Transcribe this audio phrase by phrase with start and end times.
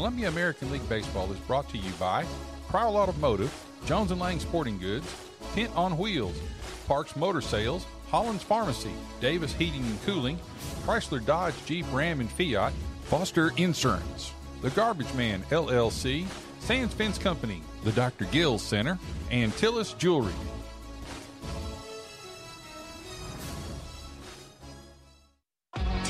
[0.00, 2.24] Columbia American League Baseball is brought to you by
[2.68, 3.52] Crowell Automotive,
[3.84, 5.06] Jones & Lang Sporting Goods,
[5.52, 6.40] Tint on Wheels,
[6.86, 10.38] Parks Motor Sales, Holland's Pharmacy, Davis Heating and Cooling,
[10.86, 14.32] Chrysler Dodge Jeep Ram and Fiat, Foster Insurance,
[14.62, 16.24] The Garbage Man LLC,
[16.60, 18.24] Sands Fence Company, the Dr.
[18.24, 18.98] Gills Center,
[19.30, 20.32] and Tillis Jewelry.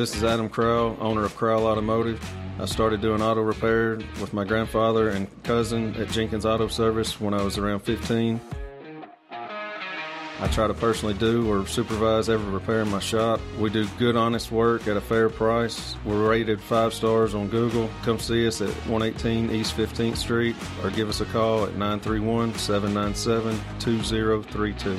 [0.00, 2.26] This is Adam Crow, owner of Crowell Automotive.
[2.58, 7.34] I started doing auto repair with my grandfather and cousin at Jenkins Auto Service when
[7.34, 8.40] I was around 15.
[9.30, 13.42] I try to personally do or supervise every repair in my shop.
[13.58, 15.94] We do good, honest work at a fair price.
[16.06, 17.90] We're rated five stars on Google.
[18.02, 22.54] Come see us at 118 East 15th Street or give us a call at 931
[22.54, 24.98] 797 2032.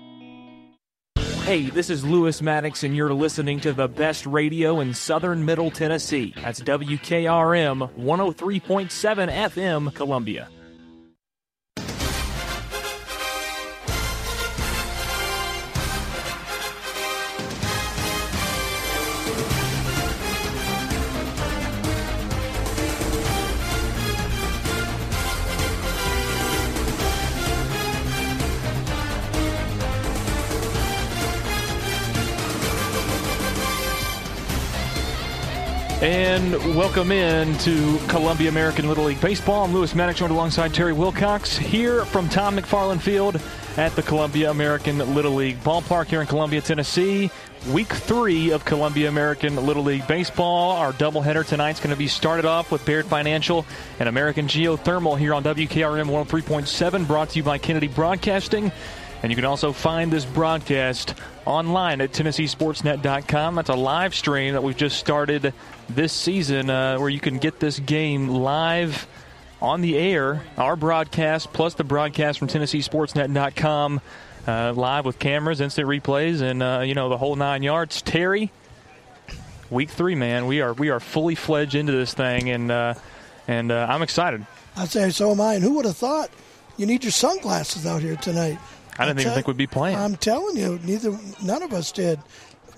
[1.43, 5.71] Hey, this is Lewis Maddox, and you're listening to the best radio in southern Middle
[5.71, 6.33] Tennessee.
[6.37, 10.47] That's WKRM 103.7 FM, Columbia.
[36.31, 39.65] And welcome in to Columbia American Little League Baseball.
[39.65, 43.41] I'm Lewis Maddox, joined alongside Terry Wilcox here from Tom McFarland Field
[43.75, 47.29] at the Columbia American Little League Ballpark here in Columbia, Tennessee.
[47.73, 50.71] Week three of Columbia American Little League Baseball.
[50.71, 53.65] Our doubleheader tonight's going to be started off with Baird Financial
[53.99, 58.71] and American Geothermal here on WKRM 103.7, brought to you by Kennedy Broadcasting.
[59.21, 61.13] And you can also find this broadcast
[61.45, 63.55] online at TennesseeSportsNet.com.
[63.55, 65.53] That's a live stream that we've just started
[65.95, 69.07] this season uh, where you can get this game live
[69.61, 74.01] on the air, our broadcast plus the broadcast from TennesseeSportsNet.com,
[74.47, 78.01] uh, live with cameras, instant replays, and uh, you know the whole nine yards.
[78.01, 78.51] Terry,
[79.69, 82.93] week three, man, we are we are fully fledged into this thing, and uh,
[83.47, 84.45] and uh, I'm excited.
[84.75, 85.55] I'd say so am I.
[85.55, 86.31] And who would have thought
[86.77, 88.57] you need your sunglasses out here tonight?
[88.97, 89.97] I didn't even think we'd be playing.
[89.97, 92.19] I'm telling you, neither none of us did.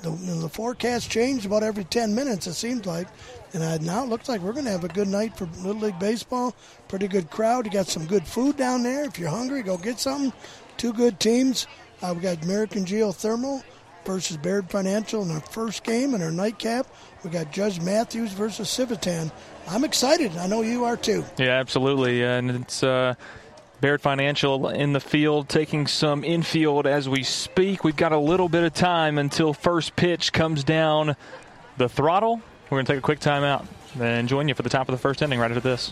[0.03, 3.07] The, the forecast changed about every 10 minutes, it seemed like.
[3.53, 5.81] And uh, now it looks like we're going to have a good night for Little
[5.83, 6.53] League Baseball.
[6.89, 7.65] Pretty good crowd.
[7.65, 9.05] You got some good food down there.
[9.05, 10.33] If you're hungry, go get something.
[10.75, 11.67] Two good teams.
[12.01, 13.63] Uh, we got American Geothermal
[14.03, 16.85] versus Baird Financial in our first game and our nightcap.
[17.23, 19.31] We got Judge Matthews versus Civitan.
[19.69, 20.35] I'm excited.
[20.35, 21.23] I know you are too.
[21.37, 22.23] Yeah, absolutely.
[22.23, 22.83] And it's.
[22.83, 23.15] Uh,
[23.83, 27.83] Baird Financial in the field, taking some infield as we speak.
[27.83, 31.17] We've got a little bit of time until first pitch comes down
[31.75, 32.41] the throttle.
[32.69, 33.65] We're going to take a quick timeout
[33.99, 35.91] and join you for the top of the first inning right after this.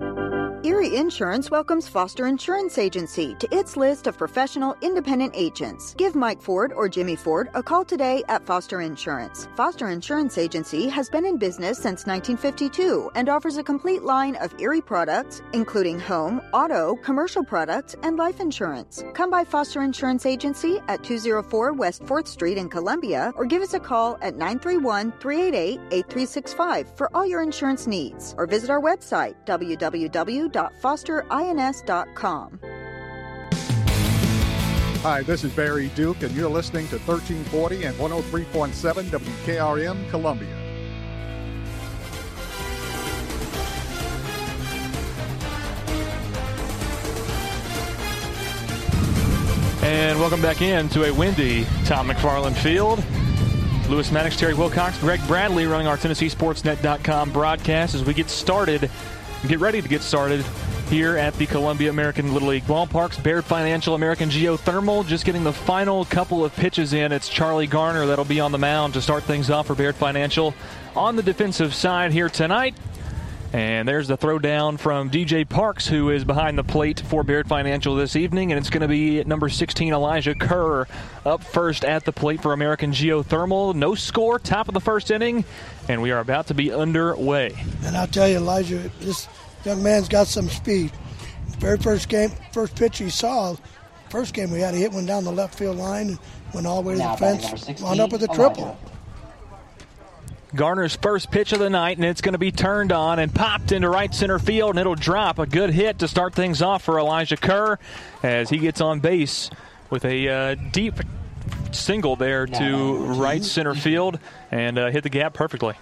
[0.00, 0.39] Thank you.
[0.62, 5.94] Erie Insurance welcomes Foster Insurance Agency to its list of professional independent agents.
[5.94, 9.48] Give Mike Ford or Jimmy Ford a call today at Foster Insurance.
[9.56, 14.52] Foster Insurance Agency has been in business since 1952 and offers a complete line of
[14.60, 19.02] Erie products, including home, auto, commercial products, and life insurance.
[19.14, 23.72] Come by Foster Insurance Agency at 204 West 4th Street in Columbia or give us
[23.72, 29.36] a call at 931 388 8365 for all your insurance needs or visit our website
[30.50, 32.60] www.fosterins.com.
[35.02, 40.60] Hi, this is Barry Duke, and you're listening to 1340 and 103.7 WKRM Columbia.
[49.82, 53.02] And welcome back in to a windy Tom McFarland Field.
[53.88, 58.88] Lewis Maddox, Terry Wilcox, Greg Bradley running our TennesseeSportsNet.com broadcast as we get started,
[59.48, 60.44] get ready to get started
[60.88, 63.22] here at the Columbia American Little League Ballparks.
[63.22, 67.12] Baird Financial American Geothermal just getting the final couple of pitches in.
[67.12, 70.52] It's Charlie Garner that'll be on the mound to start things off for Baird Financial
[70.96, 72.74] on the defensive side here tonight.
[73.52, 77.96] And there's the throwdown from DJ Parks, who is behind the plate for Baird Financial
[77.96, 78.52] this evening.
[78.52, 80.86] And it's going to be number 16, Elijah Kerr,
[81.26, 83.74] up first at the plate for American Geothermal.
[83.74, 85.44] No score, top of the first inning,
[85.88, 87.56] and we are about to be underway.
[87.84, 89.26] And I'll tell you, Elijah, this
[89.64, 90.92] young man's got some speed.
[91.58, 93.56] Very first game, first pitch he saw,
[94.10, 96.18] first game we had, he hit one down the left field line and
[96.54, 98.78] went all the way to the fence, wound up with a triple.
[100.54, 103.72] Garner's first pitch of the night, and it's going to be turned on and popped
[103.72, 105.38] into right center field, and it'll drop.
[105.38, 107.78] A good hit to start things off for Elijah Kerr
[108.22, 109.50] as he gets on base
[109.90, 110.94] with a uh, deep
[111.72, 114.18] single there to right center field
[114.50, 115.74] and uh, hit the gap perfectly.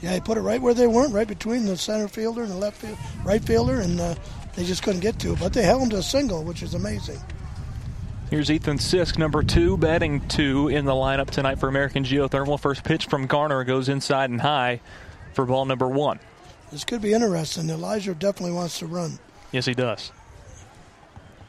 [0.00, 2.56] Yeah, he put it right where they weren't, right between the center fielder and the
[2.56, 4.14] left field, right fielder, and uh,
[4.54, 5.40] they just couldn't get to it.
[5.40, 7.18] But they held him to a single, which is amazing.
[8.30, 12.60] Here's Ethan Sisk, number two, batting two in the lineup tonight for American Geothermal.
[12.60, 14.82] First pitch from Garner goes inside and high
[15.32, 16.20] for ball number one.
[16.70, 17.70] This could be interesting.
[17.70, 19.18] Elijah definitely wants to run.
[19.50, 20.12] Yes, he does.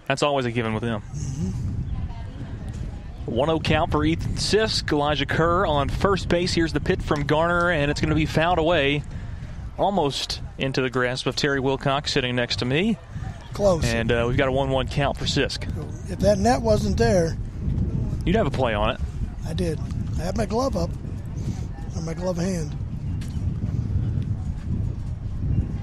[0.07, 1.01] That's always a given with him.
[1.01, 1.69] Mm-hmm.
[3.25, 4.89] 1 0 count for Ethan Sisk.
[4.91, 6.53] Elijah Kerr on first base.
[6.53, 9.03] Here's the pitch from Garner, and it's going to be fouled away
[9.77, 12.97] almost into the grasp of Terry Wilcox sitting next to me.
[13.53, 13.83] Close.
[13.85, 15.63] And uh, we've got a 1 1 count for Sisk.
[16.11, 17.37] If that net wasn't there,
[18.25, 18.99] You'd have a play on it.
[19.47, 19.79] I did.
[20.19, 20.89] I had my glove up
[21.95, 22.75] on my glove hand.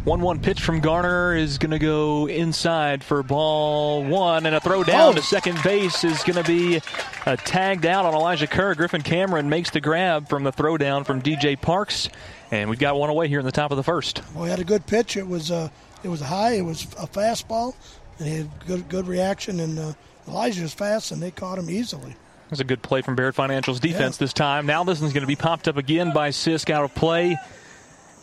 [0.04, 4.60] 1 1 pitch from Garner is going to go inside for ball one, and a
[4.60, 5.12] throw down Oh.
[5.14, 6.80] to second base is going to be
[7.26, 8.76] uh, tagged out on Elijah Kerr.
[8.76, 12.08] Griffin Cameron makes the grab from the throw down from DJ Parks,
[12.52, 14.22] and we've got one away here in the top of the first.
[14.32, 15.16] Well, he had a good pitch.
[15.16, 15.70] It was uh,
[16.06, 16.52] it was high.
[16.52, 17.74] It was a fastball,
[18.18, 19.58] and he had good good reaction.
[19.60, 19.92] And uh,
[20.28, 22.14] Elijah's fast, and they caught him easily.
[22.48, 24.66] That's a good play from Baird Financial's defense this time.
[24.66, 27.36] Now this one's going to be popped up again by Sisk out of play.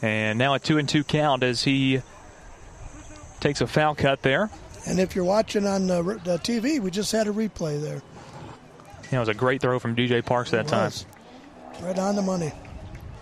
[0.01, 2.01] And now a two and two count as he
[3.41, 4.50] takes a foul cut there.
[4.88, 8.01] And if you're watching on the, the TV, we just had a replay there.
[9.12, 10.91] That was a great throw from DJ Parks that It time.
[11.81, 12.53] Right on the money.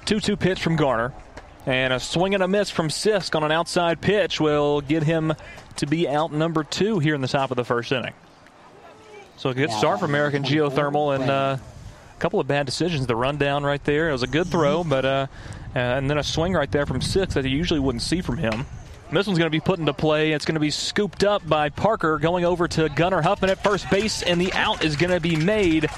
[0.05, 1.13] 2 2 pitch from Garner.
[1.65, 5.33] And a swing and a miss from Sisk on an outside pitch will get him
[5.77, 8.13] to be out number two here in the top of the first inning.
[9.37, 11.57] So a good start for American Geothermal and uh,
[12.15, 13.07] a couple of bad decisions.
[13.07, 14.09] The rundown right there.
[14.09, 15.27] It was a good throw, but uh,
[15.75, 18.37] uh, and then a swing right there from Sisk that you usually wouldn't see from
[18.37, 18.65] him.
[19.11, 20.31] This one's going to be put into play.
[20.31, 23.89] It's going to be scooped up by Parker going over to Gunnar Huffman at first
[23.89, 25.89] base, and the out is going to be made.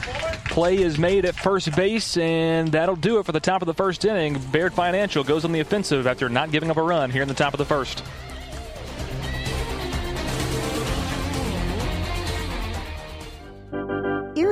[0.46, 3.74] Play is made at first base, and that'll do it for the top of the
[3.76, 4.40] first inning.
[4.52, 7.36] Baird Financial goes on the offensive after not giving up a run here in the
[7.36, 8.04] top of the first.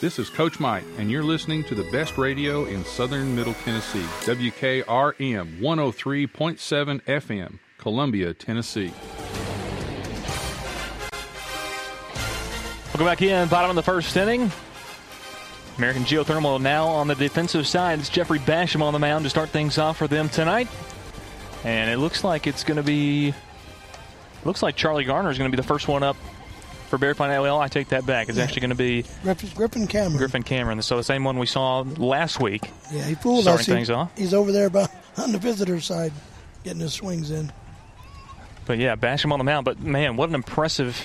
[0.00, 4.04] This is Coach Mike, and you're listening to the best radio in southern Middle Tennessee.
[4.26, 8.92] WKRM 103.7 FM, Columbia, Tennessee.
[12.86, 14.52] Welcome back in, bottom of the first inning.
[15.78, 17.98] American Geothermal now on the defensive side.
[17.98, 20.68] It's Jeffrey Basham on the mound to start things off for them tonight.
[21.64, 23.34] And it looks like it's going to be.
[24.44, 26.16] Looks like Charlie Garner is going to be the first one up
[26.88, 28.28] for Baird Well, I take that back.
[28.28, 28.44] It's yeah.
[28.44, 30.16] actually going to be Griffin, Griffin, Cameron.
[30.16, 30.82] Griffin Cameron.
[30.82, 32.70] So the same one we saw last week.
[32.90, 33.66] Yeah, he fooled starting us.
[33.66, 34.16] things he, off.
[34.16, 36.12] He's over there by, on the visitor side,
[36.64, 37.52] getting his swings in.
[38.66, 39.64] But yeah, Basham on the mound.
[39.64, 41.00] But man, what an impressive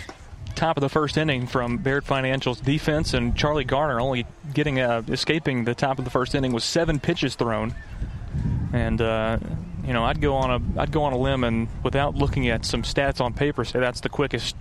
[0.56, 5.04] top of the first inning from Baird Financial's defense, and Charlie Garner only getting uh,
[5.08, 7.74] escaping the top of the first inning with seven pitches thrown.
[8.72, 9.38] And uh,
[9.86, 12.66] you know, I'd go on a I'd go on a limb and without looking at
[12.66, 14.56] some stats on paper, say that's the quickest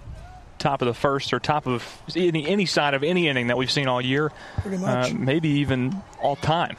[0.58, 3.70] top of the first or top of any any side of any inning that we've
[3.70, 4.32] seen all year.
[4.58, 5.12] Pretty much.
[5.12, 6.76] Uh, maybe even all time.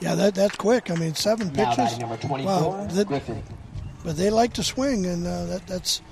[0.00, 0.90] Yeah, that that's quick.
[0.90, 1.98] I mean, seven pitches.
[1.98, 3.42] Number 24, wow, that, Griffin.
[4.04, 6.02] But they like to swing, and uh, that, that's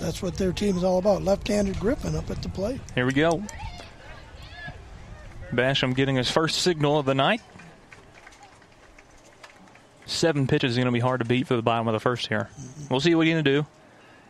[0.00, 1.22] that's what their team is all about.
[1.22, 2.80] Left-handed Griffin up at the plate.
[2.94, 3.42] Here we go.
[5.52, 7.40] Basham getting his first signal of the night.
[10.06, 12.26] Seven pitches is going to be hard to beat for the bottom of the first
[12.26, 12.48] here.
[12.52, 12.86] Mm-hmm.
[12.90, 13.66] We'll see what he's going to do.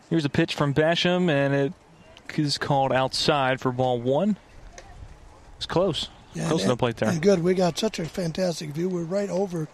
[0.09, 1.73] Here's a pitch from Basham, and it
[2.37, 4.37] is called outside for ball one.
[5.57, 6.09] It's close.
[6.33, 7.09] Yeah, close to the plate there.
[7.09, 7.41] And good.
[7.41, 8.89] We got such a fantastic view.
[8.89, 9.67] We're right over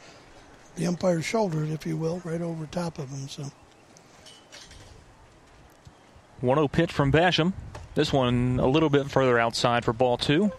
[0.75, 3.27] the umpire's shoulders, if you will, right over top of him.
[3.27, 3.51] So.
[6.41, 7.53] 1 0 pitch from Basham.
[7.93, 10.51] This one a little bit further outside for ball two.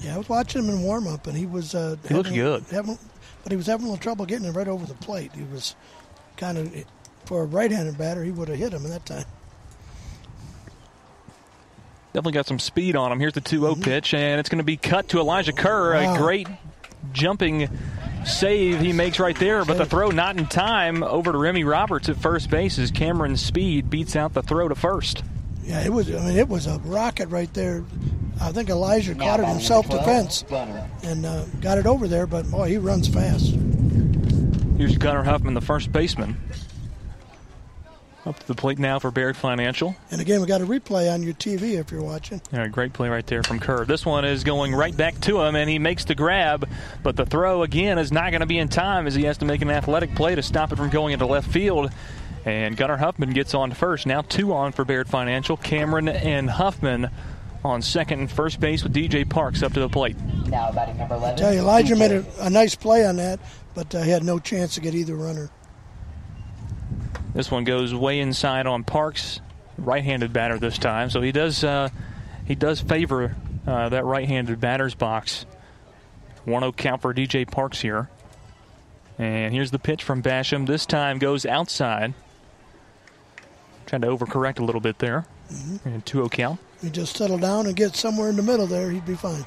[0.00, 1.74] Yeah, I was watching him in warm up, and he was.
[1.74, 2.64] Uh, he looks good.
[2.70, 2.98] Having,
[3.42, 5.32] but he was having a little trouble getting it right over the plate.
[5.34, 5.74] He was
[6.36, 6.72] kind of,
[7.24, 9.24] for a right handed batter, he would have hit him at that time.
[12.12, 13.20] Definitely got some speed on him.
[13.20, 13.82] Here's the 2 0 mm-hmm.
[13.82, 15.94] pitch, and it's going to be cut to Elijah Kerr.
[15.94, 16.14] Wow.
[16.14, 16.46] A great
[17.12, 17.68] jumping
[18.24, 22.08] save he makes right there, but the throw not in time over to Remy Roberts
[22.08, 25.24] at first base as Cameron's speed beats out the throw to first.
[25.64, 26.12] Yeah, it was.
[26.12, 27.84] I mean, it was a rocket right there.
[28.40, 30.44] I think Elijah caught it in self-defense
[31.04, 33.54] and uh, got it over there, but boy, he runs fast.
[34.76, 36.40] Here's Gunnar Huffman, the first baseman.
[38.24, 39.96] Up to the plate now for Baird Financial.
[40.12, 42.40] And again, we got a replay on your TV if you're watching.
[42.52, 43.84] Yeah, great play right there from Kerr.
[43.84, 46.68] This one is going right back to him, and he makes the grab,
[47.02, 49.44] but the throw again is not going to be in time as he has to
[49.44, 51.90] make an athletic play to stop it from going into left field.
[52.44, 54.06] And Gunnar Huffman gets on first.
[54.06, 55.56] Now two on for Baird Financial.
[55.56, 57.10] Cameron and Huffman
[57.64, 60.16] on second and first base with DJ Parks up to the plate.
[60.46, 61.34] Now batting number 11.
[61.34, 61.98] I tell you, Elijah DJ.
[61.98, 63.40] made a, a, nice play on that,
[63.74, 65.50] but uh, he had no chance to get either runner.
[67.34, 69.40] This one goes way inside on Parks,
[69.78, 71.10] right-handed batter this time.
[71.10, 71.88] So he does uh,
[72.46, 73.34] he does favor
[73.66, 75.46] uh, that right-handed batter's box.
[76.46, 78.08] 1-0 count for DJ Parks here.
[79.18, 80.66] And here's the pitch from Basham.
[80.66, 82.14] This time goes outside.
[83.86, 85.24] Trying to overcorrect a little bit there.
[85.52, 85.88] Mm-hmm.
[85.88, 86.60] And 2-0 count.
[86.80, 89.44] He just settle down and get somewhere in the middle there, he'd be fine.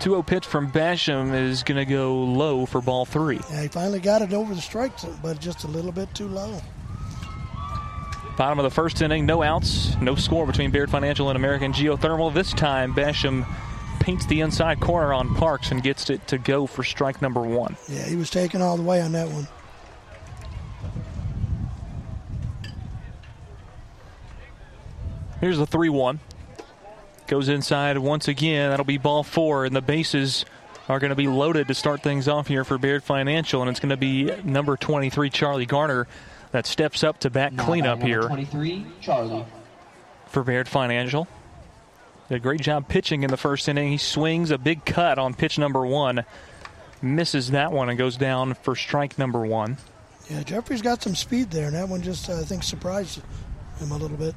[0.00, 3.40] 2 0 pitch from Basham is going to go low for ball three.
[3.50, 6.28] Yeah, he finally got it over the strike, zone, but just a little bit too
[6.28, 6.60] low.
[8.36, 12.32] Bottom of the first inning, no outs, no score between Baird Financial and American Geothermal.
[12.32, 13.44] This time, Basham
[13.98, 17.76] paints the inside corner on Parks and gets it to go for strike number one.
[17.88, 19.48] Yeah, he was taken all the way on that one.
[25.40, 26.20] Here's the 3 1.
[27.28, 28.70] Goes inside once again.
[28.70, 30.46] That'll be ball four, and the bases
[30.88, 33.80] are going to be loaded to start things off here for Baird Financial, and it's
[33.80, 36.08] going to be number 23, Charlie Garner,
[36.52, 38.22] that steps up to bat cleanup here.
[38.22, 39.44] 23, Charlie.
[40.28, 41.28] For Baird Financial.
[42.30, 43.90] Did a great job pitching in the first inning.
[43.90, 46.24] He swings a big cut on pitch number one,
[47.02, 49.76] misses that one, and goes down for strike number one.
[50.30, 53.20] Yeah, Jeffrey's got some speed there, and that one just, uh, I think, surprised
[53.78, 54.34] him a little bit.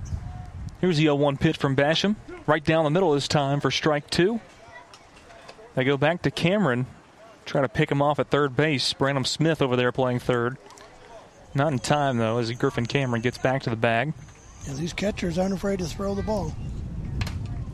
[0.82, 2.16] Here's the 0 1 pitch from Basham.
[2.48, 4.42] Right down the middle this time for strike two.
[5.76, 6.88] They go back to Cameron.
[7.46, 8.92] Try to pick him off at third base.
[8.94, 10.58] Brandon Smith over there playing third.
[11.54, 14.14] Not in time, though, as Griffin Cameron gets back to the bag.
[14.68, 16.54] Yeah, these catchers aren't afraid to throw the ball.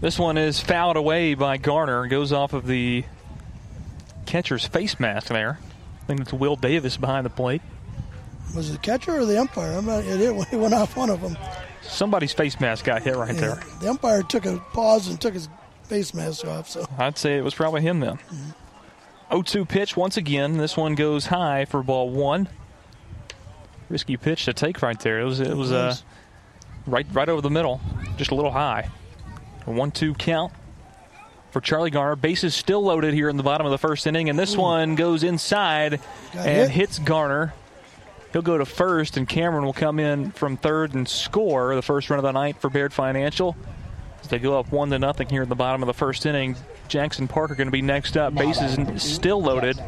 [0.01, 2.07] This one is fouled away by Garner.
[2.07, 3.03] Goes off of the
[4.25, 5.59] catcher's face mask there.
[6.01, 7.61] I think it's Will Davis behind the plate.
[8.55, 9.73] Was it the catcher or the umpire?
[9.73, 11.37] I'm not, it, it went off one of them.
[11.88, 13.63] Somebody's face mask got hit right yeah, there.
[13.82, 15.50] The umpire took a pause and took his
[15.84, 16.70] face mask off.
[16.70, 18.17] So I'd say it was probably him then.
[18.17, 18.51] Mm-hmm.
[19.32, 20.58] 0-2 pitch once again.
[20.58, 22.48] This one goes high for ball one.
[23.89, 25.20] Risky pitch to take right there.
[25.20, 25.96] It was it was uh,
[26.86, 27.79] right right over the middle,
[28.17, 28.89] just a little high.
[29.65, 30.53] A one-two count
[31.51, 32.15] for Charlie Garner.
[32.15, 34.62] Bases still loaded here in the bottom of the first inning, and this Ooh.
[34.62, 36.00] one goes inside
[36.34, 36.89] Got and hit.
[36.89, 37.53] hits Garner.
[38.34, 42.10] He'll go to first, and Cameron will come in from third and score the first
[42.10, 43.55] run of the night for Baird Financial.
[44.22, 46.55] As they go up one to nothing here in the bottom of the first inning,
[46.88, 48.34] Jackson Parker going to be next up.
[48.36, 49.81] Bases still loaded,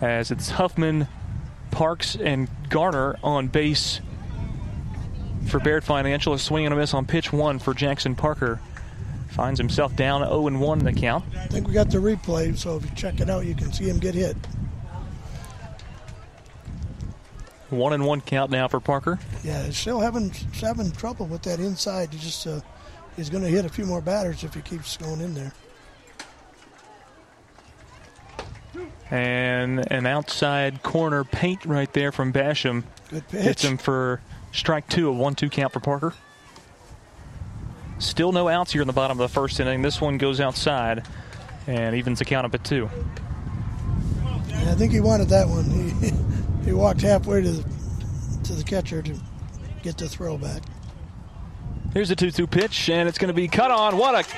[0.00, 1.08] as it's Huffman,
[1.70, 4.00] Parks, and Garner on base
[5.48, 6.34] for Baird Financial.
[6.34, 8.60] A swing and a miss on pitch one for Jackson Parker.
[9.28, 11.24] Finds himself down 0 1 in the count.
[11.36, 13.88] I think we got the replay, so if you check it out, you can see
[13.88, 14.36] him get hit.
[17.70, 19.18] One and one count now for Parker.
[19.44, 22.12] Yeah, still having having trouble with that inside.
[22.12, 22.60] He just uh,
[23.16, 25.52] he's going to hit a few more batters if he keeps going in there.
[29.10, 32.84] And an outside corner paint right there from Basham.
[33.10, 33.42] Good pitch.
[33.42, 34.20] Hits him for
[34.52, 36.14] strike two, a one-two count for Parker.
[37.98, 39.82] Still no outs here in the bottom of the first inning.
[39.82, 41.06] This one goes outside
[41.66, 42.88] and evens the count up at two.
[44.48, 45.64] Yeah, I think he wanted that one.
[46.68, 47.64] He, walked halfway to the,
[48.44, 49.14] to the catcher to
[49.82, 50.62] get the throw back.
[51.94, 53.96] Here's a 2-2 pitch, and it's going to be cut on.
[53.96, 54.28] What a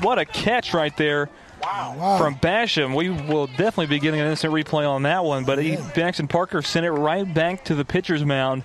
[0.00, 1.28] what a catch right there
[1.62, 2.16] wow.
[2.18, 2.94] from Basham.
[2.94, 5.76] We will definitely be getting an instant replay on that one, but yeah.
[5.76, 8.62] he, Jackson Parker sent it right back to the pitcher's mound,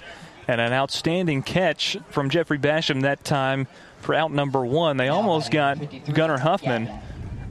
[0.48, 3.68] and an outstanding catch from Jeffrey Basham that time
[4.02, 4.98] for out number one.
[4.98, 5.80] They almost got
[6.14, 6.90] Gunnar Huffman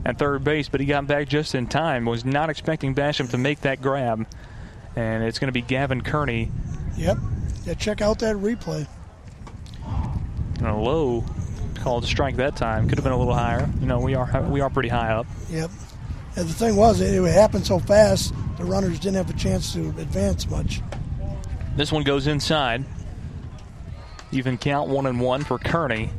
[0.05, 2.05] at third base, but he got back just in time.
[2.05, 4.25] Was not expecting Basham to make that grab.
[4.95, 6.51] And it's going to be Gavin Kearney.
[6.97, 7.17] Yep.
[7.65, 8.87] Yeah, check out that replay.
[10.57, 11.23] And a low
[11.75, 12.87] called strike that time.
[12.87, 13.69] Could have been a little higher.
[13.79, 15.27] You know, we are we are pretty high up.
[15.49, 15.69] Yep.
[16.37, 19.87] And the thing was, it happened so fast, the runners didn't have a chance to
[19.89, 20.81] advance much.
[21.75, 22.83] This one goes inside.
[24.31, 26.09] Even count one and one for Kearney.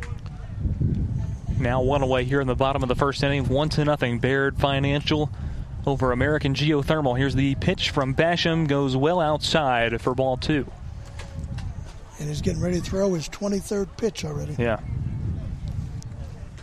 [1.59, 3.49] Now one away here in the bottom of the first inning.
[3.49, 4.19] One to nothing.
[4.19, 5.31] Baird Financial
[5.87, 7.17] over American Geothermal.
[7.17, 8.67] Here's the pitch from Basham.
[8.67, 10.71] Goes well outside for ball two.
[12.19, 14.57] And he's getting ready to throw his 23rd pitch already.
[14.59, 14.81] Yeah.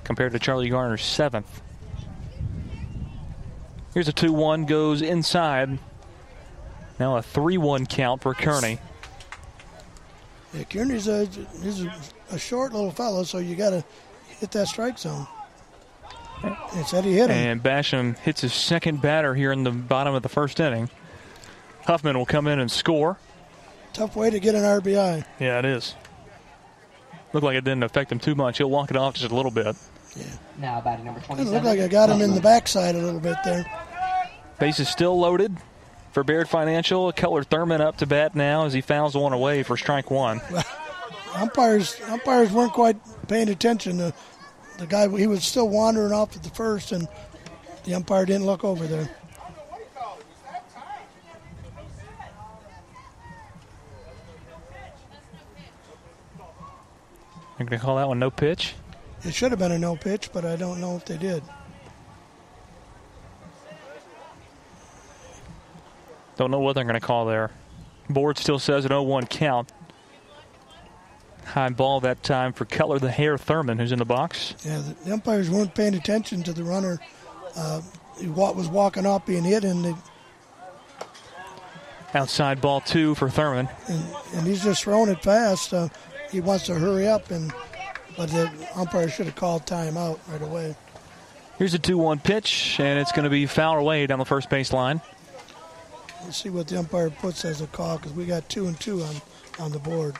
[0.03, 1.61] Compared to Charlie Garner's seventh.
[3.93, 5.77] Here's a 2 1, goes inside.
[6.99, 8.79] Now a 3 1 count for Kearney.
[10.53, 11.25] Yeah, Kearney's a,
[11.61, 11.93] he's a,
[12.31, 13.83] a short little fellow, so you got to
[14.39, 15.27] hit that strike zone.
[16.73, 17.29] It's Eddie hit.
[17.29, 20.89] And Basham hits his second batter here in the bottom of the first inning.
[21.85, 23.17] Huffman will come in and score.
[23.93, 25.23] Tough way to get an RBI.
[25.39, 25.95] Yeah, it is.
[27.31, 28.57] Looked like it didn't affect him too much.
[28.57, 29.75] He'll walk it off just a little bit.
[30.15, 30.23] Yeah.
[30.59, 31.47] Now batting number 27.
[31.47, 33.65] It looked like I got him in the backside a little bit there.
[34.59, 35.57] Base is still loaded
[36.11, 37.11] for Baird Financial.
[37.11, 40.41] Keller Thurman up to bat now as he fouls one away for strike one.
[41.35, 43.97] umpires umpires weren't quite paying attention.
[43.97, 44.13] The,
[44.77, 47.07] the guy he was still wandering off at the first, and
[47.83, 49.09] the umpire didn't look over there.
[57.59, 58.73] I'm going to call that one no pitch.
[59.23, 61.43] It should have been a no pitch, but I don't know if they did.
[66.35, 67.51] Don't know what they're going to call there.
[68.09, 69.71] Board still says an 0 1 count.
[71.45, 74.55] High ball that time for Keller the Hair Thurman, who's in the box.
[74.65, 76.99] Yeah, the umpires weren't paying attention to the runner.
[77.55, 77.81] Uh,
[78.19, 79.95] he was walking off being hit, and they,
[82.13, 83.67] outside ball two for Thurman.
[83.87, 85.73] And, and he's just throwing it fast.
[85.73, 85.89] Uh,
[86.31, 87.53] he wants to hurry up, and
[88.17, 90.75] but the umpire should have called timeout right away.
[91.57, 94.49] Here's a 2 1 pitch, and it's going to be foul away down the first
[94.49, 95.01] base line.
[96.23, 99.03] Let's see what the umpire puts as a call because we got two and two
[99.03, 99.15] on,
[99.59, 100.15] on the board.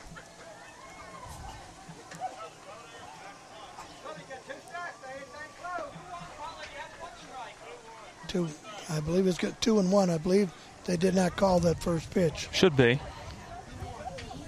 [8.34, 8.48] Two,
[8.90, 10.10] I believe it's got two and one.
[10.10, 10.50] I believe
[10.86, 12.48] they did not call that first pitch.
[12.50, 12.98] Should be.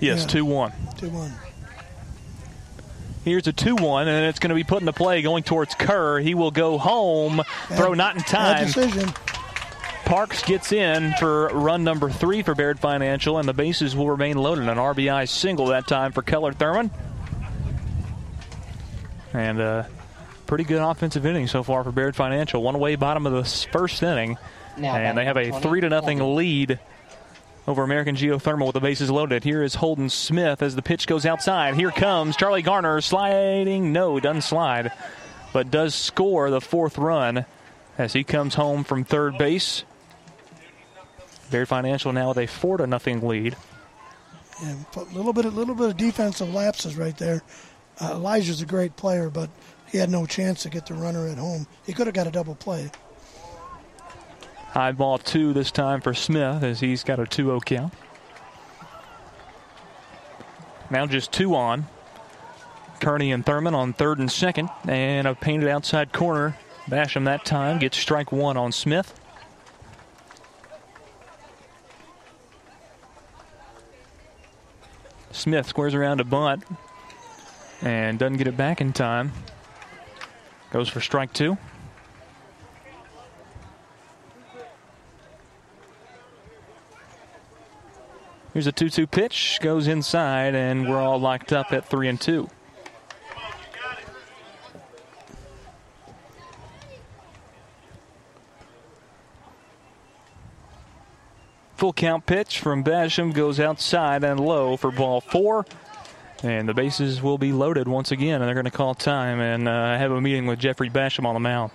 [0.00, 0.26] Yes, yeah.
[0.26, 0.72] 2 1.
[0.98, 1.32] 2 1.
[3.24, 6.18] Here's a 2 1, and it's going to be put into play going towards Kerr.
[6.18, 7.36] He will go home.
[7.36, 8.66] Bad, Throw not in time.
[8.66, 9.08] decision.
[10.04, 14.36] Parks gets in for run number three for Baird Financial, and the bases will remain
[14.36, 14.68] loaded.
[14.68, 16.90] An RBI single that time for Keller Thurman.
[19.32, 19.84] And uh,
[20.46, 22.62] pretty good offensive inning so far for Baird Financial.
[22.62, 24.38] One away, bottom of the first inning.
[25.08, 26.78] and they have a three to nothing lead
[27.66, 29.42] over American Geothermal with the bases loaded.
[29.42, 31.74] Here is Holden Smith as the pitch goes outside.
[31.74, 33.92] Here comes Charlie Garner sliding.
[33.92, 34.92] No, doesn't slide,
[35.52, 37.44] but does score the fourth run
[37.98, 39.84] as he comes home from third base.
[41.50, 43.56] Baird Financial now with a four to nothing lead.
[44.62, 47.42] Yeah, a little bit, a little bit of defensive lapses right there.
[48.00, 49.50] Uh, Elijah's a great player, but
[49.90, 51.66] he had no chance to get the runner at home.
[51.84, 52.90] He could have got a double play.
[54.68, 57.94] High ball two this time for Smith as he's got a 2 0 count.
[60.90, 61.86] Now just two on.
[63.00, 66.56] Kearney and Thurman on third and second, and a painted outside corner.
[66.88, 69.18] Basham that time gets strike one on Smith.
[75.32, 76.64] Smith squares around a bunt
[77.82, 79.32] and doesn't get it back in time.
[80.76, 81.56] Goes for strike two.
[88.52, 92.20] Here's a 2 2 pitch, goes inside, and we're all locked up at 3 and
[92.20, 92.50] 2.
[101.76, 105.64] Full count pitch from Basham goes outside and low for ball four.
[106.42, 109.66] And the bases will be loaded once again, and they're going to call time and
[109.66, 111.70] uh, have a meeting with Jeffrey Basham on the mound.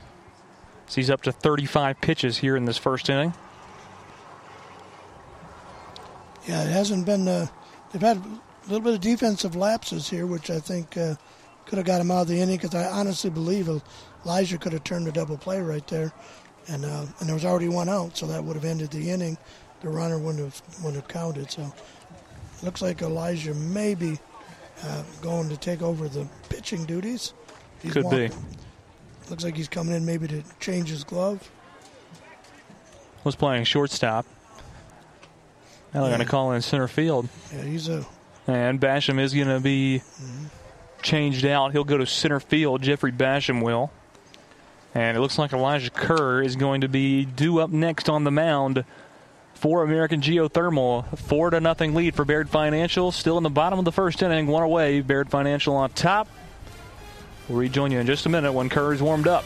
[0.87, 3.33] So he's up to 35 pitches here in this first inning.
[6.47, 7.27] Yeah, it hasn't been.
[7.27, 7.47] Uh,
[7.91, 11.15] they've had a little bit of defensive lapses here, which I think uh,
[11.65, 13.69] could have got him out of the inning because I honestly believe
[14.25, 16.11] Elijah could have turned a double play right there.
[16.67, 19.37] And, uh, and there was already one out, so that would have ended the inning.
[19.81, 21.49] The runner wouldn't have, wouldn't have counted.
[21.49, 24.19] So it looks like Elijah may be
[24.83, 27.33] uh, going to take over the pitching duties.
[27.81, 28.29] He's Could walking.
[28.29, 28.35] be.
[29.29, 31.49] Looks like he's coming in maybe to change his glove.
[33.23, 34.25] Was playing shortstop.
[35.93, 36.17] Now they're yeah.
[36.17, 37.29] going to call in center field.
[37.53, 38.05] Yeah, he's a.
[38.47, 40.45] And Basham is going to be mm-hmm.
[41.01, 41.71] changed out.
[41.71, 42.81] He'll go to center field.
[42.81, 43.91] Jeffrey Basham will.
[44.93, 48.31] And it looks like Elijah Kerr is going to be due up next on the
[48.31, 48.83] mound
[49.61, 51.17] for American Geothermal.
[51.19, 53.11] Four to nothing lead for Baird Financial.
[53.11, 55.01] Still in the bottom of the first inning, one away.
[55.01, 56.27] Baird Financial on top.
[57.47, 59.45] We'll rejoin you in just a minute when Kerr warmed up.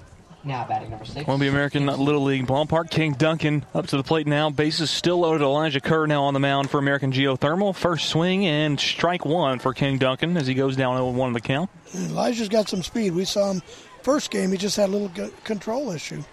[0.43, 1.25] Now batting number six.
[1.25, 2.89] Columbia American Little League ballpark.
[2.89, 4.49] King Duncan up to the plate now.
[4.49, 5.43] Bases still loaded.
[5.43, 7.75] Elijah Kerr now on the mound for American Geothermal.
[7.75, 11.33] First swing and strike one for King Duncan as he goes down 0 1 in
[11.33, 11.69] the count.
[11.93, 13.13] Elijah's got some speed.
[13.13, 13.61] We saw him
[14.01, 14.51] first game.
[14.51, 16.23] He just had a little control issue.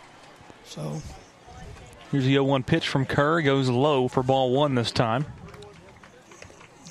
[0.64, 1.02] So.
[2.10, 3.42] Here's the 0 1 pitch from Kerr.
[3.42, 5.26] Goes low for ball one this time.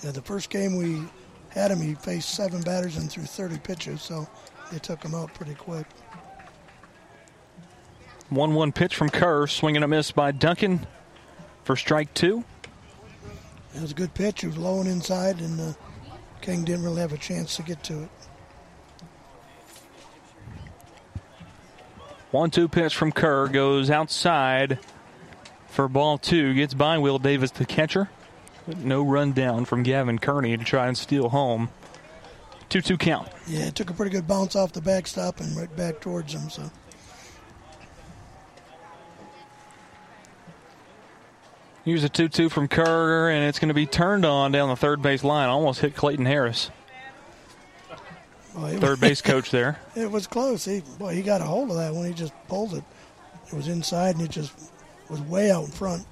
[0.03, 1.01] Yeah, the first game we
[1.49, 4.03] had him, he faced seven batters and threw 30 pitches.
[4.03, 4.27] So
[4.71, 5.88] they took him out pretty quick.
[8.30, 10.86] 1 1 pitch from Kerr, swinging a miss by Duncan
[11.63, 12.44] for strike two.
[13.76, 14.44] It was a good pitch.
[14.44, 15.74] It was low and inside, and uh,
[16.42, 18.10] King didn't really have a chance to get to it.
[22.32, 24.80] 1 2 pitch from Kerr goes outside
[25.68, 26.54] for ball two.
[26.54, 28.10] Gets by Will Davis, the catcher.
[28.68, 31.70] But no run down from Gavin Kearney to try and steal home.
[32.68, 33.30] 2 2 count.
[33.48, 36.50] Yeah, it took a pretty good bounce off the backstop and right back towards him.
[36.50, 36.70] So.
[41.88, 44.76] Here's a 2 2 from Kerr, and it's going to be turned on down the
[44.76, 45.47] third base line.
[45.47, 46.69] Almost hit Clayton Harris.
[48.54, 49.80] Well, third base coach there.
[49.95, 50.65] It was close.
[50.65, 52.84] He boy, he got a hold of that when he just pulled it.
[53.47, 54.52] It was inside, and it just
[55.10, 56.06] was way out in front.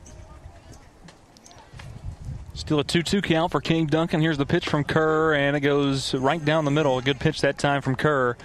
[2.54, 4.22] Still a 2 2 count for King Duncan.
[4.22, 6.98] Here's the pitch from Kerr, and it goes right down the middle.
[7.00, 8.38] A good pitch that time from Kerr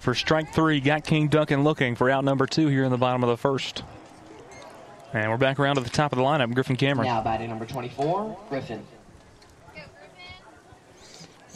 [0.00, 0.80] for strike three.
[0.80, 3.84] Got King Duncan looking for out number two here in the bottom of the first.
[5.14, 6.52] And we're back around to the top of the lineup.
[6.54, 7.06] Griffin Cameron.
[7.06, 8.84] Now batting number 24, Griffin.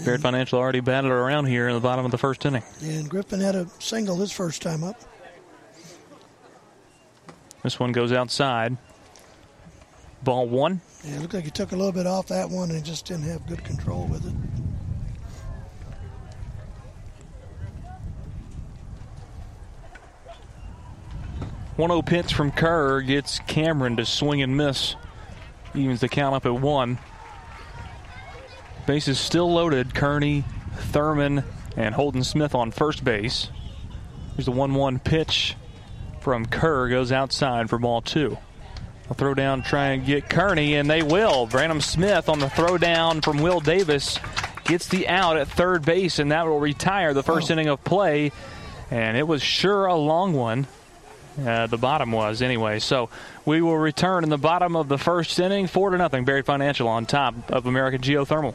[0.04, 2.62] Baird Financial already batted around here in the bottom of the first inning.
[2.80, 5.00] And Griffin had a single his first time up.
[7.64, 8.76] This one goes outside.
[10.22, 10.80] Ball one.
[11.04, 13.24] Yeah, it looked like he took a little bit off that one and just didn't
[13.24, 14.67] have good control with it.
[21.78, 24.96] One zero pitch from Kerr gets Cameron to swing and miss.
[25.76, 26.98] Evens the count up at one.
[28.84, 29.94] Bases still loaded.
[29.94, 30.42] Kearney,
[30.74, 31.44] Thurman,
[31.76, 33.50] and Holden Smith on first base.
[34.34, 35.54] Here's the 1 1 pitch
[36.18, 36.88] from Kerr.
[36.88, 38.36] Goes outside for ball two.
[39.08, 41.46] A throw down, try and get Kearney, and they will.
[41.46, 44.18] Brandon Smith on the throw down from Will Davis
[44.64, 47.52] gets the out at third base, and that will retire the first oh.
[47.52, 48.32] inning of play.
[48.90, 50.66] And it was sure a long one.
[51.38, 52.78] Uh, the bottom was anyway.
[52.78, 53.10] So
[53.44, 56.24] we will return in the bottom of the first inning, four to nothing.
[56.24, 58.54] Baird Financial on top of American Geothermal.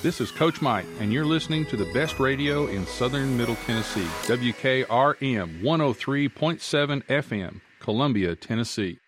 [0.00, 4.06] This is Coach Mike, and you're listening to the best radio in southern Middle Tennessee,
[4.28, 9.00] WKRM 103.7 FM, Columbia, Tennessee.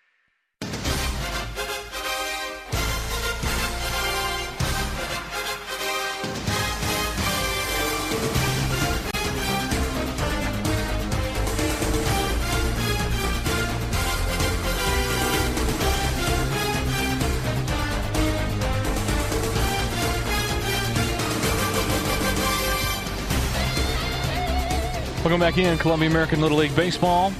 [25.30, 27.30] Welcome back in Columbia American Little League Baseball.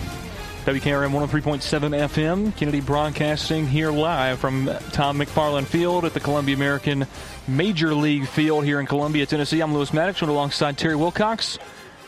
[0.65, 7.05] WKRM 103.7 FM, Kennedy Broadcasting here live from Tom McFarland Field at the Columbia American
[7.49, 9.61] Major League Field here in Columbia, Tennessee.
[9.61, 11.59] I'm Lewis Maddox alongside Terry Wilcox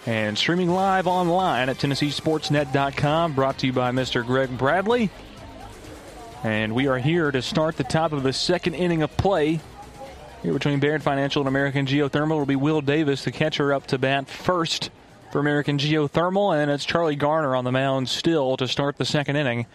[0.06, 4.24] and streaming live online at TennesseeSportsNet.com, brought to you by Mr.
[4.24, 5.10] Greg Bradley.
[6.44, 9.58] And we are here to start the top of the second inning of play
[10.44, 12.34] here between Baird Financial and American Geothermal.
[12.34, 14.90] It'll be Will Davis, the catcher, up to bat first
[15.32, 19.36] for American Geothermal, and it's Charlie Garner on the mound still to start the second
[19.36, 19.66] inning.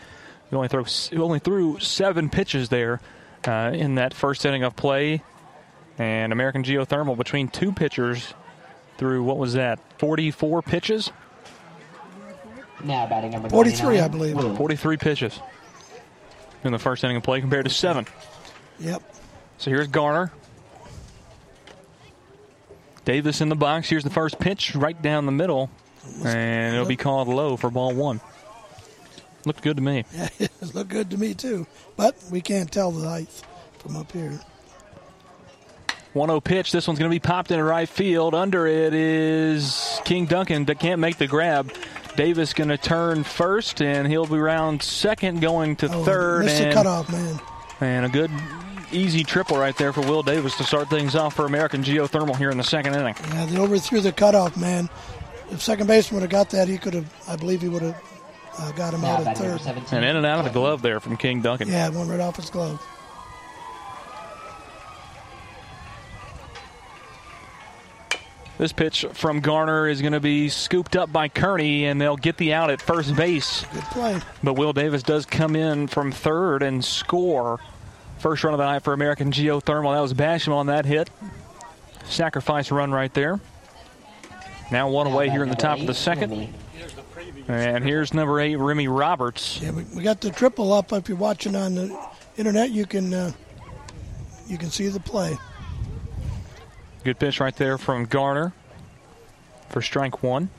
[0.52, 3.02] He only threw he only threw seven pitches there
[3.46, 5.24] uh, in that first inning of play,
[5.98, 8.36] and American Geothermal between two pitchers
[8.98, 11.12] threw what was that 44 pitches.
[12.84, 14.36] Now batting number 43, I believe.
[14.58, 15.40] 43 pitches
[16.64, 18.06] in the first inning of play compared to seven.
[18.80, 19.02] Yep.
[19.58, 20.32] So here's Garner
[23.08, 23.90] Davis in the box.
[23.90, 25.70] Here's the first pitch right down the middle,
[26.26, 28.20] and it'll be called low for ball one.
[29.46, 30.04] Looked good to me.
[30.14, 31.66] Yeah, it looked good to me too,
[31.96, 33.30] but we can't tell the height
[33.80, 34.38] from up here.
[36.12, 36.74] 1 0 pitch.
[36.74, 38.36] This one's going to be popped in right field.
[38.36, 41.72] Under it is King Duncan that can't make the grab.
[42.18, 46.44] Davis going to turn first, and he'll be around second, going to oh, third.
[46.44, 47.40] Missed and, the cutoff, man.
[47.80, 48.32] And a good
[48.92, 52.50] easy triple right there for Will Davis to start things off for American Geothermal here
[52.50, 53.16] in the second inning.
[53.30, 54.90] Yeah, they overthrew the cutoff, man.
[55.52, 58.02] If second baseman would have got that, he could have, I believe he would have
[58.60, 59.62] uh, got him out at third.
[59.92, 61.68] And in and out of the glove there from King Duncan.
[61.70, 62.82] Yeah, one right off his glove.
[68.58, 72.38] This pitch from Garner is going to be scooped up by Kearney, and they'll get
[72.38, 73.64] the out at first base.
[73.72, 74.20] Good play.
[74.44, 77.60] But Will Davis does come in from third and score
[78.20, 79.94] First run of the night for American Geothermal.
[79.94, 81.10] That was Basham on that hit.
[82.06, 83.40] Sacrifice run right there.
[84.72, 86.54] Now one away here in the top of the second.
[87.48, 89.62] And here's number eight, Remy Roberts.
[89.62, 90.92] Yeah, we, we got the triple up.
[90.92, 91.98] If you're watching on the
[92.36, 93.32] internet, you can uh,
[94.48, 95.38] you can see the play.
[97.08, 98.52] Good pitch right there from Garner
[99.70, 100.50] for strike one.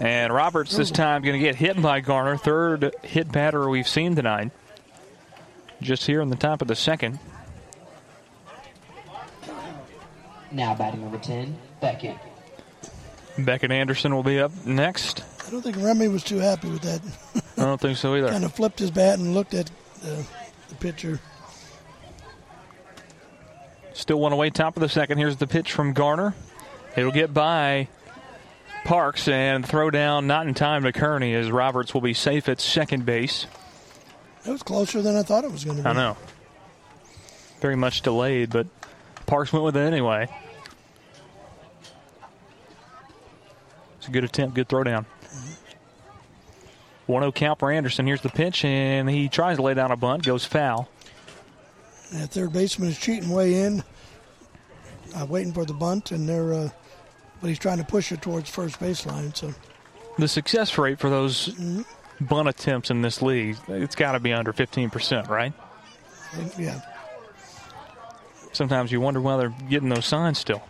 [0.00, 2.36] And Roberts this time going to get hit by Garner.
[2.36, 4.50] Third hit batter we've seen tonight.
[5.80, 7.18] Just here in the top of the second.
[10.52, 12.18] Now batting number 10, Beckett.
[13.38, 15.24] Beckett Anderson will be up next.
[15.46, 17.00] I don't think Remy was too happy with that.
[17.56, 18.28] I don't think so either.
[18.32, 19.70] kind of flipped his bat and looked at
[20.04, 20.22] uh,
[20.68, 21.18] the pitcher.
[23.98, 25.18] Still one away, top of the second.
[25.18, 26.32] Here's the pitch from Garner.
[26.96, 27.88] It'll get by
[28.84, 32.60] Parks and throw down not in time to Kearney as Roberts will be safe at
[32.60, 33.48] second base.
[34.46, 35.88] It was closer than I thought it was going to be.
[35.88, 36.16] I know.
[37.60, 38.68] Very much delayed, but
[39.26, 40.28] Parks went with it anyway.
[43.98, 45.06] It's a good attempt, good throw down.
[45.24, 47.12] Mm-hmm.
[47.12, 48.06] 1 0 count for Anderson.
[48.06, 50.88] Here's the pitch, and he tries to lay down a bunt, goes foul.
[52.12, 53.82] That third baseman is cheating way in,
[55.14, 56.70] uh, waiting for the bunt, and they're, uh,
[57.40, 59.36] but he's trying to push it towards first baseline.
[59.36, 59.52] So
[60.16, 61.82] the success rate for those mm-hmm.
[62.24, 65.52] bunt attempts in this league, it's got to be under 15%, right?
[66.58, 66.80] Yeah.
[68.52, 70.62] Sometimes you wonder why they're getting those signs still.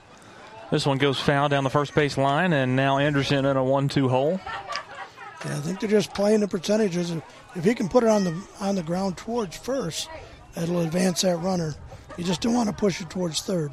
[0.70, 4.08] This one goes foul down the first base line, and now Anderson in a one-two
[4.08, 4.40] hole.
[5.44, 7.14] Yeah, I think they're just playing the percentages.
[7.54, 10.08] If he can put it on the on the ground towards first,
[10.58, 11.74] that'll advance that runner.
[12.16, 13.70] You just don't want to push it towards third.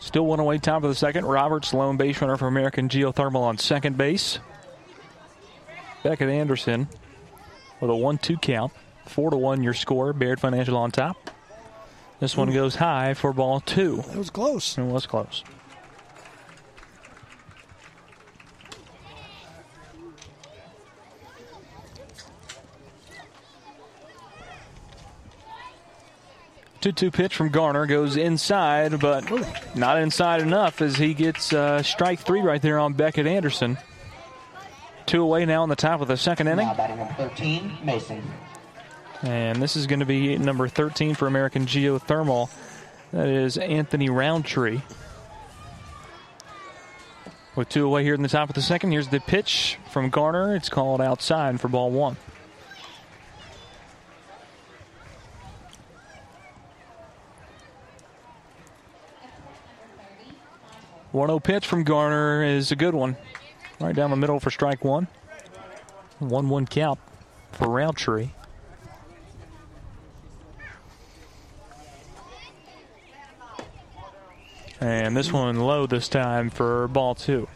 [0.00, 1.26] Still one away, top of the second.
[1.26, 4.38] Roberts, lone base runner for American Geothermal on second base.
[6.02, 6.88] Beckett Anderson
[7.80, 8.72] with a 1 2 count.
[9.06, 10.12] 4 to 1 your score.
[10.12, 11.30] Baird Financial on top.
[12.20, 14.02] This one goes high for ball two.
[14.10, 14.76] It was close.
[14.76, 15.44] It was close.
[26.80, 29.28] Two-two pitch from Garner goes inside, but
[29.74, 33.78] not inside enough as he gets uh, strike three right there on Beckett Anderson.
[35.06, 36.66] Two away now in the top of the second inning.
[36.66, 38.22] Now batting number 13, Mason.
[39.22, 42.48] And this is going to be number 13 for American Geothermal.
[43.12, 44.80] That is Anthony Roundtree.
[47.56, 50.54] With two away here in the top of the second, here's the pitch from Garner.
[50.54, 52.16] It's called outside for ball one.
[61.18, 63.16] One zero oh pitch from Garner is a good one,
[63.80, 65.08] right down the middle for strike one.
[66.20, 67.00] One one count
[67.50, 68.30] for Roundtree.
[74.80, 77.48] And this one low this time for ball two.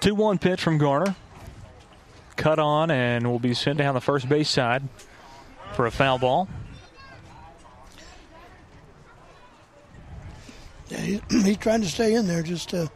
[0.00, 1.14] Two one pitch from Garner.
[2.34, 4.82] Cut on and will be sent down the first base side
[5.74, 6.48] for a foul ball.
[10.88, 12.86] Yeah, he, he's trying to stay in there, just uh,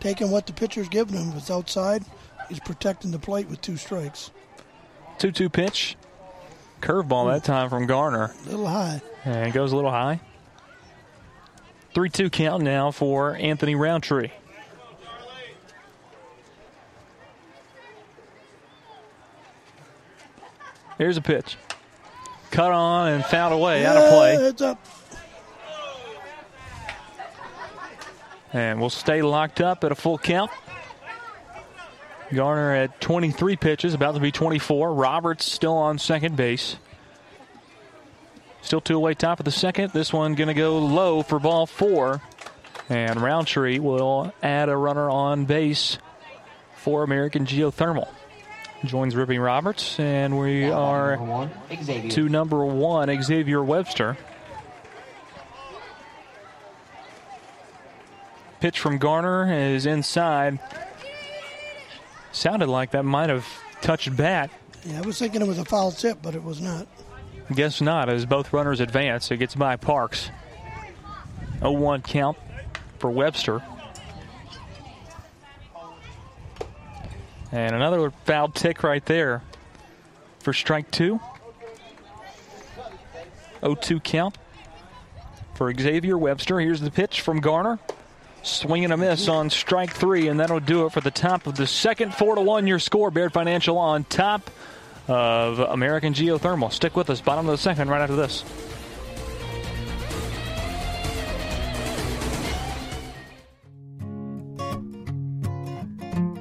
[0.00, 1.30] taking what the pitcher's giving him.
[1.30, 2.04] If it's outside,
[2.48, 4.30] he's protecting the plate with two strikes.
[5.18, 5.96] 2 2 pitch.
[6.80, 8.32] Curveball that time from Garner.
[8.46, 9.02] A little high.
[9.24, 10.20] And it goes a little high.
[11.94, 14.30] 3 2 count now for Anthony Roundtree.
[20.98, 21.56] Here's a pitch.
[22.50, 24.34] Cut on and fouled away, yeah, out of play.
[24.34, 24.84] It's up.
[28.52, 30.50] And we'll stay locked up at a full count.
[32.32, 34.94] Garner at 23 pitches, about to be 24.
[34.94, 36.76] Roberts still on second base.
[38.62, 39.92] Still two away top of the second.
[39.92, 42.20] This one going to go low for ball four.
[42.88, 45.98] And Roundtree will add a runner on base
[46.76, 48.08] for American Geothermal.
[48.84, 54.16] Joins Rippy Roberts, and we are number to number one, Xavier Webster.
[58.60, 60.58] Pitch from Garner is inside.
[62.32, 63.46] Sounded like that might have
[63.82, 64.50] touched bat.
[64.84, 66.86] Yeah, I was thinking it was a foul tip, but it was not.
[67.52, 69.30] Guess not, as both runners advance.
[69.30, 70.30] It gets by Parks.
[71.58, 72.38] 0 1 count
[72.98, 73.62] for Webster.
[77.52, 79.42] And another foul tick right there
[80.40, 81.20] for strike two.
[83.60, 84.38] 0 2 count
[85.54, 86.58] for Xavier Webster.
[86.60, 87.78] Here's the pitch from Garner.
[88.42, 91.56] Swing and a miss on strike three, and that'll do it for the top of
[91.56, 92.14] the second.
[92.14, 93.10] Four to one, your score.
[93.10, 94.50] Baird Financial on top
[95.08, 96.72] of American Geothermal.
[96.72, 97.20] Stick with us.
[97.20, 98.42] Bottom of the second, right after this.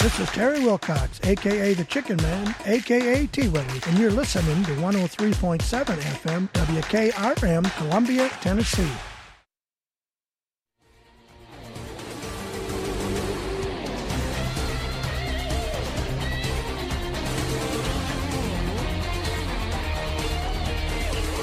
[0.00, 4.72] This is Terry Wilcox, aka the Chicken Man, aka T Willie, and you're listening to
[4.76, 8.90] 103.7 FM WKRM, Columbia, Tennessee.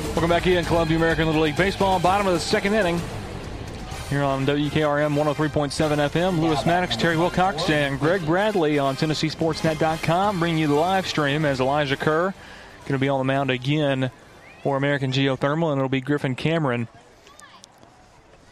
[0.10, 2.00] Welcome back in Columbia American Little League Baseball.
[2.00, 3.00] Bottom of the second inning.
[4.10, 10.58] Here on WKRM 103.7 FM, Lewis Maddox, Terry Wilcox, and Greg Bradley on TennesseeSportsNet.com bringing
[10.58, 12.34] you the live stream as Elijah Kerr
[12.90, 14.10] going to be on the mound again
[14.64, 16.88] for American Geothermal, and it'll be Griffin Cameron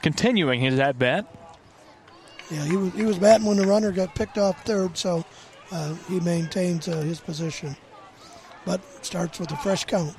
[0.03, 1.26] continuing his at bat.
[2.51, 5.26] Yeah, he was, he was batting when the runner got picked off third, so
[5.72, 7.76] uh, he maintains uh, his position.
[8.64, 10.16] But starts with a fresh count.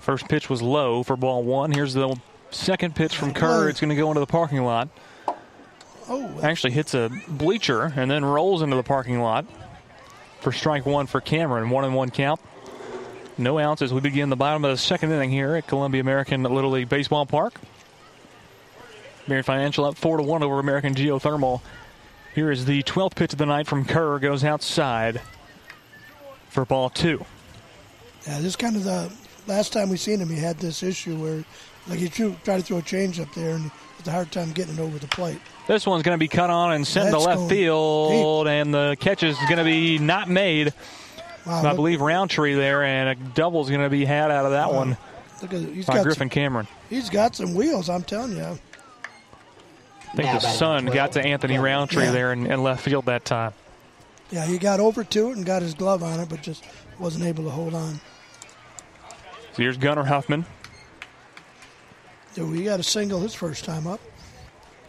[0.00, 1.70] First pitch was low for ball one.
[1.70, 2.00] Here's the
[2.56, 3.64] second pitch from Kerr.
[3.64, 3.68] Oh.
[3.68, 4.88] It's going to go into the parking lot.
[6.08, 6.40] Oh.
[6.42, 9.44] Actually hits a bleacher and then rolls into the parking lot
[10.40, 11.70] for strike one for Cameron.
[11.70, 12.40] One and one count.
[13.38, 16.42] No outs as we begin the bottom of the second inning here at Columbia American
[16.42, 17.60] Little League Baseball Park.
[19.26, 21.60] Marion Financial up four to one over American Geothermal.
[22.34, 24.18] Here is the 12th pitch of the night from Kerr.
[24.18, 25.20] Goes outside
[26.48, 27.24] for ball two.
[28.26, 29.12] Yeah, this is kind of the
[29.46, 30.28] last time we seen him.
[30.28, 31.44] He had this issue where,
[31.88, 34.74] like, threw, tried to throw a change up there and had a hard time getting
[34.74, 35.38] it over the plate.
[35.66, 39.22] This one's going to be cut on and sent to left field, and the catch
[39.22, 40.72] is going to be not made.
[41.46, 44.52] Wow, I look- believe Roundtree there, and a double's going to be had out of
[44.52, 44.96] that one
[45.42, 46.66] Look at he's by got Griffin some, Cameron.
[46.88, 47.90] he's got some wheels.
[47.90, 48.42] I'm telling you.
[48.42, 52.10] I think the sun got to Anthony Roundtree Yeah.
[52.12, 53.52] there in, in left field that time.
[54.30, 56.64] Yeah, he got over to it and got his glove on it, but just
[56.98, 58.00] wasn't able to hold on.
[59.52, 60.46] So here's Gunnar Huffman,
[62.36, 63.98] So he got a single his first time up.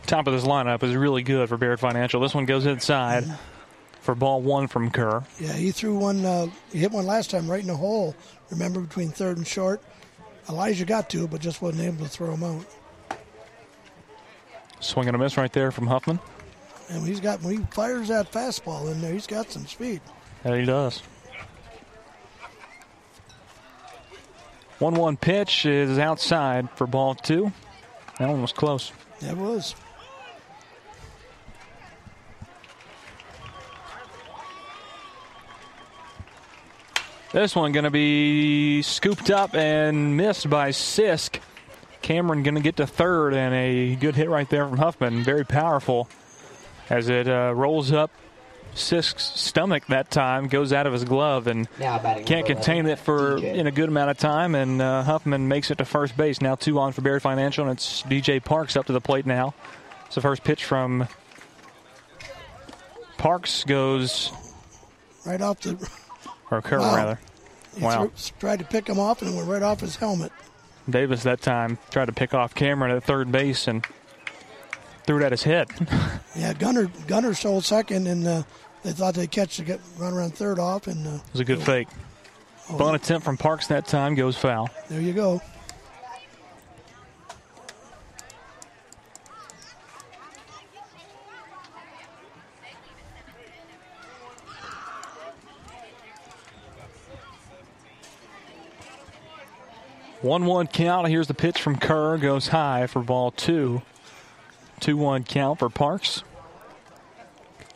[0.06, 2.20] top of this lineup is really good for Baird Financial.
[2.20, 4.02] This one goes inside Mm-hmm.
[4.02, 5.24] for ball one from Kerr.
[5.40, 6.26] Yeah, he threw one.
[6.26, 8.14] Uh, he hit one last time right in the hole.
[8.52, 9.82] Remember between third and short.
[10.50, 12.66] Elijah got to it, but just wasn't able to throw him out.
[14.82, 16.20] Swing and a miss right there from Huffman.
[16.90, 20.02] And he's got when he fires that fastball in there, he's got some speed.
[20.44, 21.02] That he does.
[24.80, 27.52] 1 1 pitch is outside for ball two.
[28.20, 28.92] That one was close.
[29.22, 29.76] That was.
[37.34, 41.40] This one going to be scooped up and missed by Sisk.
[42.02, 45.24] Cameron going to get to third, and a good hit right there from Huffman.
[45.24, 46.08] Very powerful
[46.90, 48.12] as it uh, rolls up
[48.78, 53.38] Sisk's stomach that time, goes out of his glove, and Now can't contain it for
[53.38, 53.56] DJ.
[53.56, 54.56] in a good amount of time.
[54.56, 56.42] And uh, Huffman makes it to first base.
[56.42, 59.54] Now two on for Baird Financial, and it's DJ Parks up to the plate now.
[60.06, 61.08] It's the first pitch from
[63.18, 64.32] Parks goes,
[65.26, 65.90] Right off the.
[66.52, 66.96] or Kerr Wow.
[66.96, 67.20] rather.
[67.76, 68.08] He Wow.
[68.08, 70.32] threw- tried to pick him off and went right off his helmet.
[70.90, 73.86] Davis that time tried to pick off Cameron at third base and
[75.06, 75.68] threw it at his head.
[76.36, 78.44] Yeah, Gunnar Gunnar stole second, and uh,
[78.84, 81.46] they thought they'd catch the get, run around third off, and uh, It was a
[81.46, 81.88] good fake.
[82.78, 84.70] Bunt attempt from Parks that time goes foul.
[84.90, 85.42] there you go.
[100.22, 101.08] One one count.
[101.08, 102.18] Here's the pitch from Kerr.
[102.18, 103.82] Goes high for ball two.
[104.80, 106.24] Two one count for Parks.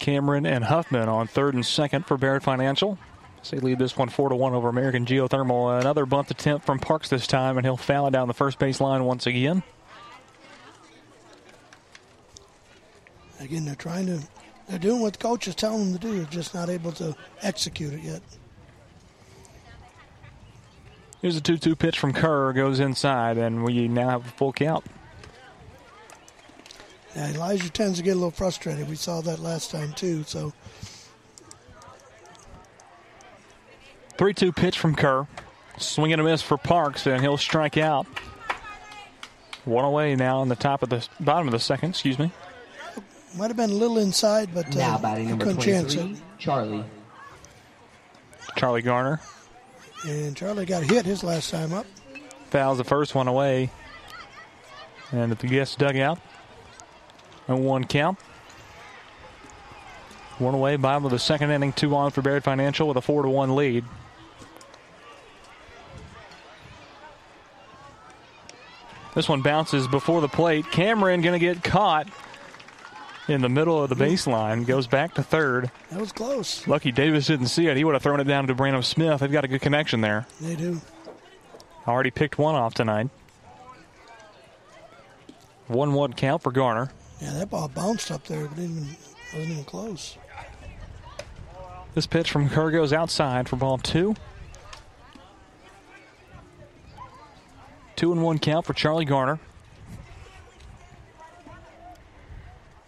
[0.01, 2.97] Cameron and Huffman on third and second for Baird Financial.
[3.43, 5.79] So they lead this one four to one over American Geothermal.
[5.79, 8.81] Another bunt attempt from Parks this time, and he'll foul it down the first base
[8.81, 9.63] line once again.
[13.39, 14.19] Again, they're trying to
[14.67, 16.17] They're doing what the coach is telling them to do.
[16.17, 18.21] They're just not able to execute it yet.
[21.21, 24.51] Here's a 2 2 pitch from Kerr, goes inside, and we now have a full
[24.51, 24.83] count.
[27.15, 28.87] Yeah, Elijah tends to get a little frustrated.
[28.87, 30.23] We saw that last time, too.
[30.23, 30.53] So
[34.17, 35.27] 3 2 pitch from Kerr.
[35.77, 38.05] Swing and a miss for Parks, and he'll strike out.
[39.65, 42.31] One away now on the top of the bottom of the second, excuse me.
[43.35, 45.99] might have been a little inside, but Now uh, batting number couldn't chance it.
[45.99, 46.85] 23, Charlie.
[48.55, 49.19] Charlie Garner
[50.05, 51.85] And Charlie got hit his last time up.
[52.49, 53.69] fouls the first one away.
[55.11, 56.19] And at the guest dugout,
[57.47, 58.19] a one count.
[60.37, 63.21] One away, bottom of the second inning, two on for Baird Financial with a four
[63.23, 63.85] to one lead.
[69.13, 70.65] This one bounces before the plate.
[70.71, 72.07] Cameron going to get caught
[73.27, 74.65] in the middle of the baseline.
[74.65, 75.69] Goes back to third.
[75.89, 76.65] That was close.
[76.65, 77.75] Lucky Davis didn't see it.
[77.75, 79.19] He would have thrown it down to Brandon Smith.
[79.19, 80.25] They've got a good connection there.
[80.39, 80.81] They do.
[81.87, 83.09] Already picked one off tonight.
[85.67, 86.91] 1 1 count for Garner.
[87.21, 88.97] Yeah, that ball bounced up there, but didn't even,
[89.33, 90.17] wasn't even close.
[91.93, 94.15] This pitch from Kerr goes outside for ball two.
[97.95, 99.39] Two and one count for Charlie Garner.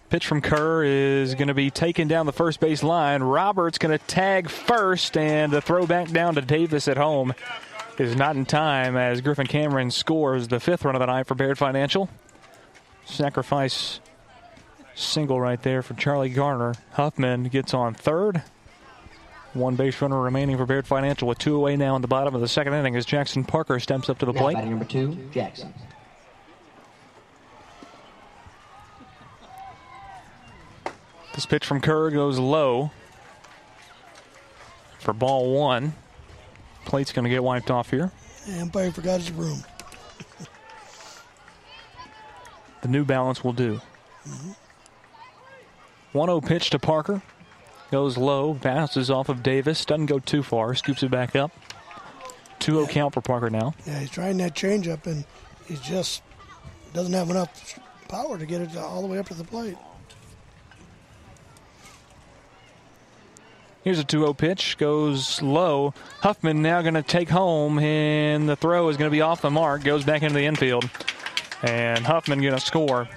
[0.09, 3.21] Pitch from Kerr is going to be taken down the first base line.
[3.21, 7.33] Roberts going to tag first, and the throw back down to Davis at home
[7.99, 11.35] is not in time as Griffin Cameron scores the fifth run of the night for
[11.35, 12.09] Baird Financial.
[13.05, 13.99] Sacrifice
[14.95, 16.73] single right there for Charlie Garner.
[16.93, 18.43] Huffman gets on third.
[19.53, 22.41] One base runner remaining for Baird Financial with two away now in the bottom of
[22.41, 24.55] the second inning as Jackson Parker steps up to the Now plate.
[24.55, 25.73] batting number two, Jackson.
[31.35, 32.91] This pitch from Kerr goes low
[34.99, 35.93] for ball one.
[36.85, 38.11] Plate's going to get wiped off here.
[38.47, 39.63] The umpire forgot his broom.
[42.81, 43.79] The new balance will do.
[44.27, 44.51] Mm-hmm.
[46.13, 47.21] 1 0 pitch to Parker.
[47.91, 49.85] Goes low, bounces off of Davis.
[49.85, 51.51] Doesn't go too far, scoops it back up.
[52.59, 53.73] 2 0 count for Parker now.
[53.85, 55.25] Yeah, he's trying that changeup, and
[55.67, 56.23] he just
[56.93, 59.77] doesn't have enough power to get it all the way up to the plate.
[63.83, 65.93] Here's a 2 0 pitch, goes low.
[66.21, 69.49] Huffman now going to take home, and the throw is going to be off the
[69.49, 70.89] mark, goes back into the infield.
[71.63, 73.09] And Huffman going to score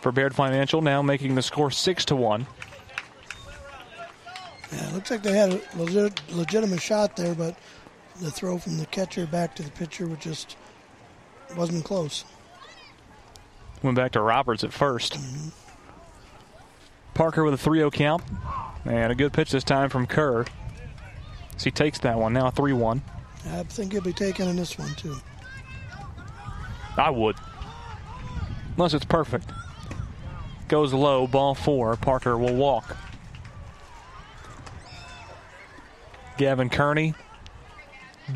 [0.00, 2.46] for Baird Financial, now making the score 6 to 1.
[4.72, 7.56] Yeah, it looks like they had a legit, legitimate shot there, but
[8.20, 10.56] the throw from the catcher back to the pitcher was just
[11.56, 12.24] wasn't close.
[13.82, 15.52] Went back to Roberts at 1st
[17.14, 18.22] Parker with a 3 0 count.
[18.84, 20.44] And a good pitch this time from Kerr.
[21.56, 22.32] So he takes that one.
[22.32, 23.02] Now 3 1.
[23.50, 25.16] I think he'll be taking in this one too.
[26.96, 27.36] I would.
[28.76, 29.50] Unless it's perfect.
[30.70, 31.96] Goes low, ball four.
[31.96, 32.96] Parker will walk.
[36.38, 37.12] Gavin Kearney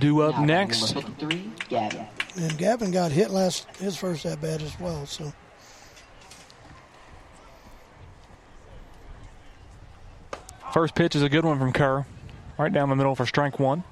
[0.00, 0.96] due up Now next.
[0.96, 2.06] Number 53, Gavin.
[2.34, 5.06] And Gavin got hit last his first at bat as well.
[5.06, 5.32] So
[10.72, 12.04] First pitch is a good one from Kerr.
[12.58, 13.84] Right down the middle for strike one.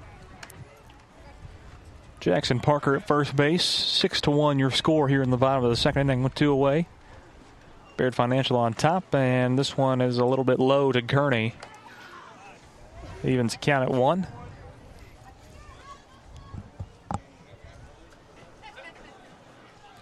[2.19, 3.63] Jackson Parker at first base.
[3.63, 6.51] Six to one your score here in the bottom of the second inning with two
[6.51, 6.89] away.
[7.97, 11.53] Baird Financial on top, and this one is a little bit low to Kearney.
[13.23, 14.27] Evens count at one.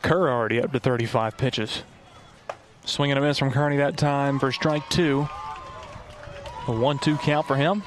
[0.01, 1.83] Kerr already up to 35 pitches.
[2.85, 5.27] Swing and a miss from Kearney that time for strike two.
[6.67, 7.83] A 1 2 count for him.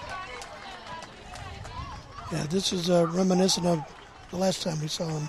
[2.33, 3.83] yeah, this is uh, reminiscent of
[4.31, 5.29] the last time we saw him.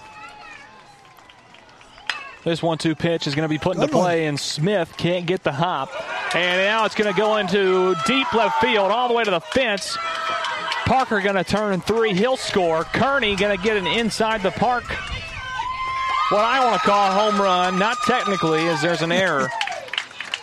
[2.46, 5.44] This 1 2 pitch is going to be put into play, and Smith can't get
[5.44, 5.90] the hop.
[6.36, 9.40] And now it's going to go into deep left field, all the way to the
[9.42, 9.98] fence.
[10.86, 12.14] Parker going to turn three.
[12.14, 12.84] He'll score.
[12.84, 14.84] Kearney going to get an inside the park.
[16.30, 19.50] What I want to call a home run, not technically, as there's an error.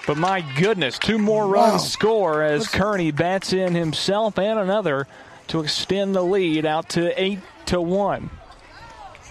[0.05, 1.79] But my goodness, two more runs Wow.
[1.79, 5.07] score as Kearney bats in himself and another
[5.47, 8.29] to extend the lead out to eight to one.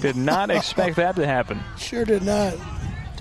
[0.02, 1.60] Did not expect that to happen.
[1.78, 2.56] Sure did not.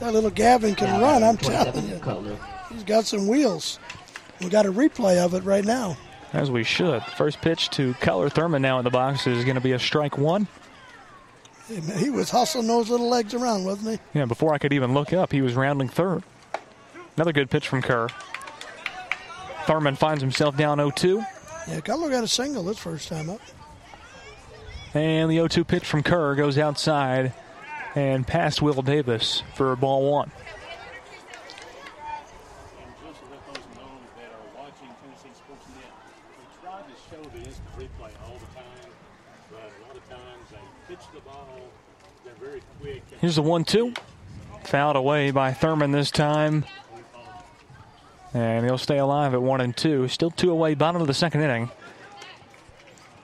[0.00, 1.22] That little Gavin can Now run.
[1.22, 2.36] I'm batting telling you, Cutler.
[2.72, 3.78] he's got some wheels.
[4.40, 5.96] We got a replay of it right now.
[6.32, 7.02] As we should.
[7.02, 10.16] First pitch to Cutler Thurman now in the box is going to be a strike
[10.16, 10.46] one.
[11.98, 14.18] He was hustling those little legs around, wasn't he?
[14.18, 16.22] Yeah, before I could even look up, he was rounding third.
[17.16, 18.08] Another good pitch from Kerr.
[19.66, 21.24] Thurman finds himself down 0-2.
[21.68, 23.40] Yeah, Cutler got a single this first time up.
[24.92, 27.32] And the 0-2 pitch from Kerr goes outside
[27.94, 30.30] and past Will Davis for ball one.
[43.20, 43.92] Here's the one two.
[44.64, 46.64] Fouled away by Thurman this time.
[48.32, 50.08] And he'll stay alive at one and two.
[50.08, 51.70] Still two away, bottom of the second inning.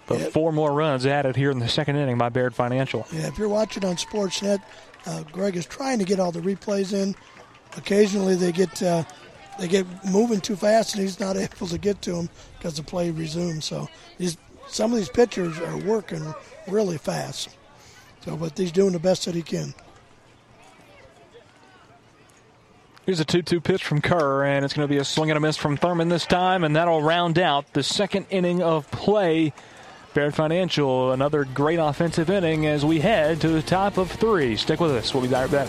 [0.07, 3.07] But four more runs added here in the second inning by Baird Financial.
[3.13, 4.63] Yeah, if you're watching on Sportsnet,
[5.05, 7.15] uh, Greg is trying to get all the replays in.
[7.77, 9.05] Occasionally they get uh,
[9.59, 12.83] they get moving too fast, and he's not able to get to them because the
[12.83, 13.65] play resumes.
[13.65, 13.89] So
[14.19, 14.37] these
[14.69, 16.35] some of these pitchers are working
[16.69, 17.57] really fast.
[18.25, 19.75] So, but he's doing the best that he can.
[23.05, 25.37] Here's a 2 2 pitch from Kerr, and it's going to be a swing and
[25.37, 29.53] a miss from Thurman this time, and that'll round out the second inning of play.
[30.17, 34.57] Baird Financial, another great offensive inning as we head to the top of three.
[34.57, 35.13] Stick with us.
[35.13, 35.69] We'll be right back.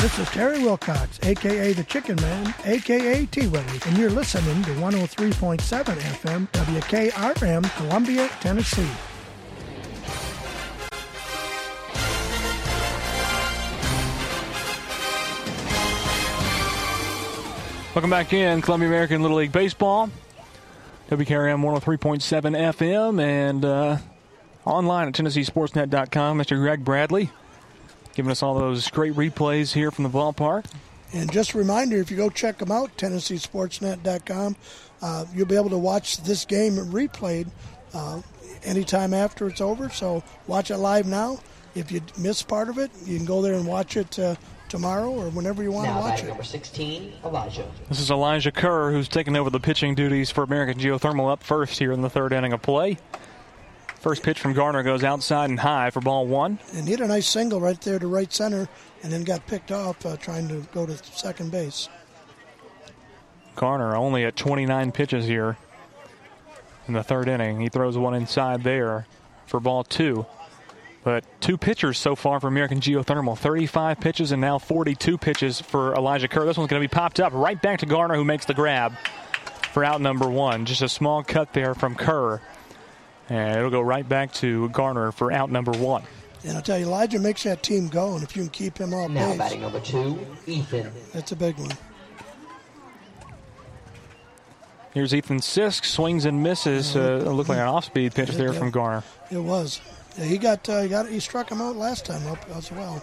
[0.00, 4.70] This is Terry Wilcox, aka the Chicken Man, aka T Willie, and you're listening to
[4.70, 8.88] 103.7 FM WKRM, Columbia, Tennessee.
[17.94, 20.10] Welcome back in Columbia American Little League Baseball.
[21.10, 23.98] WKRM 103.7 FM and uh,
[24.64, 26.38] online at TennesseeSportsNet.com.
[26.38, 26.56] Mr.
[26.56, 27.30] Greg Bradley
[28.14, 30.64] giving us all those great replays here from the ballpark.
[31.12, 34.56] And just a reminder, if you go check them out, TennesseeSportsNet.com,
[35.02, 37.48] uh, you'll be able to watch this game replayed
[37.92, 38.22] uh,
[38.64, 39.90] anytime after it's over.
[39.90, 41.40] So watch it live now.
[41.74, 44.36] If you miss part of it, you can go there and watch it uh,
[44.68, 46.28] tomorrow or whenever you want now to watch it.
[46.28, 47.70] number 16, Elijah.
[47.88, 51.78] This is Elijah Kerr, who's taking over the pitching duties for American Geothermal up first
[51.78, 52.98] here in the third inning of play.
[54.02, 56.58] First pitch from Garner goes outside and high for ball one.
[56.74, 58.68] And he hit a nice single right there to right center
[59.04, 61.88] and then got picked off uh, trying to go to second base.
[63.54, 65.56] Garner only at 29 pitches here
[66.88, 67.60] in the third inning.
[67.60, 69.06] He throws one inside there
[69.46, 70.26] for ball two.
[71.04, 75.94] But two pitchers so far for American Geothermal 35 pitches and now 42 pitches for
[75.94, 76.44] Elijah Kerr.
[76.44, 78.94] This one's going to be popped up right back to Garner, who makes the grab
[79.72, 80.64] for out number one.
[80.64, 82.40] Just a small cut there from Kerr.
[83.32, 86.02] And it'll go right back to Garner for out number one.
[86.44, 88.92] And I'll tell you, Elijah makes that team go, and if you can keep him
[88.92, 89.38] off now base.
[89.38, 90.92] batting number two, Ethan.
[91.14, 91.70] That's a big one.
[94.92, 96.94] Here's Ethan Sisk, swings and misses.
[96.94, 99.02] Uh, looked like an off-speed pitch there from Garner.
[99.30, 99.80] It was.
[100.18, 103.02] Yeah, he got uh, he got he struck him out last time up as well.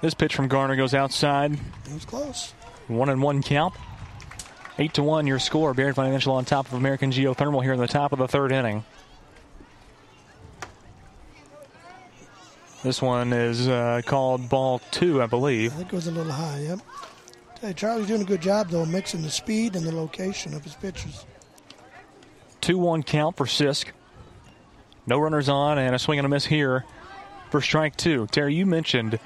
[0.00, 1.52] This pitch from Garner goes outside.
[1.52, 2.54] It was close.
[2.88, 3.74] One and one count.
[4.80, 5.74] Eight to one, your score.
[5.74, 8.84] Baird Financial on top of American Geothermal here in the top of the third inning.
[12.84, 15.72] This one is uh, called ball two, I believe.
[15.72, 16.60] I think it was a little high.
[16.60, 16.78] Yep.
[17.60, 20.74] Hey, Charlie's doing a good job though, mixing the speed and the location of his
[20.74, 21.26] pitches.
[22.60, 23.86] Two-one count for Sisk.
[25.06, 26.84] No runners on, and a swing and a miss here
[27.50, 28.28] for strike two.
[28.30, 29.18] Terry, you mentioned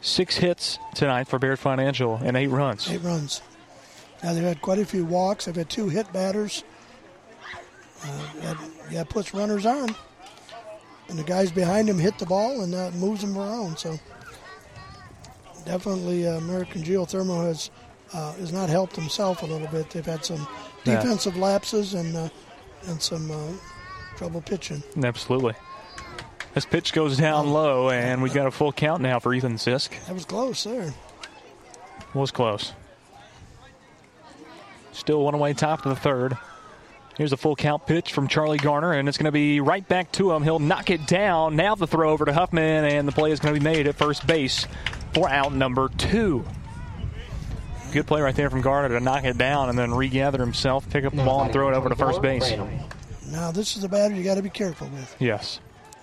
[0.00, 2.90] six hits tonight for Baird Financial and eight runs.
[2.90, 3.42] Eight runs.
[4.22, 5.44] Now they've had quite a few walks.
[5.44, 6.64] They've had two hit batters.
[8.02, 8.56] Uh, that,
[8.90, 9.94] yeah, puts runners on.
[11.08, 13.78] And the guys behind him hit the ball and that moves them around.
[13.78, 13.98] So
[15.64, 17.70] definitely uh, American Geothermal has
[18.12, 19.90] uh, has not helped himself a little bit.
[19.90, 20.46] They've had some
[20.84, 21.42] defensive yeah.
[21.42, 22.28] lapses and uh,
[22.86, 23.52] in some uh,
[24.16, 24.82] trouble pitching.
[25.02, 25.54] Absolutely.
[26.54, 29.90] This pitch goes down low, and we've got a full count now for Ethan Sisk.
[30.06, 30.92] That was close there.
[32.14, 32.72] Was close.
[34.98, 36.36] Still one away, top of the third.
[37.16, 40.10] Here's a full count pitch from Charlie Garner, and it's going to be right back
[40.12, 40.42] to him.
[40.42, 41.54] He'll knock it down.
[41.54, 43.94] Now the throw over to Huffman, and the play is going to be made at
[43.94, 44.66] first base
[45.14, 46.44] for out number two.
[47.92, 51.04] Good play right there from Garner to knock it down and then regather himself, pick
[51.04, 52.52] up the ball, and throw it over to first base.
[53.28, 55.16] Now this is a batter you got to be careful with.
[55.20, 55.60] Yes.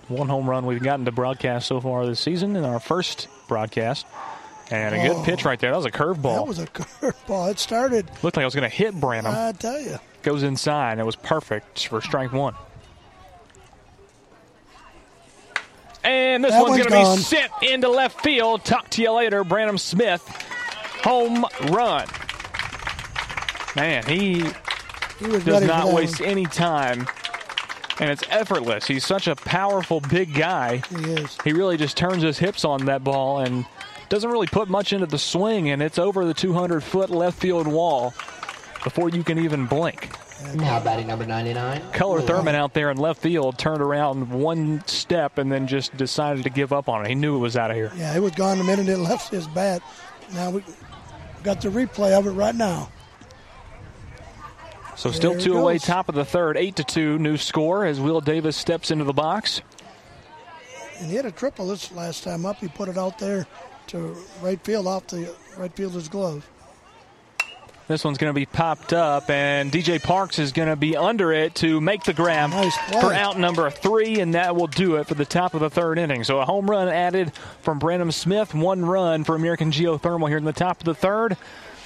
[0.08, 4.06] One home run we've gotten to broadcast so far this season in our first broadcast.
[4.70, 5.22] And a good Oh.
[5.24, 5.70] pitch right there.
[5.70, 6.34] That was a curveball.
[6.34, 7.50] That was a curveball.
[7.52, 8.08] It started.
[8.22, 9.32] Looked like I was going to hit Brandon.
[9.32, 9.98] I tell you.
[10.22, 10.98] Goes inside.
[10.98, 12.54] It was perfect for strike one.
[16.04, 18.64] And this That one's one's going to be sent into left field.
[18.64, 20.22] Talk to you later, Brandon Smith.
[21.04, 22.06] Home run.
[23.74, 24.44] Man, he
[25.18, 26.28] He does not waste one.
[26.28, 27.06] any time.
[27.98, 28.86] And it's effortless.
[28.86, 30.82] He's such a powerful, big guy.
[30.90, 31.38] He is.
[31.44, 33.64] He really just turns his hips on that ball and
[34.08, 37.66] doesn't really put much into the swing, and it's over the 200 foot left field
[37.66, 38.14] wall
[38.84, 40.10] before you can even blink.
[40.54, 41.82] Now batting number 99.
[41.92, 46.44] Cutler Thurman out there in left field turned around one step and then just decided
[46.44, 47.08] to give up on it.
[47.08, 47.90] He knew it was out of here.
[47.96, 49.80] Yeah, it was gone the minute it left his bat.
[50.34, 50.62] Now we
[51.42, 52.90] got the replay of it right now.
[54.94, 55.84] So still There it two away, goes.
[55.84, 59.12] top of the third, eight to two, new score as Will Davis steps into the
[59.12, 59.62] box.
[60.98, 62.56] And he had a triple this last time up.
[62.58, 63.46] He put it out there
[63.88, 66.46] to right field off the right fielder's glove.
[67.88, 71.32] This one's going to be popped up, and DJ Parks is going to be under
[71.32, 72.70] it to make the grab play.
[73.00, 75.96] for out number three, and that will do it for the top of the third
[75.96, 76.24] inning.
[76.24, 77.32] So a home run added
[77.62, 81.36] from Brandon Smith, one run for American Geothermal here in the top of the third.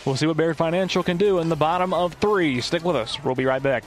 [0.06, 2.62] We'll see what Baird Financial can do in the bottom of three.
[2.62, 3.22] Stick with us.
[3.22, 3.84] We'll be right back.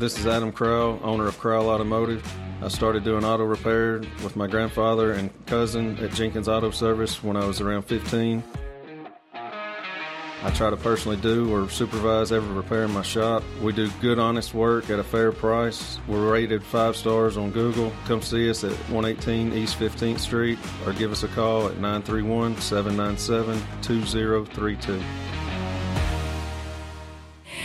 [0.00, 2.26] This is Adam Crow, owner of Crowell Automotive.
[2.62, 7.36] I started doing auto repair with my grandfather and cousin at Jenkins Auto Service when
[7.36, 8.42] I was around 15.
[9.34, 13.42] I try to personally do or supervise every repair in my shop.
[13.60, 15.98] We do good, honest work at a fair price.
[16.08, 17.92] We're rated five stars on Google.
[18.06, 22.56] Come see us at 118 East 15th Street or give us a call at 931
[22.56, 25.02] 797 2032.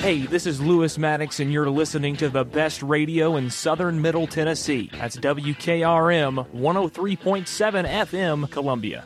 [0.00, 4.26] Hey, this is Lewis Maddox, and you're listening to the best radio in southern Middle
[4.26, 4.88] Tennessee.
[4.94, 9.04] That's WKRM 103.7 FM, Columbia.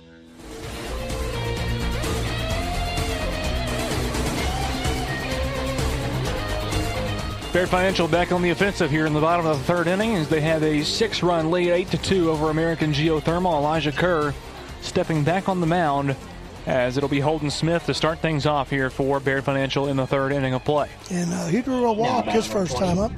[7.52, 10.28] Baird Financial back on the offensive here in the bottom of the third inning as
[10.28, 13.54] they have a six-run lead, eight to two over American Geothermal.
[13.54, 14.32] Elijah Kerr
[14.80, 16.14] stepping back on the mound
[16.66, 20.06] as it'll be Holden Smith to start things off here for Baird Financial in the
[20.06, 20.88] third inning of play.
[21.10, 23.12] And uh, he drew a walk his first time up.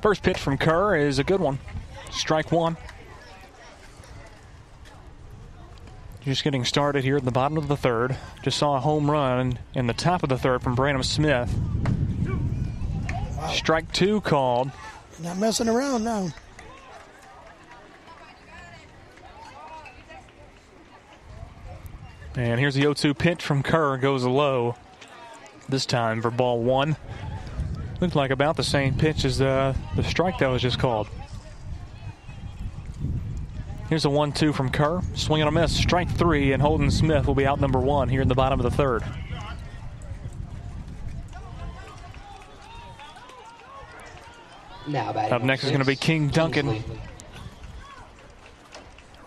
[0.00, 1.58] First pitch from Kerr is a good one.
[2.10, 2.76] Strike one.
[6.24, 8.16] Just getting started here at the bottom of the third.
[8.42, 11.52] Just saw a home run in the top of the third from Brandon Smith.
[13.50, 14.70] Strike two called.
[15.20, 16.30] Not messing around now.
[22.34, 23.98] And here's the 0 2 pitch from Kerr.
[23.98, 24.74] Goes low.
[25.68, 26.96] This time for ball one.
[28.00, 31.08] Looked like about the same pitch as the, the strike that was just called.
[33.88, 35.02] Here's a 1 2 from Kerr.
[35.14, 35.76] Swing and a miss.
[35.76, 38.64] Strike three, and Holden Smith will be out number one here in the bottom of
[38.64, 39.04] the third.
[44.86, 46.82] Now Up next is going to be King Duncan.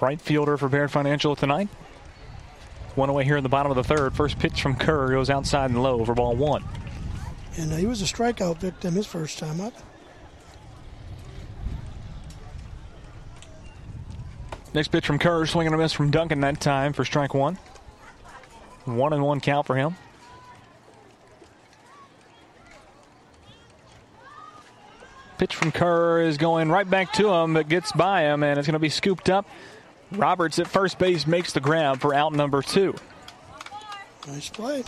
[0.02, 1.70] Right fielder for Baird Financial tonight.
[2.96, 4.14] One away here in the bottom of the third.
[4.14, 6.64] First pitch from Kerr goes outside and low for ball one.
[7.58, 9.74] And uh, he was a strikeout victim his first time up.
[14.74, 17.58] Next pitch from Kerr, swinging a miss from Duncan that time for strike one.
[18.86, 19.96] One and one count for him.
[25.38, 28.68] Pitch from Kerr is going right back to him, but gets by him, and it's
[28.68, 29.46] going to be scooped up.
[30.16, 32.96] Roberts at first base makes the grab for out number two.
[34.28, 34.84] Nice play.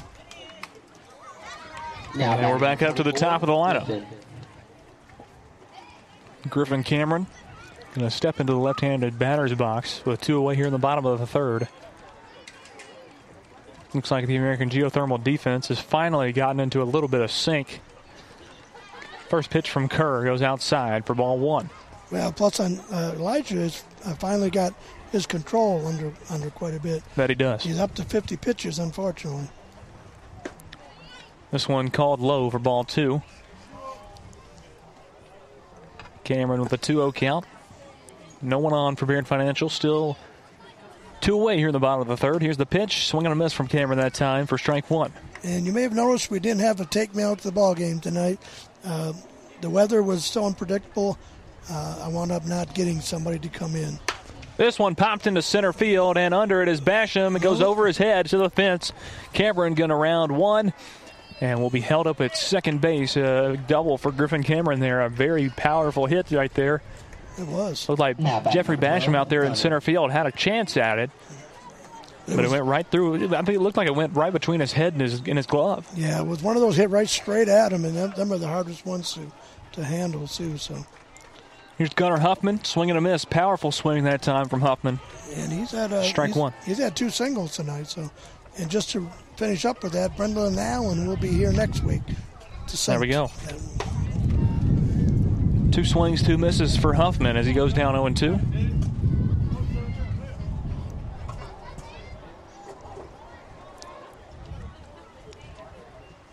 [2.32, 4.06] and we're back up to the top of the lineup.
[6.50, 7.28] Griffin Cameron
[7.94, 11.06] going to step into the left-handed batter's box with two away here in the bottom
[11.06, 11.68] of the third.
[13.94, 17.82] Looks like the American geothermal defense has finally gotten into a little bit of sync.
[19.30, 21.70] First pitch from Kerr goes outside for ball one.
[22.12, 24.74] Well, plus on uh, Elijah has uh, finally got
[25.12, 27.04] his control under under quite a bit.
[27.16, 27.64] That he does.
[27.64, 29.48] He's up to 50 pitches, unfortunately.
[31.52, 33.22] This one called low for ball two.
[36.24, 37.46] Cameron with a 2 0 count.
[38.42, 39.70] No one on for Baird Financial.
[39.70, 40.18] Still
[41.22, 42.42] two away here in the bottom of the third.
[42.42, 43.08] Here's the pitch.
[43.08, 45.14] Swing and a miss from Cameron that time for strike one.
[45.44, 47.74] And you may have noticed we didn't have a take me out to the ball
[47.74, 48.40] game tonight.
[48.84, 49.14] Uh,
[49.62, 51.18] the weather was so unpredictable.
[51.70, 54.00] Uh, I wound up not getting somebody to come in.
[54.58, 57.36] This one popped into center field, and under it is Basham.
[57.36, 58.92] It goes over his head to the fence.
[59.34, 60.74] Cameron going to round one,
[61.40, 63.16] and will be held up at second base.
[63.16, 65.02] A double for Griffin Cameron there.
[65.02, 66.82] A very powerful hit right there.
[67.38, 67.88] It was.
[67.88, 68.18] Looked like
[68.52, 71.12] Jeffrey Basham out there in center field had a chance at it.
[72.26, 73.34] But it went right through.
[73.36, 75.46] I think it looked like it went right between his head and his and his
[75.46, 75.88] glove.
[75.96, 78.38] Yeah, it was one of those hit right straight at him, and them, them are
[78.38, 79.32] the hardest ones to,
[79.74, 80.58] to handle too.
[80.58, 80.86] So
[81.78, 83.24] Here's Gunnar Huffman, swinging a miss.
[83.24, 85.00] Powerful swing that time from Huffman.
[85.36, 86.54] And he's had a strike he's, one.
[86.66, 87.86] He's had two singles tonight.
[87.86, 88.10] So,
[88.58, 92.02] and just to finish up with that, Brendan Allen will be here next week.
[92.68, 92.94] To say.
[92.94, 93.30] there we go.
[95.72, 98.40] Two swings, two misses for Huffman as he goes down 0 2.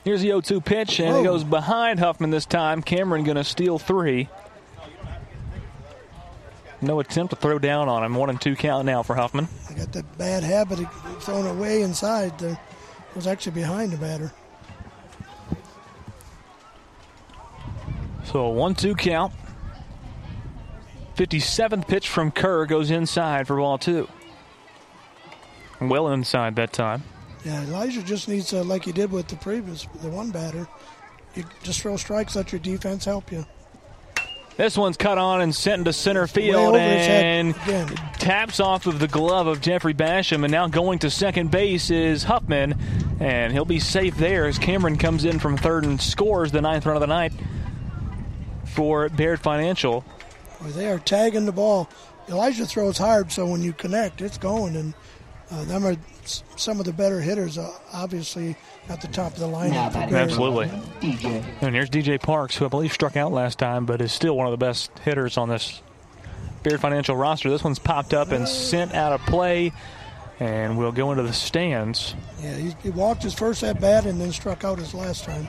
[0.05, 1.21] Here's the 0 2 pitch, and Whoa.
[1.21, 2.83] it goes behind Huffman this time.
[2.83, 4.31] Cameron going to steal three.
[6.85, 8.15] No attempt to throw down on him.
[8.15, 9.49] One and two count now for Huffman.
[9.71, 12.39] I got that bad habit of throwing it way inside.
[12.39, 14.33] There it was actually behind the batter.
[18.25, 19.33] So a 1 2 count.
[21.17, 24.09] 57th pitch from Kerr goes inside for ball two.
[25.81, 27.05] Well inside that time.
[27.45, 30.67] Yeah, Elijah just needs to, like he did with the previous, the one batter,
[31.35, 33.47] you just throw strikes, let your defense help you.
[34.57, 37.57] This one's cut on and sent into center field over his head and
[38.21, 40.45] taps off of the glove of Jeffrey Basham.
[40.45, 42.79] And now going to second base is Huffman,
[43.19, 46.87] and he'll be safe there as Cameron comes in from third and scores the ninth
[46.87, 47.33] run of the night
[48.65, 50.05] for Baird Financial.
[50.63, 51.91] They are tagging the ball.
[52.29, 54.77] Elijah throws hard, so when you connect, it's going.
[54.77, 54.95] And
[55.51, 55.97] uh, them are
[56.57, 58.57] some of the better hitters, uh, obviously,
[58.89, 59.93] at the top of the lineup.
[59.93, 60.13] for Baird.
[60.13, 60.71] Absolutely.
[61.61, 64.47] And here's DJ Parks, who I believe struck out last time, but is still one
[64.47, 65.81] of the best hitters on this
[66.63, 67.51] Baird Financial roster.
[67.51, 69.73] This one's popped up and sent out of play,
[70.41, 72.15] and we'll go into the stands.
[72.43, 75.49] Yeah, he, he walked his first at bat and then struck out his last time.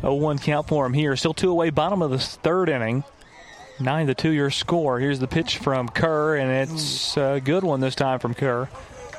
[0.00, 1.16] 0 1 count for him here.
[1.16, 3.04] Still two away, bottom of the third inning.
[3.80, 5.00] 9 to 2 your score.
[5.00, 7.20] Here's the pitch from Kerr, and it's hmm.
[7.20, 8.68] a good one this time from Kerr.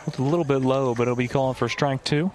[0.06, 2.32] It's a little bit low, but it'll be calling for strike two.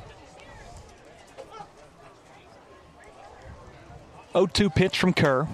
[4.33, 5.49] 0 2 pitch from Kerr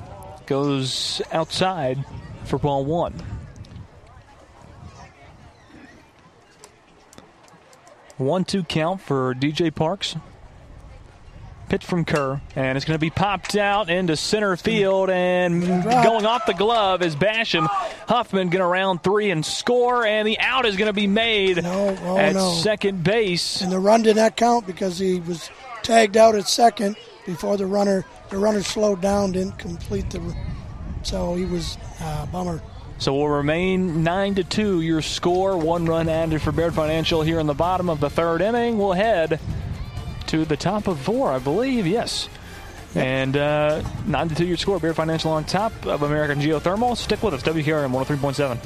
[0.47, 2.05] goes outside
[2.45, 3.14] for ball one.
[8.16, 10.14] One two count for DJ Parks.
[11.68, 16.27] Pitch from Kerr, and it's going to be popped out into center field, and going
[16.27, 17.66] off the glove is Basham.
[18.07, 21.61] Huffman going to round three and score, and the out is going to be made
[21.64, 22.53] oh, at no.
[22.53, 23.62] second base.
[23.62, 25.51] And the run did not count because he was
[25.83, 28.05] tagged out at second before the runner.
[28.35, 30.35] The runner slowed down, didn't complete the.
[31.05, 32.61] So he was uh, bummer.
[32.99, 34.80] So we'll remain nine to two.
[34.80, 38.41] Your score, one run added for Baird Financial here in the bottom of the third
[38.41, 38.76] inning.
[38.76, 39.39] We'll head
[40.26, 41.87] to the top of four, I believe.
[41.87, 42.28] Yes.
[42.97, 44.47] And uh, nine to two.
[44.47, 46.97] Your score, Baird Financial on top of American Geothermal.
[46.97, 48.59] Stick with us, WKRM 103.7.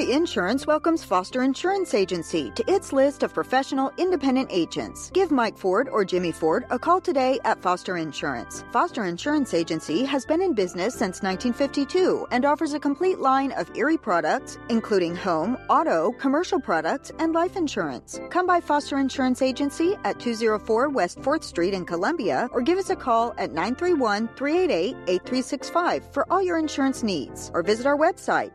[0.00, 5.10] Erie Insurance welcomes Foster Insurance Agency to its list of professional independent agents.
[5.10, 8.64] Give Mike Ford or Jimmy Ford a call today at Foster Insurance.
[8.72, 13.70] Foster Insurance Agency has been in business since 1952 and offers a complete line of
[13.76, 18.18] Erie products, including home, auto, commercial products, and life insurance.
[18.30, 22.88] Come by Foster Insurance Agency at 204 West 4th Street in Columbia or give us
[22.88, 28.50] a call at 931 388 8365 for all your insurance needs or visit our website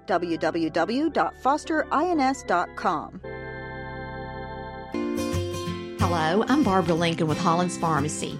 [1.42, 3.22] www.fosterins.com.
[6.00, 8.40] Hello, I'm Barbara Lincoln with Holland's Pharmacy.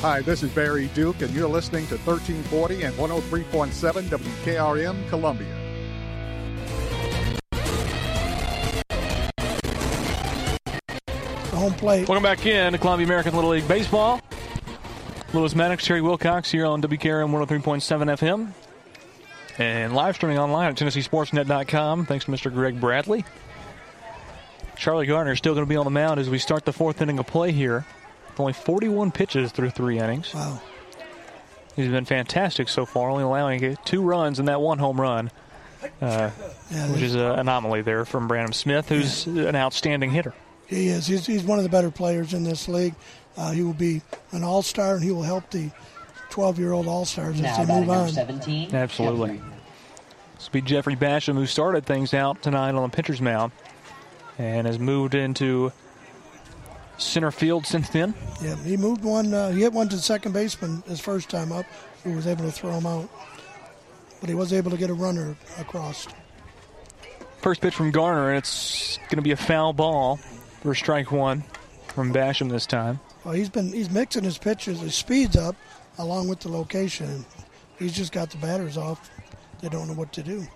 [0.00, 5.46] Hi, this is Barry Duke, and you're listening to 1340 and 103.7 WKRM Columbia.
[11.50, 12.08] Home plate.
[12.08, 14.22] Welcome back in to Columbia American Little League Baseball.
[15.34, 17.62] Lewis Maddox, Terry Wilcox here on WKRM 103.7
[18.16, 18.52] FM.
[19.58, 22.06] And live streaming online at TennesseeSportsNet.com.
[22.06, 22.50] Thanks to Mr.
[22.50, 23.26] Greg Bradley.
[24.76, 27.02] Charlie Garner is still going to be on the mound as we start the fourth
[27.02, 27.84] inning of play here.
[28.40, 30.34] Only 41 pitches through three innings.
[30.34, 30.60] Wow.
[31.76, 35.30] He's been fantastic so far, only allowing two runs and that one home run,
[36.02, 36.30] uh,
[36.70, 40.34] Yeah, which is an anomaly there from Brandon Smith, who's an outstanding hitter.
[40.66, 41.06] He is.
[41.06, 42.94] He's, he's one of the better players in this league.
[43.36, 45.70] Uh, he will be an all star, and he will help the
[46.30, 48.08] 12 year old all stars as they move on.
[48.08, 48.74] 17.
[48.74, 49.40] Absolutely.
[50.36, 53.52] This will be Jeffrey Basham, who started things out tonight on the pitcher's mound
[54.38, 55.72] and has moved into
[57.00, 58.14] center field since then.
[58.42, 59.32] Yeah, he moved one.
[59.32, 61.66] Uh, he hit one to the second baseman his first time up,
[62.04, 63.08] who was able to throw him out.
[64.20, 66.06] But he was able to get a runner across.
[67.38, 70.16] First pitch from Garner, and it's going to be a foul ball
[70.62, 71.42] for strike one
[71.88, 73.00] from Basham this time.
[73.24, 75.56] Well, he's been he's mixing his pitches, his speeds up,
[75.98, 77.24] along with the location.
[77.78, 79.10] He's just got the batters off.
[79.62, 80.46] They don't know what to do.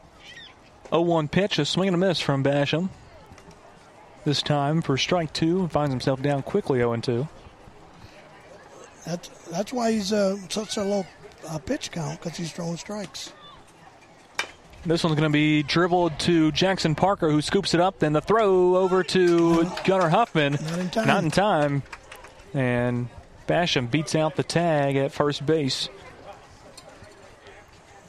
[0.91, 2.91] 0 1 pitch, a swing and a miss from Basham.
[4.25, 7.29] This time for strike two, and finds himself down quickly 0 2.
[9.05, 11.05] That's that's why he's uh, such a low
[11.49, 13.33] uh, pitch count because he's throwing strikes.
[14.87, 17.99] This one's going to be dribbled to Jackson Parker, who scoops it up.
[18.01, 20.53] Then the throw over to Gunnar Huffman.
[20.55, 21.07] Not in time.
[21.07, 21.83] Not in time.
[22.53, 23.09] And
[23.49, 25.89] Basham beats out the tag at first base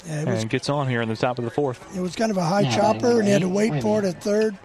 [0.06, 1.96] Yeah, it was and gets on here in the top of the fourth.
[1.96, 3.80] it was kind of a high Yeah, chopper, and he had to wait, wait wait
[3.80, 4.58] a for it at third,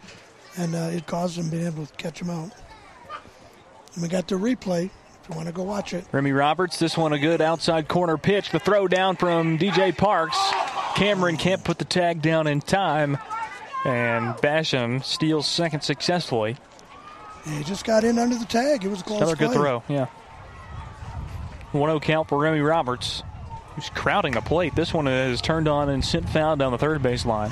[0.56, 2.50] and uh, it caused him being able to catch him out.
[3.94, 4.90] And we got the replay.
[5.22, 6.04] If you want to go watch it.
[6.12, 8.50] Remy Roberts, this one a good outside corner pitch.
[8.50, 10.38] The throw down from DJ Parks.
[10.94, 13.18] Cameron can't put the tag down in time.
[13.84, 16.56] And Basham steals second successfully.
[17.46, 18.84] Yeah, he just got in under the tag.
[18.84, 20.06] It was a close Another good throw, yeah.
[21.72, 23.22] 1 0 count for Remy Roberts,
[23.74, 24.74] who's crowding the plate.
[24.74, 27.50] This one is turned on and sent foul down the third base line.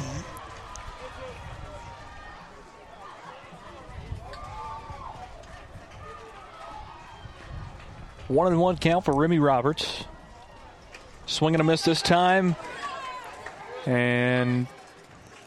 [8.29, 10.05] One and one count for Remy Roberts.
[11.26, 12.57] Swing and a miss this time.
[13.87, 14.66] And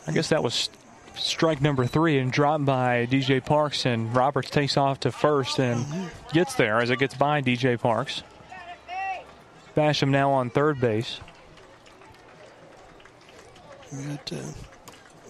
[0.08, 0.70] I guess that was
[1.16, 3.86] strike number three and dropped by DJ Parks.
[3.86, 5.86] And Roberts takes off to first and
[6.34, 8.24] gets there as it gets by DJ Parks.
[9.76, 11.20] Basham now on third base.
[13.92, 14.38] Got, uh,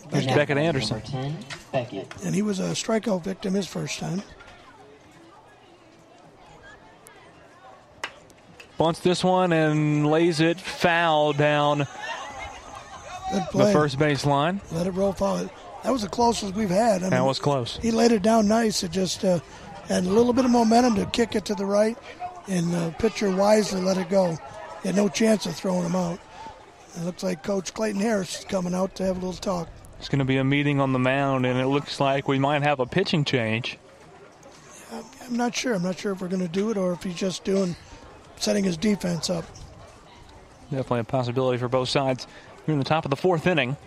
[0.09, 1.01] There's Beckett Anderson.
[1.01, 1.37] 10,
[1.71, 2.13] Beckett.
[2.23, 4.21] and he was a strikeout victim his first time.
[8.81, 11.85] Bunts this one and lays it foul down
[13.53, 14.59] the first base line.
[14.71, 15.47] Let it roll foul.
[15.83, 17.03] That was the closest we've had.
[17.03, 17.77] I That mean, was close.
[17.79, 18.81] He laid it down nice.
[18.81, 19.39] It just uh,
[19.87, 21.95] had a little bit of momentum to kick it to the right,
[22.47, 24.35] and the pitcher wisely let it go.
[24.81, 26.17] He had no chance of throwing him out.
[26.97, 29.69] It looks like Coach Clayton Harris is coming out to have a little talk.
[29.99, 32.63] It's going to be a meeting on the mound, and it looks like we might
[32.63, 33.77] have a pitching change.
[34.91, 35.75] I'm not sure.
[35.75, 37.75] I'm not sure if we're going to do it or if he's just doing
[38.41, 39.45] setting his defense up.
[40.69, 42.27] Definitely a possibility for both sides.
[42.65, 43.77] We're in the top of the fourth inning.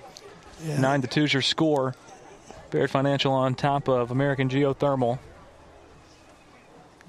[0.65, 0.81] Yeah.
[0.81, 1.95] Nine to two's your score.
[2.71, 5.19] Baird Financial on top of American Geothermal.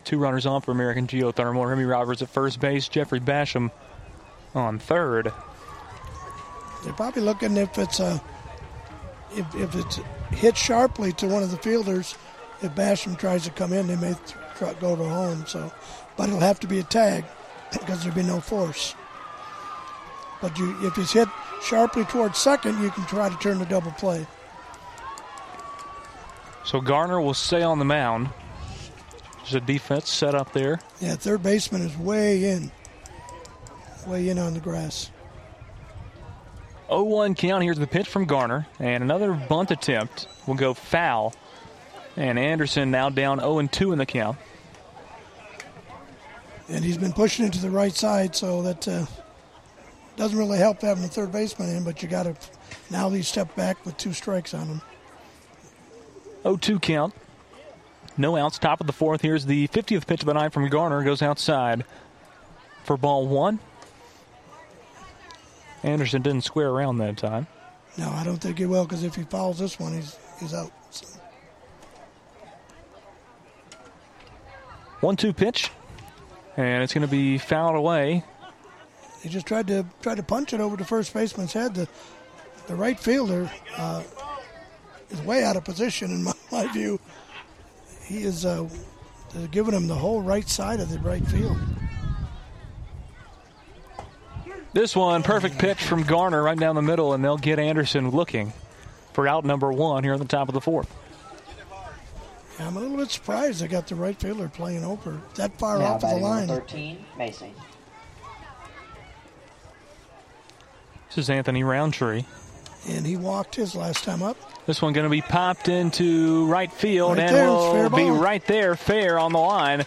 [0.04, 1.68] Two runners on for American Geothermal.
[1.68, 2.88] Remy Roberts at first base.
[2.88, 3.72] Jeffrey Basham
[4.54, 5.34] on third.
[6.84, 8.22] They're probably looking if it's a
[9.36, 10.00] if, if it's
[10.32, 12.16] hit sharply to one of the fielders.
[12.62, 14.16] If Basham tries to come in, they may
[14.58, 15.46] th- go to home.
[15.48, 15.72] So,
[16.18, 17.26] but it'll have to be a tag
[17.72, 18.96] because there'll be no force.
[20.42, 21.28] But you, if it's hit
[21.62, 24.26] sharply towards second, you can try to turn the double play.
[26.64, 28.30] So Garner will stay on the mound.
[29.38, 30.80] There's a defense set up there.
[31.00, 32.72] Yeah, third baseman is way in,
[34.08, 35.12] way in on the grass.
[36.88, 37.64] 0 1 count.
[37.64, 38.68] Here's the pitch from Garner.
[38.80, 41.34] And another bunt attempt will go foul.
[42.16, 44.38] And Anderson now down 0 2 in the count.
[46.70, 49.06] And he's been pushing it to the right side, so that uh,
[50.16, 51.84] doesn't really help having a third baseman in.
[51.84, 52.36] But you got to
[52.90, 54.82] now he stepped back with two strikes on him.
[56.44, 57.14] 0-2 count.
[58.18, 58.60] No outs.
[58.60, 59.22] Top of the fourth.
[59.22, 61.04] Here's the 50th pitch of the night from Garner.
[61.04, 61.84] Goes outside
[62.84, 63.60] for ball one.
[65.84, 67.48] Anderson didn't square around that time.
[67.98, 70.72] No, I don't think he will because if he fouls this one, he's he's out.
[70.92, 71.06] So.
[75.02, 75.72] One-two pitch,
[76.58, 78.24] and it's going to be fouled away.
[79.22, 81.76] He just tried to tried to punch it over the first baseman's head.
[81.76, 81.88] The
[82.68, 84.04] the right fielder uh,
[85.10, 87.00] is way out of position in my, my view.
[88.06, 88.70] He is uh,
[89.52, 91.58] giving him the whole right side of the right field.
[94.74, 98.52] This one, perfect pitch from Garner right down the middle, and they'll get Anderson looking
[99.14, 100.94] for out number one here on the top of the fourth.
[102.60, 105.80] Yeah, I'm a little bit surprised they got the right fielder playing over that far
[105.80, 106.48] now off of the line.
[106.48, 107.52] 13, Mason.
[111.10, 112.24] This is Anthony Roundtree.
[112.88, 114.38] And he walked his last time up.
[114.66, 118.18] This one going to be popped into right field Right and there, will be ball.
[118.18, 119.86] right there, fair on the line.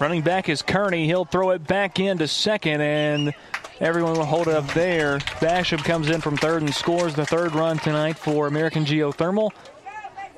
[0.00, 1.06] Running back is Kearney.
[1.06, 3.34] He'll throw it back into second, and
[3.80, 5.18] everyone will hold it up there.
[5.40, 9.50] Basham comes in from third and scores the third run tonight for American Geothermal.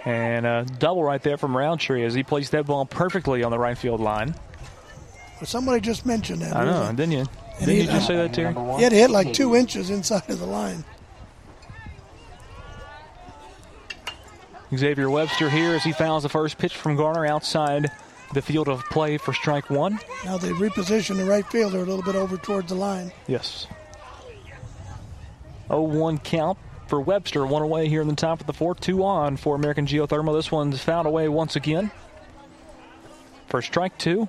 [0.05, 3.59] And a double right there from Roundtree as he placed that ball perfectly on the
[3.59, 4.35] right field line.
[5.41, 6.57] Well, somebody just mentioned that.
[6.57, 7.19] I know, didn't you?
[7.21, 7.29] And
[7.67, 8.55] Didn't he- you just say that, Terry?
[8.79, 10.85] He had hit like two inches inside of the line.
[14.75, 17.91] Xavier Webster here as he fouls the first pitch from Garner outside
[18.35, 19.99] the field of play for strike one.
[20.25, 23.11] Now they reposition the right fielder a little bit over towards the line.
[23.27, 23.67] Yes.
[25.69, 26.57] 0-1 count
[26.91, 27.47] for Webster.
[27.47, 28.81] One away here in the top of the fourth.
[28.81, 30.35] Two on for American Geothermal.
[30.35, 31.91] This one's fouled away once again.
[33.47, 34.29] For strike two.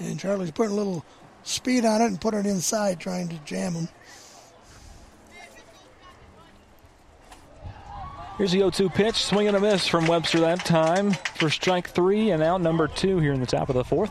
[0.00, 1.04] And Charlie's putting a little
[1.44, 3.88] speed on it and put it inside, trying to jam him.
[8.36, 9.14] Here's the 0-2 pitch.
[9.14, 13.20] Swing and a miss from Webster that time for strike three and out number two
[13.20, 14.10] here in the top of the fourth.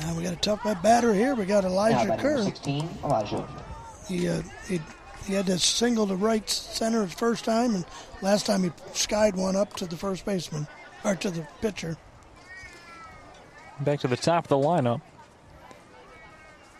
[0.00, 1.34] Now we got a tough batter here.
[1.34, 2.42] We got Elijah batting Kerr.
[2.42, 3.46] 16, Elijah.
[4.08, 4.80] He, uh, he
[5.26, 7.84] he had to single to right center his first time, and
[8.20, 10.66] last time he skied one up to the first baseman
[11.04, 11.96] or to the pitcher.
[13.80, 15.00] Back to the top of the lineup.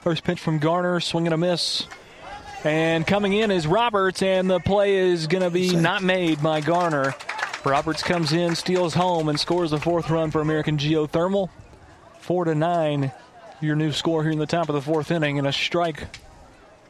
[0.01, 1.87] First pitch from Garner, swing and a miss.
[2.63, 6.61] And coming in is Roberts, and the play is going to be not made by
[6.61, 7.15] Garner.
[7.65, 11.49] Roberts comes in, steals home, and scores the fourth run for American Geothermal.
[12.25, 13.13] Four to nine,
[13.61, 16.07] your new score here in the top of the fourth inning, and a strike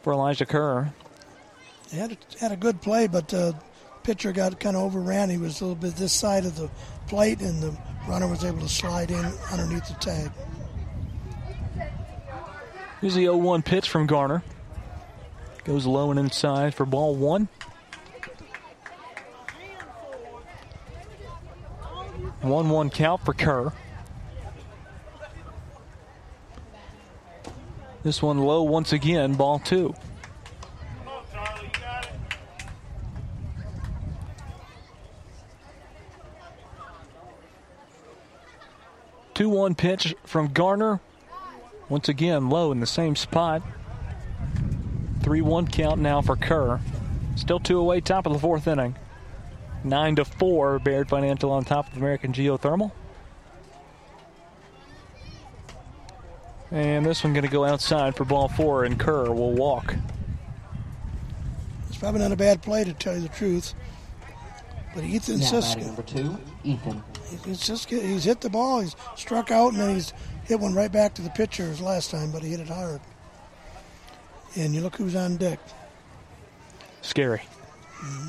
[0.02, 0.92] for Elijah Kerr.
[1.90, 3.52] He had a, had a good play, but the
[4.04, 5.30] pitcher got kind of overran.
[5.30, 6.70] He was a little bit this side of the
[7.08, 7.76] plate, and the
[8.06, 10.30] runner was able to slide in underneath the tag.
[13.00, 14.44] Here's the 0 1 pitch from Garner.
[15.64, 17.48] Goes low and inside for ball one.
[22.40, 23.72] One one count for Kerr.
[28.04, 29.94] This one low once again, ball two.
[39.32, 41.00] Two one pitch from Garner.
[41.88, 43.62] Once again, low in the same spot.
[45.22, 46.80] 3 1 count now for Kerr.
[47.34, 48.94] Still two away, top of the fourth inning.
[49.82, 52.92] 9 to 4, Baird Financial on top of American Geothermal.
[56.74, 59.94] And this one going to go outside for ball four, and Kerr will walk.
[61.88, 63.74] It's probably not a bad play to tell you the truth.
[64.92, 67.02] But Ethan Now Sisk, batting number two, Ethan.
[67.44, 70.12] he's just he's hit the ball, he's struck out, and then he's
[70.46, 73.00] hit one right back to the pitcher his last time, but he hit it hard.
[74.56, 75.60] And you look who's on deck.
[77.02, 77.42] Scary.
[78.00, 78.28] Mm-hmm.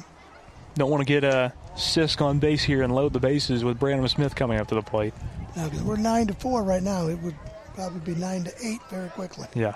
[0.76, 4.08] Don't want to get a Sisk on base here and load the bases with Brandon
[4.08, 5.16] Smith coming up to the plate.
[5.56, 7.36] Now, because we're nine to four right now, it would
[7.76, 9.48] probably be nine to eight very quickly.
[9.54, 9.76] Yeah,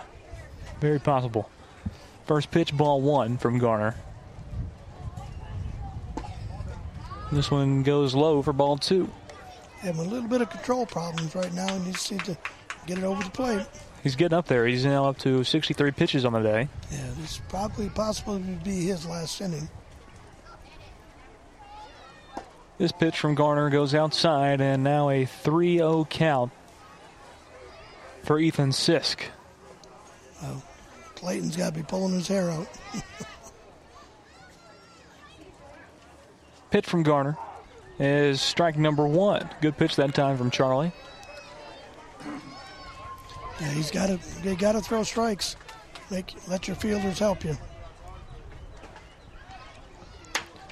[0.80, 1.50] very possible.
[2.26, 3.96] First pitch, ball one from Garner.
[7.32, 9.10] This one goes low for ball two.
[9.80, 12.38] Having a little bit of control problems right now, and he just needs to
[12.88, 13.66] get it over the plate.
[14.04, 14.66] He's getting up there.
[14.66, 16.70] He's now up to 63 pitches on the day.
[16.92, 19.70] Yeah, this probably possibly would be his last inning.
[22.78, 26.52] This pitch from Garner goes outside, and now a 3 0 count
[28.30, 29.22] for Ethan Sisk.
[30.44, 30.62] Oh,
[31.16, 32.68] Clayton's got to be pulling his hair out.
[36.70, 37.36] Pitch from Garner.
[37.98, 39.50] is strike number one.
[39.62, 40.92] Good pitch that time from Charlie.
[43.60, 45.56] Yeah, he's got to you got to throw strikes.
[46.12, 47.58] Make let your fielders help you.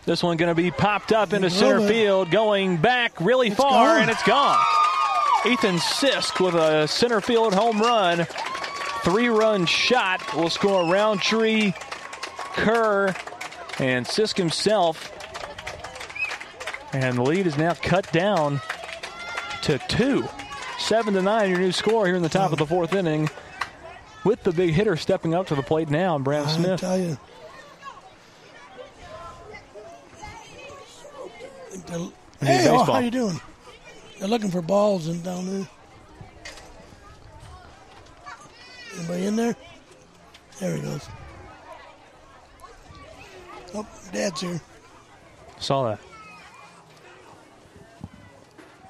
[0.05, 1.89] This one going to be popped up into center bit.
[1.89, 4.01] field, going back really far, gone.
[4.03, 4.63] and it's gone.
[5.47, 8.25] Ethan Sisk with a center field home run.
[9.03, 11.71] Three run shot will score Roundtree,
[12.53, 13.15] Kerr,
[13.79, 15.13] and Sisk himself.
[16.93, 18.59] And the lead is now cut down
[19.63, 20.27] to two.
[20.79, 23.29] Seven to nine, your new score here in the top of the fourth inning.
[24.25, 26.79] With the big hitter stepping up to the plate now, Brad I Smith.
[26.81, 27.17] tell you.
[31.87, 32.09] They're-
[32.41, 33.39] Hey, oh, how you doing?
[34.19, 35.68] They're looking for balls and down there.
[38.98, 39.56] Anybody in there?
[40.60, 41.07] There he goes.
[43.76, 44.60] Oh, Dad's here.
[45.60, 45.99] Saw that.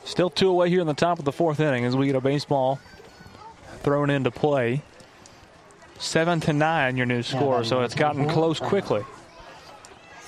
[0.06, 2.22] Still two away here in the top of the fourth inning as we get a
[2.22, 2.80] baseball
[3.82, 4.82] thrown into play.
[6.00, 9.04] Seven to nine, your new score, so it's gotten close quickly.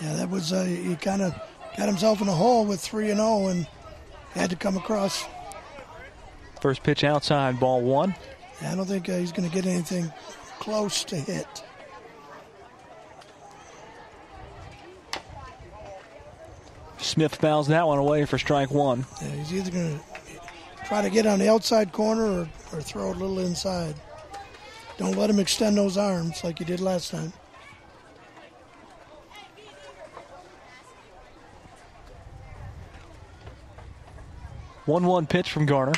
[0.01, 1.33] Yeah, that was uh, he kind of
[1.77, 3.67] got himself in a hole with three and zero, and
[4.33, 5.25] had to come across.
[6.61, 8.15] First pitch outside, ball one.
[8.61, 10.11] I don't think uh, he's going to get anything
[10.59, 11.63] close to hit.
[16.97, 19.05] Smith fouls that one away for strike one.
[19.21, 23.11] Yeah, he's either going to try to get on the outside corner or, or throw
[23.11, 23.95] it a little inside.
[24.97, 27.31] Don't let him extend those arms like he did last time.
[34.89, 35.93] One one pitch from Garner.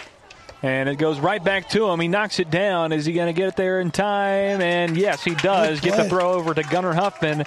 [0.63, 1.99] And it goes right back to him.
[1.99, 2.91] He knocks it down.
[2.91, 4.61] Is he going to get it there in time?
[4.61, 5.79] And yes, he does.
[5.79, 7.45] Get the throw over to Gunnar Huffman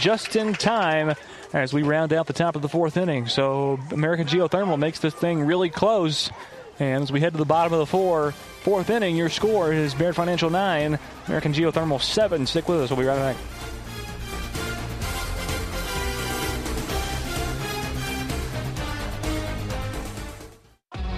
[0.00, 1.14] just in time
[1.52, 3.28] as we round out the top of the fourth inning.
[3.28, 6.30] So American Geothermal makes this thing really close.
[6.80, 8.32] And as we head to the bottom of the four,
[8.62, 10.98] fourth inning, your score is Baird Financial 9,
[11.28, 12.46] American Geothermal 7.
[12.46, 12.90] Stick with us.
[12.90, 13.36] We'll be right back.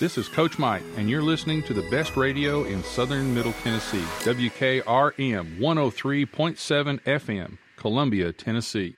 [0.00, 4.00] This is Coach Mike, and you're listening to the best radio in southern Middle Tennessee,
[4.20, 8.96] WKRM 103.7 FM, Columbia, Tennessee.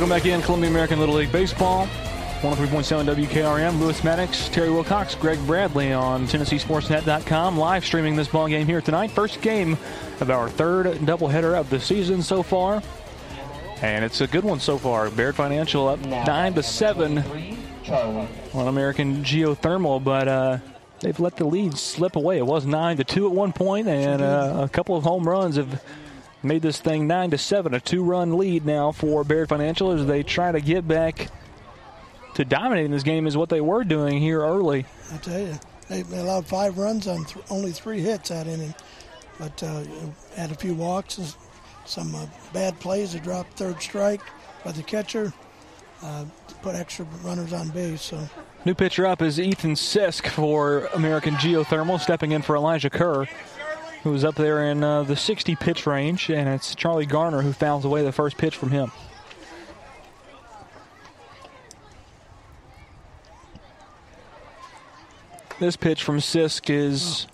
[0.00, 1.86] Welcome back in Columbia American Little League Baseball.
[2.40, 7.58] 103.7 WKRM, Lewis Maddox, Terry Wilcox, Greg Bradley on TennesseeSportsNet.com.
[7.58, 9.10] Live streaming this ball game here tonight.
[9.10, 9.76] First game
[10.20, 12.82] of our third doubleheader of the season so far.
[13.82, 15.10] And it's a good one so far.
[15.10, 17.18] Baird Financial up 9 to 7
[18.54, 20.58] on American Geothermal, but uh,
[21.00, 22.38] they've let the lead slip away.
[22.38, 25.56] It was 9 to 2 at one point, and uh, a couple of home runs
[25.56, 25.82] have
[26.42, 30.06] made this thing 9 to 7, a two run lead now for Baird Financial as
[30.06, 31.28] they try to get back
[32.34, 34.86] to dominating this game, is what they were doing here early.
[35.12, 35.58] I tell you,
[35.88, 38.74] they allowed five runs on th- only three hits that inning,
[39.38, 39.84] but uh,
[40.36, 41.34] had a few walks, and
[41.84, 43.12] some uh, bad plays.
[43.12, 44.20] They dropped third strike
[44.64, 45.32] by the catcher,
[46.02, 46.24] uh,
[46.62, 48.02] put extra runners on base.
[48.02, 48.28] So
[48.64, 53.26] New pitcher up is Ethan Sisk for American Geothermal, stepping in for Elijah Kerr,
[54.02, 57.52] who was up there in uh, the 60 pitch range, and it's Charlie Garner who
[57.52, 58.90] fouls away the first pitch from him.
[65.58, 67.26] This pitch from Sisk is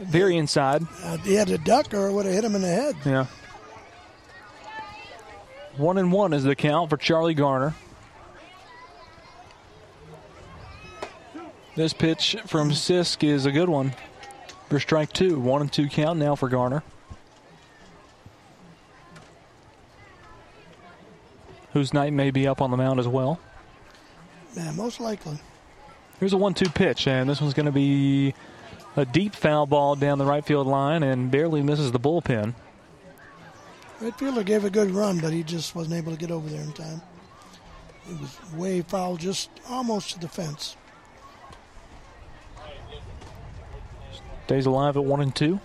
[0.00, 0.82] very inside.
[1.02, 2.96] Uh, he had a duck or it would have hit him in the head.
[3.04, 3.26] Yeah.
[5.76, 7.74] One and one is the count for Charlie Garner.
[11.76, 13.92] This pitch from Sisk is a good one
[14.74, 15.38] for strike two.
[15.38, 16.82] One and two count now for Garner.
[21.72, 23.38] Whose night may be up on the mound as well.
[24.56, 25.38] Yeah, most likely.
[26.18, 28.34] Here's a one two pitch, and this one's going to be
[28.96, 32.54] a deep foul ball down the right field line and barely misses the bullpen.
[34.00, 36.62] Right fielder gave a good run, but he just wasn't able to get over there
[36.62, 37.00] in time.
[38.10, 40.76] It was way foul, just almost to the fence.
[44.46, 45.58] Stays alive at one and two.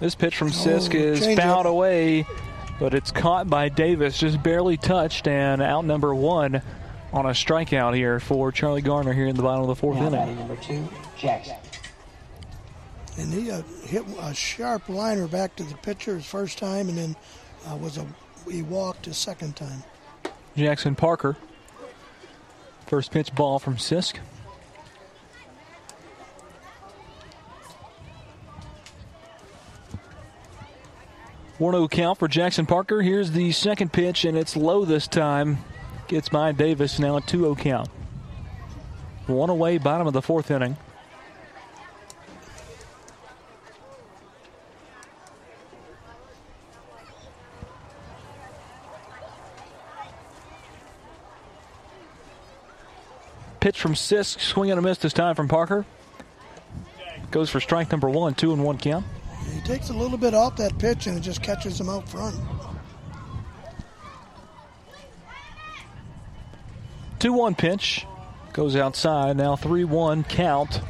[0.00, 1.72] This pitch from Sisk Oh, is fouled up.
[1.72, 2.26] away,
[2.80, 6.60] but it's caught by Davis, just barely touched, and out number one
[7.12, 10.06] on a strikeout here for Charlie Garner here in the bottom of the fourth Now
[10.08, 10.36] inning.
[10.36, 10.86] number two,
[11.16, 11.56] Jackson.
[13.16, 16.98] And he uh, hit a sharp liner back to the pitcher his first time, and
[16.98, 17.16] then
[17.70, 18.06] uh, was a
[18.50, 19.82] he walked his second time.
[20.56, 21.36] Jackson Parker.
[22.86, 24.18] First pitch ball from Sisk.
[31.58, 33.00] One 0 count for Jackson Parker.
[33.00, 35.58] Here's the second pitch, and it's low this time.
[36.08, 36.98] Gets by Davis.
[36.98, 37.88] Now a 2 0 count.
[39.26, 40.76] One away, bottom of the fourth inning.
[53.64, 55.86] Pitch from Sisk, swing and a miss this time from Parker.
[57.30, 59.06] Goes for strike number one, two and one count.
[59.54, 62.36] He takes a little bit off that pitch, and it just catches him out front.
[67.20, 68.04] 2 1 pitch.
[68.52, 69.38] Goes outside.
[69.38, 70.82] Now 3 1 count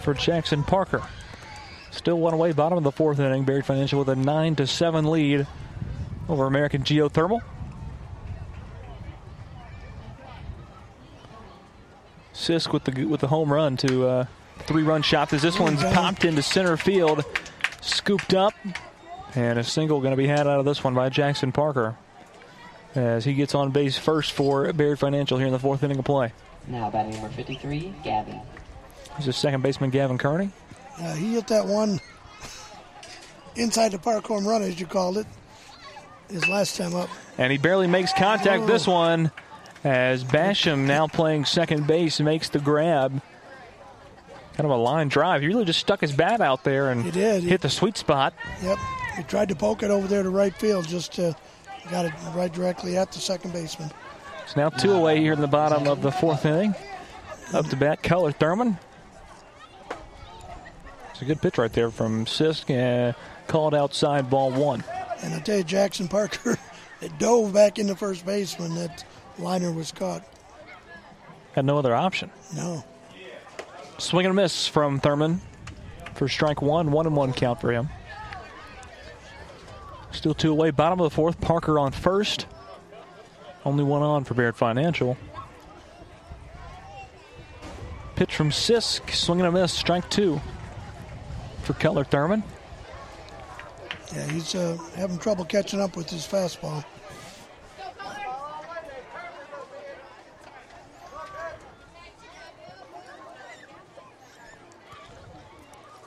[0.00, 1.04] for Jackson Parker.
[1.92, 3.44] Still one away, bottom of the fourth inning.
[3.44, 5.46] Baird Financial with a 9 to 7 lead
[6.28, 7.40] over American Geothermal.
[12.36, 14.26] Sisk with the with the home run to uh,
[14.60, 15.32] three run shot.
[15.32, 17.24] As this one's popped into center field,
[17.80, 18.52] scooped up,
[19.34, 21.96] and a single going to be had out of this one by Jackson Parker
[22.94, 26.04] as he gets on base first for Baird Financial here in the fourth inning of
[26.04, 26.32] play.
[26.66, 28.40] Now batting number 53, Gavin.
[29.16, 30.50] He's the second baseman Gavin Kearney.
[30.98, 32.00] Uh, he hit that one
[33.54, 35.26] inside the park home run, as you called it,
[36.30, 37.08] his last time up.
[37.38, 39.30] And he barely makes contact this one
[39.86, 43.12] as Basham, now playing second base, makes the grab.
[44.54, 45.42] Kind of a line drive.
[45.42, 47.44] He really just stuck his bat out there and He did.
[47.44, 48.34] hit the sweet spot.
[48.62, 48.78] Yep.
[49.16, 51.32] He tried to poke it over there to right field, just uh,
[51.90, 53.90] got it right directly at the second baseman.
[54.44, 56.74] It's now two away here in the bottom of the fourth inning.
[57.52, 58.78] Up to bat, Cutler Thurman.
[61.10, 62.70] It's a good pitch right there from Sisk.
[62.70, 63.12] Uh,
[63.46, 64.82] called outside ball one.
[65.22, 66.58] And I tell you, Jackson Parker
[67.00, 69.04] it dove back into first base when that
[69.38, 70.24] liner was caught.
[71.52, 72.30] Had no other option.
[72.54, 72.84] No.
[73.98, 75.40] Swing and a miss from Thurman
[76.14, 76.92] for strike one.
[76.92, 77.88] One and one count for him.
[80.12, 80.70] Still two away.
[80.70, 81.40] Bottom of the fourth.
[81.40, 82.46] Parker on first.
[83.64, 85.16] Only one on for Baird Financial.
[88.14, 89.10] Pitch from Sisk.
[89.10, 89.72] Swing and a miss.
[89.72, 90.40] Strike two
[91.62, 92.42] for Cutler Thurman.
[94.14, 96.84] Yeah, he's uh, having trouble catching up with his fastball.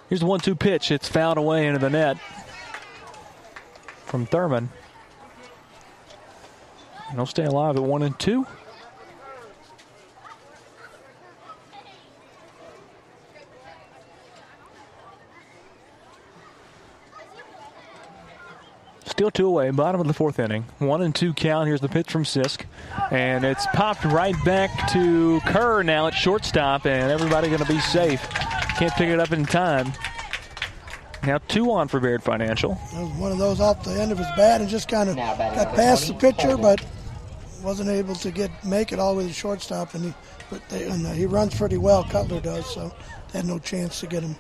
[0.10, 0.92] Here's the one two pitch.
[0.92, 2.18] It's fouled away into the net
[4.06, 4.70] from Thurman.
[7.10, 8.46] And he'll stay alive at one and two.
[19.20, 20.64] Still two away, bottom of the fourth inning.
[20.78, 21.68] One and two count.
[21.68, 22.64] Here's the pitch from Sisk.
[23.12, 27.82] And it's popped right back to Kerr now at shortstop, and everybody going to be
[27.82, 28.22] safe.
[28.78, 29.92] Can't pick it up in time.
[31.28, 32.76] Now two on for Baird Financial.
[32.94, 35.18] That was one of those off the end of his bat and just kind of
[35.18, 36.82] got past the pitcher, but
[37.62, 39.96] wasn't able to get make it all the way to the shortstop.
[39.96, 40.14] And he,
[40.50, 42.06] but they, and uh, he runs pretty well.
[42.06, 42.90] Cutler does, so
[43.34, 44.38] they had no chance to get him.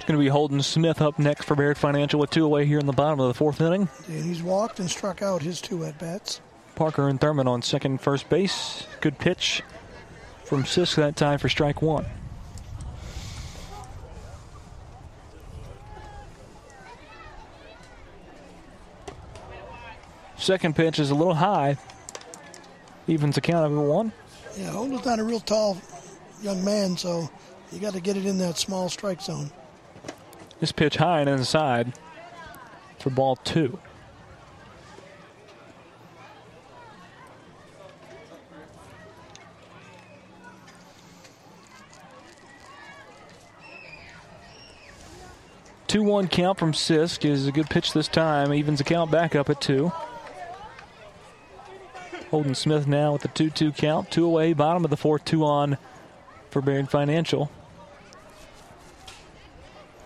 [0.00, 2.78] It's going to be Holden Smith up next for Baird Financial with two away here
[2.78, 3.86] in the bottom of the fourth inning.
[4.08, 6.40] And he's walked and struck out his two at bats.
[6.74, 8.86] Parker and Thurman on second first base.
[9.02, 9.62] Good pitch
[10.46, 12.06] from Sisk that time for strike one.
[20.38, 21.76] Second pitch is a little high.
[23.06, 24.12] Evens the count of one.
[24.56, 25.76] Yeah, Holden's not a real tall
[26.40, 27.28] young man, so
[27.70, 29.50] you got to get it in that small strike zone.
[30.60, 31.94] This pitch high and inside
[32.98, 33.78] for ball two.
[45.86, 48.52] Two one count from Sisk is a good pitch this time.
[48.52, 49.90] Evens the count back up at two.
[52.30, 54.10] Holden Smith now with the 2 2 count.
[54.10, 55.78] Two away, bottom of the fourth, two on
[56.50, 57.50] for Baird Financial.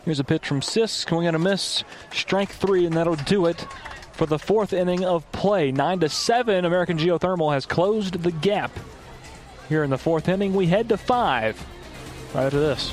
[0.04, 1.82] Here's a pitch from Sisk, going on a miss.
[2.12, 3.66] Strike three, and that'll do it
[4.12, 5.72] for the fourth inning of play.
[5.72, 8.70] Nine to seven, American Geothermal has closed the gap.
[9.68, 11.64] Here in the fourth inning, we head to five.
[12.34, 12.92] Right after this.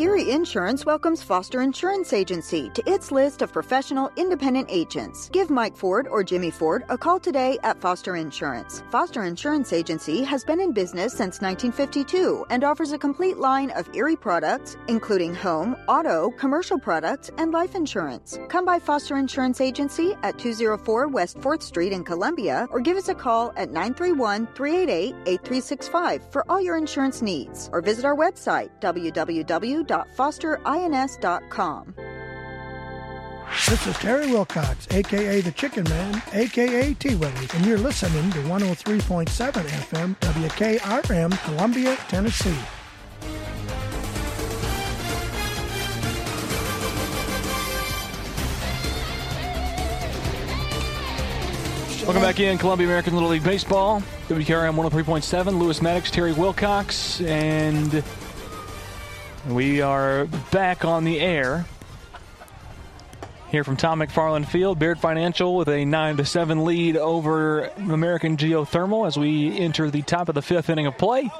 [0.00, 5.28] Erie Insurance welcomes Foster Insurance Agency to its list of professional independent agents.
[5.28, 8.82] Give Mike Ford or Jimmy Ford a call today at Foster Insurance.
[8.90, 13.94] Foster Insurance Agency has been in business since 1952 and offers a complete line of
[13.94, 18.38] Erie products, including home, auto, commercial products, and life insurance.
[18.48, 23.10] Come by Foster Insurance Agency at 204 West 4th Street in Columbia or give us
[23.10, 28.70] a call at 931 388 8365 for all your insurance needs or visit our website
[28.80, 31.94] www www.fosterins.com.
[33.68, 38.38] This is Terry Wilcox, aka the Chicken Man, aka T Willie, and you're listening to
[38.42, 42.56] 103.7 FM WKRM, Columbia, Tennessee.
[52.04, 54.00] Welcome back in Columbia American Little League Baseball.
[54.28, 58.02] WKRM 103.7, Lewis Maddox, Terry Wilcox, and
[59.48, 61.66] we are back on the air.
[63.50, 68.36] Here from Tom McFarland Field, Baird Financial with a 9 to 7 lead over American
[68.36, 71.30] Geothermal as we enter the top of the fifth inning of play.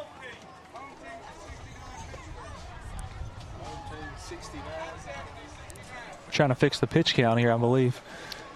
[6.32, 8.00] Trying to fix the pitch count here, I believe.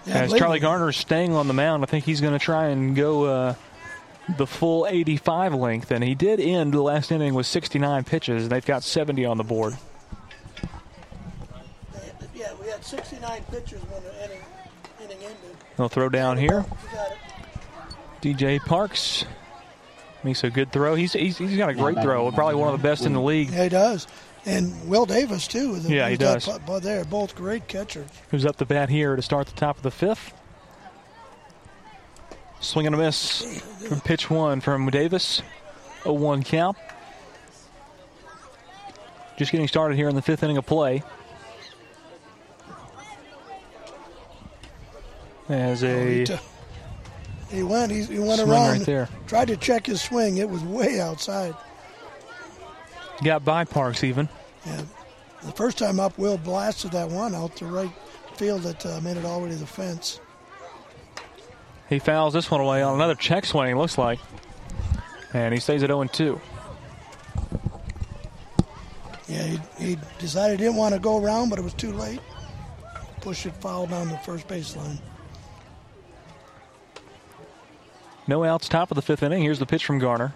[0.06, 2.68] Yeah, As Charlie Garner is staying on the mound, I think he's going to try
[2.68, 3.54] and go uh,
[4.36, 8.44] the full 85 length, and he did end the last inning with 69 pitches.
[8.44, 9.76] and They've got 70 on the board.
[12.34, 14.40] Yeah, we had 69 pitches when the inning,
[15.02, 15.56] inning ended.
[15.76, 16.64] They'll throw down here.
[18.22, 19.24] DJ Parks
[20.22, 20.94] makes a good throw.
[20.94, 23.50] He's, he's, he's got a great throw, probably one of the best in the league.
[23.50, 24.06] Yeah, he does.
[24.46, 25.76] And Will Davis, too.
[25.76, 26.48] Yeah, he does.
[26.66, 28.08] But they're both great catchers.
[28.30, 30.32] Who's up the bat here to start the top of the fifth?
[32.64, 35.42] Swing and a miss from pitch one from Davis.
[36.06, 36.76] A 1 count.
[39.36, 41.02] Just getting started here in the fifth inning of play.
[45.48, 46.24] As a.
[46.30, 46.38] Oh,
[47.50, 48.78] he, went, he, he went around.
[48.78, 49.08] right there.
[49.26, 50.38] Tried to check his swing.
[50.38, 51.54] It was way outside.
[53.22, 54.28] Got by Parks even.
[54.64, 54.82] Yeah.
[55.42, 57.90] The first time up, Will blasted that one out to right
[58.36, 60.20] field that uh, made it all the way to the fence.
[61.88, 64.18] He fouls this one away on another check swing, looks like.
[65.32, 66.40] And he stays at 0 2.
[69.28, 72.20] Yeah, he, he decided he didn't want to go around, but it was too late.
[73.20, 74.98] Push it foul down the first baseline.
[78.26, 79.42] No outs, top of the fifth inning.
[79.42, 80.34] Here's the pitch from Garner.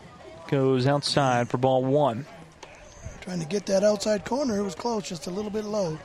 [0.49, 2.27] Goes outside for ball one.
[3.21, 4.59] Trying to get that outside corner.
[4.59, 5.99] It was close, just a little bit low.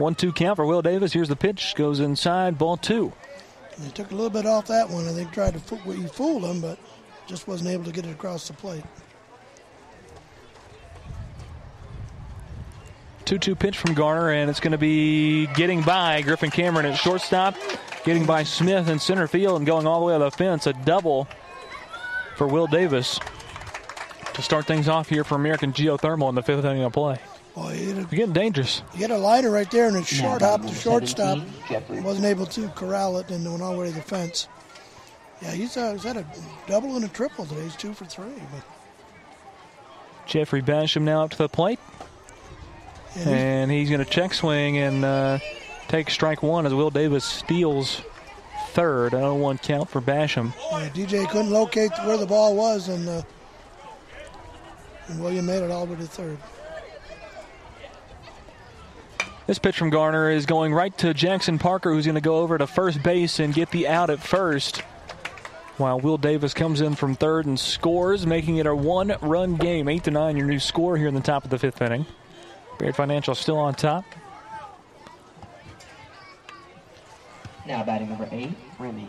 [0.00, 1.12] One two count for Will Davis.
[1.12, 1.74] Here's the pitch.
[1.76, 2.56] Goes inside.
[2.56, 3.12] Ball two.
[3.78, 5.06] They took a little bit off that one.
[5.06, 5.78] I think tried to fool,
[6.08, 6.78] fooled him, but
[7.26, 8.82] just wasn't able to get it across the plate.
[13.26, 16.96] 2 2 pitch from Garner, and it's going to be getting by Griffin Cameron at
[16.96, 17.54] shortstop,
[18.02, 20.66] getting by Smith in center field, and going all the way to the fence.
[20.66, 21.28] A double
[22.36, 23.20] for Will Davis
[24.32, 27.18] to start things off here for American Geothermal in the fifth inning of play.
[27.54, 28.82] Boy, he You're getting dangerous.
[28.92, 31.38] You get a lighter right there, and it's short hop to shortstop.
[31.88, 34.48] Wasn't able to corral it and went all the way to the fence.
[35.42, 36.26] Yeah, he's, uh, he's had a
[36.66, 37.62] double and a triple today.
[37.62, 38.24] He's two for three.
[38.52, 38.62] But
[40.26, 41.80] Jeffrey Basham now up to the plate.
[43.16, 45.38] And he's going to check swing and uh,
[45.88, 48.02] take strike one as Will Davis steals
[48.68, 49.10] third.
[49.10, 50.52] 0 1 count for Basham.
[50.70, 53.22] Yeah, DJ couldn't locate where the ball was, and, uh,
[55.08, 56.38] and William made it all the way to third.
[59.50, 62.56] This pitch from Garner is going right to Jackson Parker, who's going to go over
[62.56, 64.78] to first base and get the out at first.
[65.76, 69.88] While Will Davis comes in from third and scores, making it a one run game.
[69.88, 72.06] 8 to 9, your new score here in the top of the fifth inning.
[72.78, 74.04] Baird Financial still on top.
[77.66, 79.08] Now batting number eight, Remy.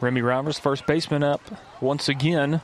[0.00, 1.42] Remy Roberts, first baseman, up
[1.80, 2.60] once again.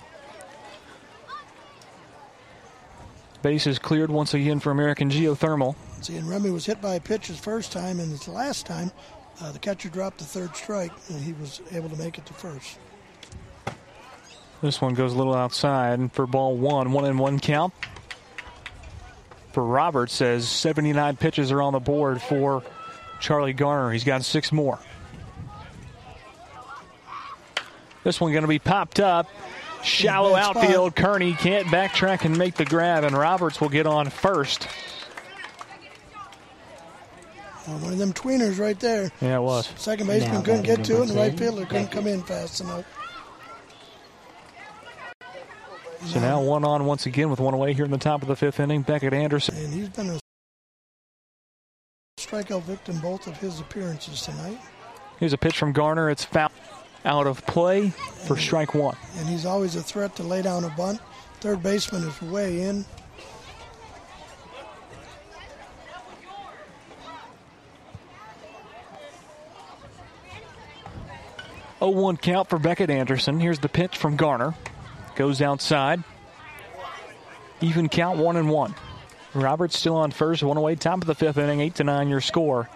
[3.43, 5.75] Base is cleared once again for American Geothermal.
[6.01, 8.91] See, and Remy was hit by a pitch his first time, and his last time,
[9.41, 12.33] uh, the catcher dropped the third strike, and he was able to make it to
[12.33, 12.79] first.
[14.61, 17.73] This one goes a little outside for ball one, one and one count.
[19.53, 22.63] For Roberts, says 79 pitches are on the board for
[23.21, 23.93] Charlie Garner.
[23.93, 24.79] He's got six more.
[28.05, 29.29] This one going to be popped up.
[29.83, 30.97] Shallow outfield.
[30.97, 34.67] Kearney can't backtrack and make the grab, and Roberts will get on first.
[37.69, 39.11] Uh, one of them tweeners right there.
[39.21, 39.69] Yeah, it was.
[39.77, 41.91] Second baseman Now couldn't get to it, and the right fielder couldn't Beckett.
[41.93, 42.85] come in fast enough.
[46.07, 48.37] So now one on once again with one away here in the top of the
[48.37, 48.83] fifth inning.
[48.83, 49.57] Beckett Anderson.
[49.57, 50.19] And he's been a
[52.19, 54.59] strikeout victim both of his appearances tonight.
[55.19, 56.09] Here's a pitch from Garner.
[56.09, 56.51] It's foul
[57.05, 58.97] out of play for strike one.
[59.19, 61.01] And he's always a threat to lay down a bunt.
[61.41, 62.87] Third baseman is way in.
[71.81, 73.39] Oh one count for Beckett Anderson.
[73.39, 74.55] Here's the pitch from Garner.
[75.15, 76.03] Goes outside.
[77.61, 78.75] Even count one and one.
[79.35, 82.21] Roberts still on first, one away, top of the fifth inning, eight to nine your
[82.21, 82.69] score.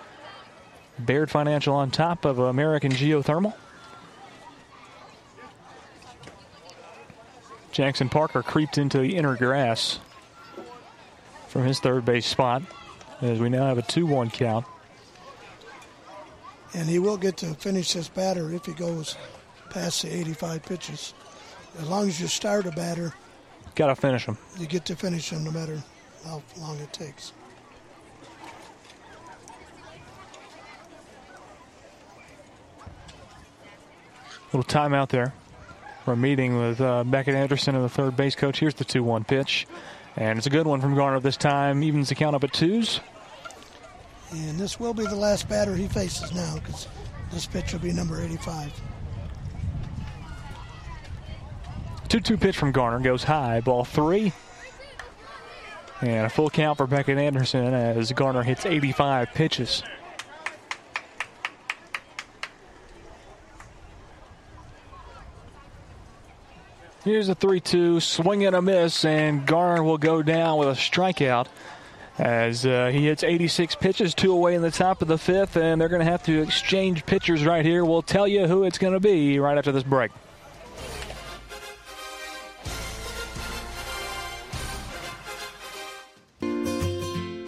[0.98, 3.54] Baird Financial on top of American Geothermal.
[7.72, 9.98] Jackson Parker creeped into the inner grass
[11.48, 12.62] from his third base spot
[13.22, 14.66] as we now have a 2 1 count.
[16.74, 19.16] And he will get to finish this batter if he goes
[19.70, 21.14] past the 85 pitches.
[21.78, 23.14] As long as you start a batter,
[23.74, 24.36] Got to finish him.
[24.58, 25.82] you get to finish him no matter
[26.26, 27.32] how long it takes.
[34.52, 35.32] Little time out there.
[36.04, 38.58] We're meeting with uh, Beckett Anderson and the third base coach.
[38.60, 39.66] Here's the 2 1 pitch.
[40.16, 41.82] And it's a good one from Garner this time.
[41.82, 43.00] Evens the count up at twos.
[44.32, 46.88] And this will be the last batter he faces now because
[47.30, 48.72] this pitch will be number 85.
[52.08, 53.60] 2 2 pitch from Garner goes high.
[53.60, 54.32] Ball three.
[56.00, 59.82] And a full count for Beckett Anderson as Garner hits 85 pitches.
[67.04, 70.72] Here's a 3 2 swing and a miss, and Garner will go down with a
[70.72, 71.48] strikeout
[72.18, 75.80] as uh, he hits 86 pitches, two away in the top of the fifth, and
[75.80, 77.84] they're going to have to exchange pitchers right here.
[77.84, 80.10] We'll tell you who it's going to be right after this break.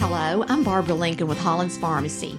[0.01, 2.39] Hello, I'm Barbara Lincoln with Hollins Pharmacy.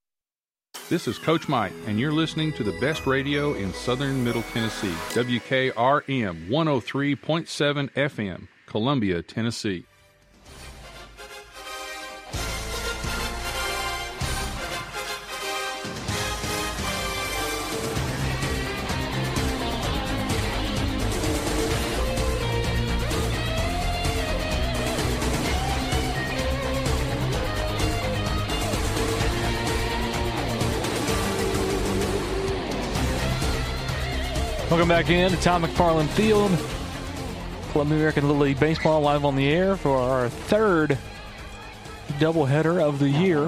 [0.91, 4.91] This is Coach Mike, and you're listening to the best radio in southern Middle Tennessee,
[5.11, 9.85] WKRM 103.7 FM, Columbia, Tennessee.
[34.81, 36.49] Welcome back in to Tom McFarland Field.
[37.71, 40.97] Columbia American Little League Baseball live on the air for our third
[42.13, 43.47] doubleheader of the year.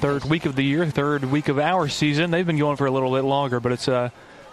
[0.00, 2.30] Third week of the year, third week of our season.
[2.30, 4.12] They've been going for a little bit longer, but it's a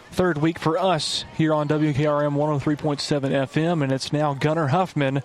[0.09, 5.21] third week for us here on WKRM 103.7 FM, and it's now Gunnar Huffman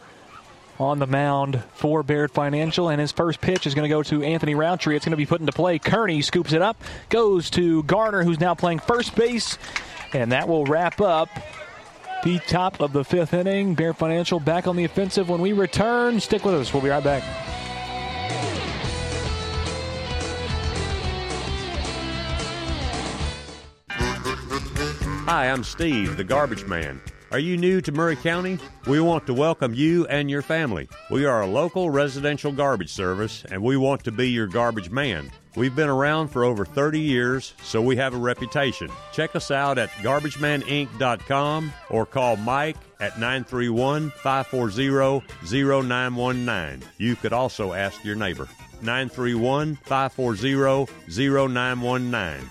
[0.78, 4.22] on the mound for Baird Financial, and his first pitch is going to go to
[4.22, 4.94] Anthony Roundtree.
[4.94, 5.78] It's going to be put into play.
[5.78, 6.76] Kearney scoops it up,
[7.08, 9.56] goes to Garner, who's now playing first base,
[10.14, 11.28] and that will wrap up
[12.24, 13.74] the top of the fifth inning.
[13.74, 16.18] Baird Financial back on the offensive when we return.
[16.20, 16.72] Stick with us.
[16.72, 17.22] We'll be right back.
[25.28, 27.00] Hi, I'm Steve, the garbage man.
[27.32, 28.60] Are you new to Maury County?
[28.86, 30.88] We want to welcome you and your family.
[31.10, 35.32] We are a local residential garbage service and we want to be your garbage man.
[35.56, 38.90] We've been around for over 30 years, so we have a reputation.
[39.12, 45.24] Check us out at garbagemaninc.com or call Mike at 931 540
[45.88, 46.88] 0919.
[46.98, 48.48] You could also ask your neighbor.
[48.82, 52.50] 931 540 0919.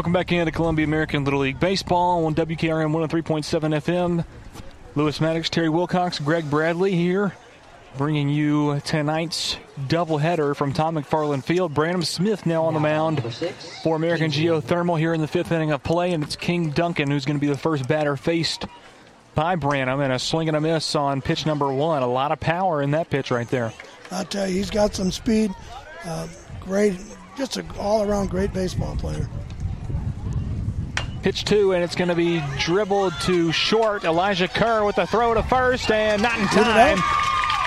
[0.00, 3.44] Welcome back into Columbia American Little League Baseball on WKRM 103.7
[3.82, 4.24] FM.
[4.94, 7.34] Lewis Maddox, Terry Wilcox, Greg Bradley here,
[7.98, 11.74] bringing you tonight's doubleheader from Tom McFarland Field.
[11.74, 13.22] Brandon Smith now on the mound
[13.82, 17.26] for American Geothermal here in the fifth inning of play, and it's King Duncan who's
[17.26, 18.64] going to be the first batter faced
[19.34, 22.02] by Brandon, and a swing and a miss on pitch number one.
[22.02, 23.70] A lot of power in that pitch right there.
[24.10, 25.54] I tell you, he's got some speed.
[26.06, 26.26] Uh,
[26.60, 26.98] great,
[27.36, 29.28] just an all-around great baseball player.
[31.22, 34.04] Pitch two, and it's going to be dribbled to short.
[34.04, 36.98] Elijah Kerr with a throw to first, and not in time.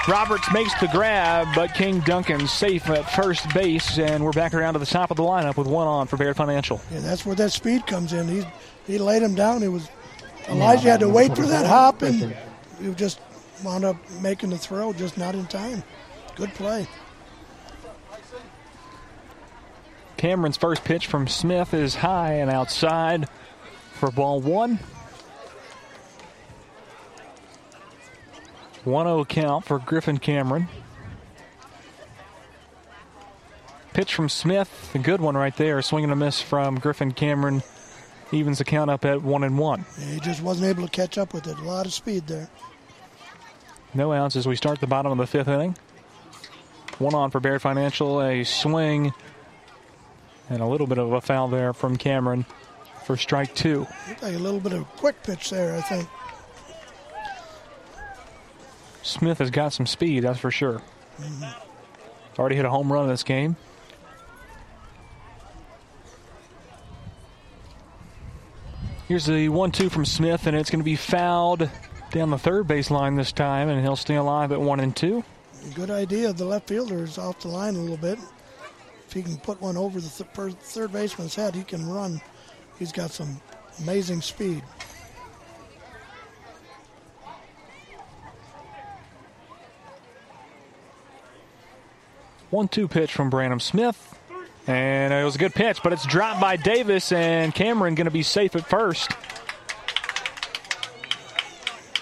[0.07, 4.73] Roberts makes the grab, but King Duncan safe at first base, and we're back around
[4.73, 6.81] to the top of the lineup with one on for Baird Financial.
[6.91, 8.27] Yeah, that's where that speed comes in.
[8.27, 8.43] He
[8.85, 9.63] he laid him down.
[9.63, 9.88] It was
[10.49, 12.35] Elijah had to wait for that hop, and
[12.81, 13.19] he just
[13.63, 15.84] wound up making the throw, just not in time.
[16.35, 16.88] Good play.
[20.17, 23.27] Cameron's first pitch from Smith is high and outside
[24.03, 24.80] for ball one.
[28.84, 30.67] 1 0 count for Griffin Cameron.
[33.93, 35.81] Pitch from Smith, a good one right there.
[35.81, 37.63] Swinging a miss from Griffin Cameron
[38.34, 39.85] evens the count up at 1 and 1.
[40.09, 41.57] He just wasn't able to catch up with it.
[41.57, 42.49] A lot of speed there.
[43.93, 45.77] No outs as we start the bottom of the fifth inning.
[46.97, 48.21] One on for Baird Financial.
[48.21, 49.13] A swing
[50.49, 52.45] and a little bit of a foul there from Cameron
[53.05, 53.88] for strike two.
[54.21, 56.07] Like a little bit of quick pitch there, I think.
[59.01, 60.81] Smith has got some speed, that's for sure.
[61.19, 62.39] Mm-hmm.
[62.39, 63.55] Already hit a home run in this game.
[69.07, 71.69] Here's the one-two from Smith, and it's going to be fouled
[72.11, 75.23] down the third baseline this time, and he'll stay alive at one and two.
[75.75, 76.31] Good idea.
[76.34, 78.17] The left fielder is off the line a little bit.
[79.07, 82.21] If he can put one over the th- third baseman's head, he can run.
[82.79, 83.39] He's got some
[83.81, 84.63] amazing speed.
[92.49, 94.09] One-two pitch from Brandon Smith.
[94.67, 98.11] And it was a good pitch, but it's dropped by Davis, and Cameron going to
[98.11, 99.11] be safe at first.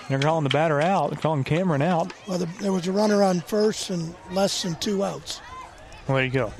[0.09, 1.09] They're calling the batter out.
[1.09, 2.11] They're calling Cameron out.
[2.27, 5.39] Well, the, there was a runner on first and less than two outs.
[6.07, 6.53] Well, there you go.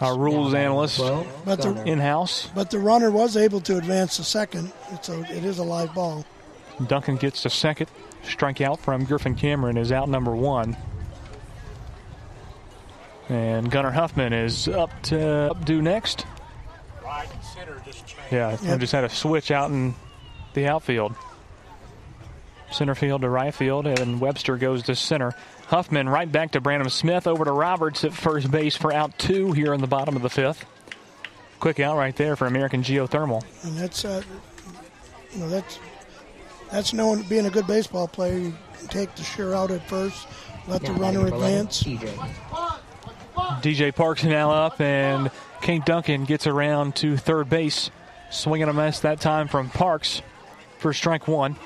[0.00, 0.98] Our rules analyst
[1.44, 2.50] but the, in-house.
[2.54, 5.94] But the runner was able to advance to second, It's a, it is a live
[5.94, 6.24] ball.
[6.88, 7.88] Duncan gets to second.
[8.24, 10.76] Strikeout from Griffin Cameron is out number one.
[13.28, 16.26] And Gunnar Huffman is up to up due next.
[17.04, 18.14] Right center just.
[18.30, 18.80] Yeah, yep.
[18.80, 19.94] just had a switch out in
[20.54, 21.14] the outfield.
[22.74, 25.34] Center field to right field, and Webster goes to center.
[25.66, 29.52] Huffman right back to Brandon Smith over to Roberts at first base for out two
[29.52, 30.64] here in the bottom of the fifth.
[31.60, 33.44] Quick out right there for American Geothermal.
[33.62, 34.22] And that's, uh,
[35.32, 35.78] you know, that's
[36.70, 38.38] that's knowing being a good baseball player.
[38.38, 38.54] You
[38.88, 40.26] take the sure out at first,
[40.66, 41.82] let the runner advance.
[43.60, 45.30] DJ Parks now up, and
[45.60, 47.90] Kane Duncan gets around to third base.
[48.30, 50.22] Swinging a miss that time from Parks
[50.78, 51.56] for strike one.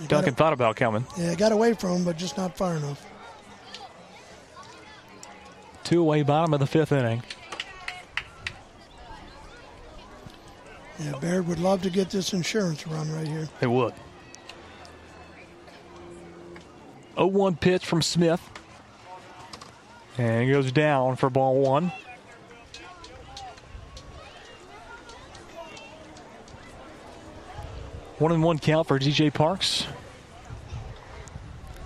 [0.00, 1.06] You Duncan gotta, thought about coming.
[1.16, 3.04] Yeah, got away from him, but just not far enough.
[5.84, 7.22] Two away, bottom of the fifth inning.
[10.98, 13.48] Yeah, Baird would love to get this insurance run right here.
[13.60, 13.92] They would.
[17.16, 18.40] 0 1 pitch from Smith.
[20.18, 21.92] And he goes down for ball one.
[28.18, 29.86] One and one count for DJ Parks.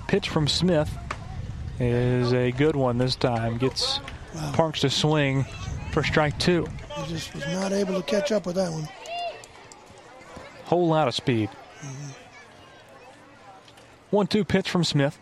[0.09, 0.95] Pitch from Smith
[1.81, 3.57] is a good one this time.
[3.57, 4.01] Gets
[4.35, 4.53] wow.
[4.55, 5.45] Parks to swing
[5.93, 6.67] for strike two.
[6.97, 8.89] He just was not able to catch up with that one.
[10.65, 11.49] Whole lot of speed.
[11.81, 12.11] Mm-hmm.
[14.11, 15.19] One two pitch from Smith.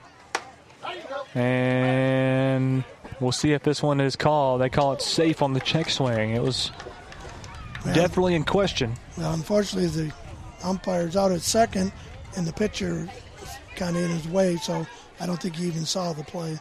[1.34, 2.82] And
[3.20, 4.60] we'll see if this one is called.
[4.60, 6.30] They call it safe on the check swing.
[6.30, 6.72] It was
[7.84, 8.94] well, definitely in question.
[9.18, 10.12] Well, unfortunately, the
[10.62, 11.92] umpire's out at second,
[12.36, 13.08] and the pitcher
[13.76, 14.86] kind of in his way, so
[15.20, 16.58] I don't think he even saw the play.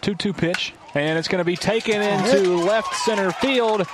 [0.00, 3.86] 2 2 pitch, and it's going to be taken into left center field.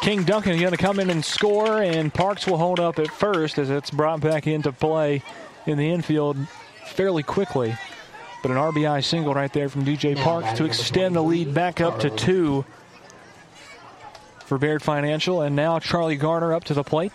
[0.00, 3.08] King Duncan is going to come in and score, and Parks will hold up at
[3.08, 5.22] first as it's brought back into play
[5.66, 6.38] in the infield
[6.86, 7.76] fairly quickly.
[8.42, 12.00] But an RBI single right there from DJ Parks to extend the lead back up
[12.00, 12.64] to two
[14.50, 15.42] for Baird Financial.
[15.42, 17.12] And now Charlie Garner up to the plate.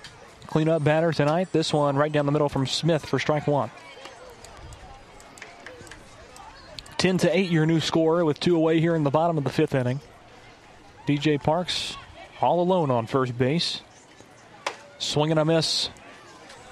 [0.47, 1.51] Cleanup batter tonight.
[1.51, 3.69] This one right down the middle from Smith for strike one.
[6.97, 9.49] 10 to 8 your new score with two away here in the bottom of the
[9.49, 9.99] fifth inning.
[11.09, 11.97] DJ Parks
[12.39, 13.81] all alone on first base.
[14.97, 15.89] Swinging a miss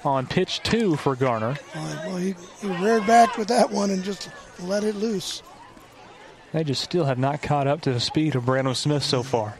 [0.02, 1.58] on pitch two for Garner.
[1.74, 4.30] Well, he, he reared back with that one and just
[4.60, 5.42] let it loose.
[6.54, 9.58] They just still have not caught up to the speed of Brandon Smith so far.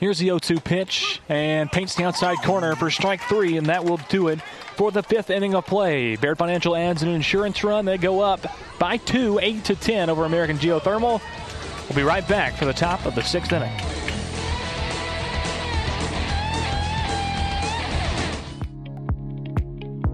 [0.00, 3.84] Here's the 0 2 pitch and paints the outside corner for strike three, and that
[3.84, 4.40] will do it
[4.76, 6.16] for the fifth inning of play.
[6.16, 7.84] Baird Financial adds an insurance run.
[7.84, 8.46] They go up
[8.78, 11.20] by two, 8 to 10 over American Geothermal.
[11.86, 13.68] We'll be right back for the top of the sixth inning.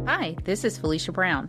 [0.08, 1.48] Hi, this is Felicia Brown.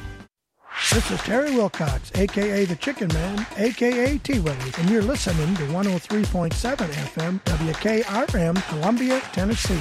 [0.89, 5.63] This is Terry Wilcox, aka the Chicken Man, aka T Willie, and you're listening to
[5.67, 9.79] 103.7 FM WKRM, Columbia, Tennessee.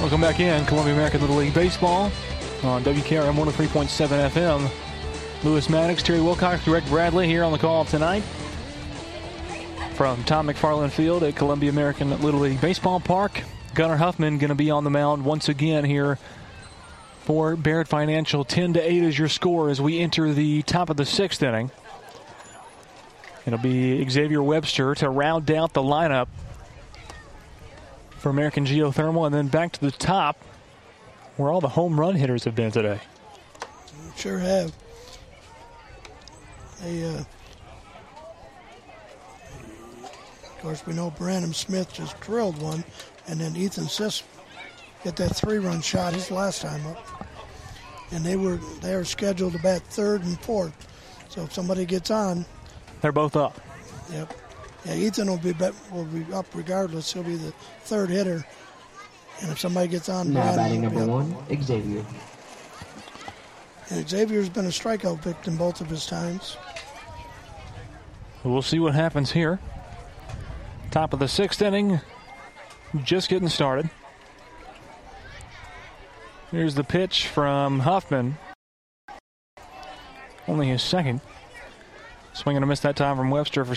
[0.00, 2.10] Welcome back in Columbia American Little League Baseball
[2.64, 4.70] on WKRM 103.7 FM.
[5.42, 8.22] Lewis Maddox, Terry Wilcox, Greg Bradley here on the call tonight
[10.00, 13.42] from Tom McFarland Field at Columbia American Little League Baseball Park.
[13.74, 16.18] Gunnar Huffman going to be on the mound once again here
[17.20, 18.42] for Baird Financial.
[18.42, 21.70] 10 to 8 is your score as we enter the top of the sixth inning.
[23.44, 26.28] It'll be Xavier Webster to round out the lineup
[28.12, 30.42] for American Geothermal, and then back to the top
[31.36, 33.00] where all the home run hitters have been today.
[34.16, 34.72] Sure have.
[36.80, 37.24] They, uh,
[40.60, 42.84] of course, we know Brandon Smith just drilled one,
[43.26, 44.24] and then Ethan Sisk
[45.02, 47.26] get that three-run shot his last time up.
[48.10, 50.86] And they were they are scheduled to bat third and fourth.
[51.30, 52.44] So if somebody gets on,
[53.00, 53.58] they're both up.
[54.12, 54.34] Yep.
[54.84, 55.54] Yeah, Ethan will be
[55.90, 57.10] will be up regardless.
[57.10, 57.52] He'll be the
[57.84, 58.44] third hitter.
[59.40, 62.04] And if somebody gets on, now batting number one, Xavier.
[63.88, 66.58] And Xavier's been a strikeout victim both of his times.
[68.44, 69.58] We'll see what happens here.
[70.90, 72.00] Top of the sixth inning,
[73.04, 73.88] just getting started.
[76.50, 78.36] Here's the pitch from Huffman.
[80.48, 81.20] Only his second.
[82.32, 83.76] Swinging a miss that time from Webster for.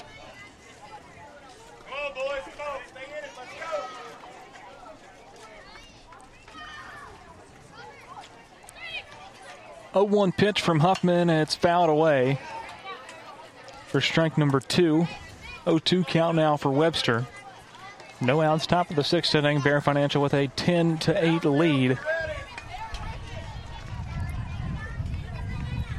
[9.93, 12.39] Oh, one pitch from Huffman, and it's fouled away
[13.85, 15.07] for strike number two.
[15.65, 17.25] 0-2 count now for Webster.
[18.21, 19.59] No outs, top of the sixth inning.
[19.61, 21.99] Baird Financial with a 10 to 8 lead.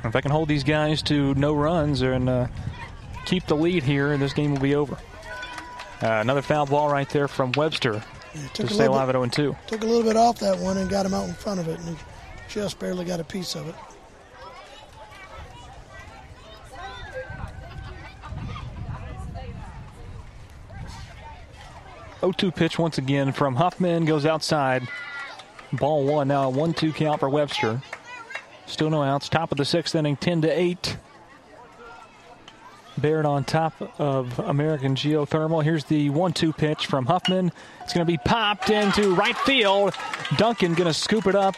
[0.05, 2.47] If I can hold these guys to no runs and uh,
[3.25, 4.95] keep the lead here, this game will be over.
[6.03, 8.03] Uh, another foul ball right there from Webster
[8.55, 9.57] to stay alive bit, at 0 2.
[9.67, 11.79] Took a little bit off that one and got him out in front of it,
[11.81, 12.05] and he
[12.49, 13.75] just barely got a piece of it.
[22.25, 24.89] O oh two pitch once again from Huffman goes outside.
[25.75, 27.83] Ball one now, a one two count for Webster.
[28.65, 29.29] Still no outs.
[29.29, 30.97] Top of the sixth inning, 10 to 8.
[32.97, 35.63] Baird on top of American Geothermal.
[35.63, 37.53] Here's the one-two pitch from Huffman.
[37.83, 39.93] It's going to be popped into right field.
[40.39, 41.57] Duncan going to scoop it up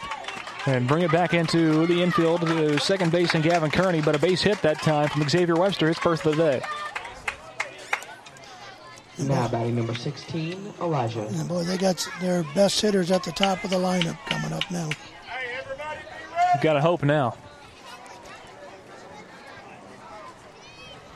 [0.67, 4.19] and bring it back into the infield to second base and Gavin Kearney, but a
[4.19, 6.63] base hit that time from Xavier Webster, his first of the day.
[9.19, 11.27] Now batting number 16, Elijah.
[11.31, 14.71] Yeah, boy, they got their best hitters at the top of the lineup coming up
[14.71, 14.91] now.
[16.55, 17.37] You've got to hope now.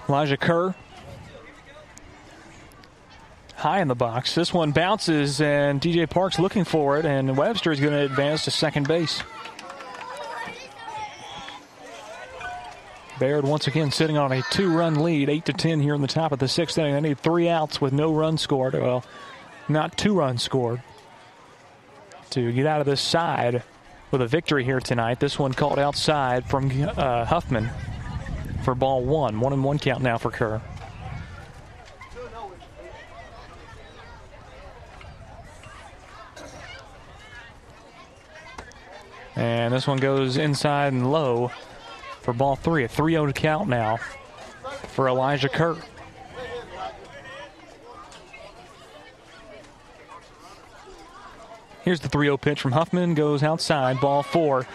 [0.09, 0.74] Elijah Kerr.
[3.56, 4.35] High in the box.
[4.35, 8.44] This one bounces, and DJ Parks looking for it, and Webster is going to advance
[8.44, 9.22] to second base.
[13.20, 16.32] Baird once again sitting on a two-run lead, eight to ten here in the top
[16.32, 16.94] of the sixth inning.
[16.94, 18.72] They need three outs with no runs scored.
[18.72, 19.05] Well,
[19.68, 20.82] not two runs scored
[22.30, 23.62] to get out of this side
[24.10, 25.20] with a victory here tonight.
[25.20, 27.68] This one called outside from uh, Huffman
[28.64, 29.38] for ball one.
[29.38, 30.62] One and one count now for Kerr.
[39.36, 41.51] And this one goes inside and low
[42.31, 42.85] for ball three.
[42.85, 43.97] A 3 0 count now
[44.89, 45.77] for Elijah Kerr.
[51.82, 54.66] Here's the 3 0 pitch from Huffman, goes outside, ball four,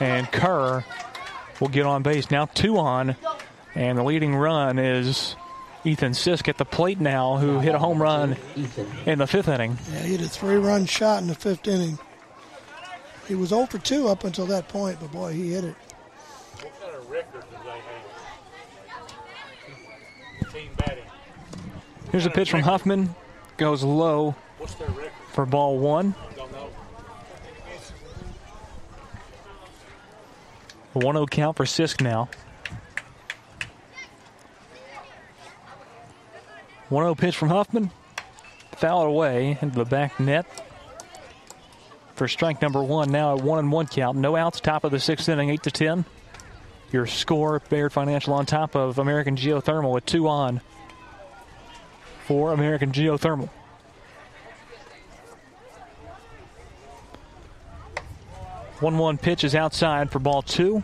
[0.00, 0.84] and Kerr
[1.60, 2.32] will get on base.
[2.32, 3.14] Now two on,
[3.76, 5.36] and the leading run is
[5.84, 8.36] Ethan Sisk at the plate now, who hit a home run
[9.06, 9.78] in the fifth inning.
[9.92, 11.96] Yeah, he hit a three run shot in the fifth inning.
[13.28, 15.76] He was 0 for 2 up until that point, but boy, he hit it.
[16.60, 17.70] What kind of record do they
[20.40, 20.52] have?
[20.52, 21.04] Team batting.
[22.14, 23.12] Here's a pitch from Huffman,
[23.56, 24.36] goes low
[25.32, 26.12] for ball one.
[30.92, 32.28] 1 0 count for Sisk now.
[36.88, 37.90] 1 0 pitch from Huffman.
[38.76, 40.46] Foul away into the back net
[42.14, 43.10] for strike number one.
[43.10, 44.16] Now at 1 and 1 count.
[44.18, 46.04] No outs, top of the sixth inning, 8 to 10.
[46.92, 50.60] Your score, Baird Financial on top of American Geothermal with two on
[52.26, 53.48] for American Geothermal.
[58.80, 60.82] One one pitch is outside for ball two.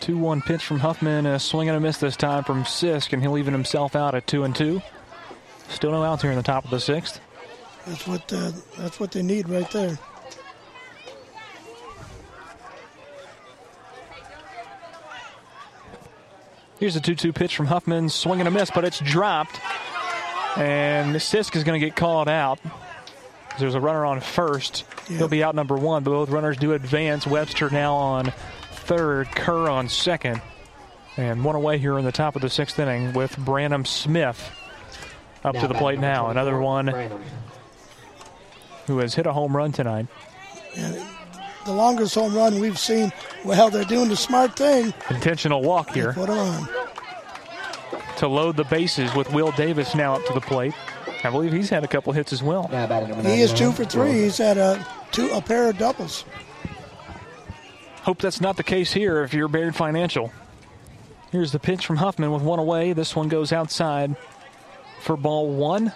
[0.00, 3.22] Two one pitch from Huffman, a swing and a miss this time from Sisk, and
[3.22, 4.82] he'll even himself out at two and two.
[5.70, 7.20] Still no outs here in the top of the sixth.
[7.86, 9.98] That's what uh, that's what they need right there.
[16.84, 19.58] Here's a 2 2 pitch from Huffman, swing and a miss, but it's dropped.
[20.54, 22.60] And Sisk is going to get called out.
[23.58, 24.84] There's a runner on first.
[25.08, 25.16] Yeah.
[25.16, 27.26] He'll be out number one, but both runners do advance.
[27.26, 28.34] Webster now on
[28.72, 30.42] third, Kerr on second.
[31.16, 34.52] And one away here in the top of the sixth inning with Brandon Smith
[35.42, 36.28] up Now to the plate now.
[36.28, 37.22] Another one Brandon.
[38.88, 40.06] who has hit a home run tonight.
[41.64, 43.12] The longest home run we've seen.
[43.44, 44.92] Well, they're doing the smart thing.
[45.10, 46.68] Intentional walk here Put him on.
[48.18, 50.74] to load the bases with Will Davis now up to the plate.
[51.22, 52.68] I believe he's had a couple hits as well.
[52.70, 54.12] Now batting number He is two for three.
[54.12, 56.24] He's had a two a pair of doubles.
[58.02, 60.30] Hope that's not the case here if you're Baird Financial.
[61.32, 62.92] Here's the pitch from Huffman with one away.
[62.92, 64.14] This one goes outside
[65.00, 65.92] for ball one.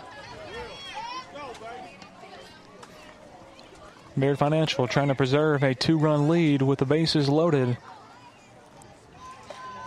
[4.20, 7.76] Baird Financial trying to preserve a two run lead with the bases loaded.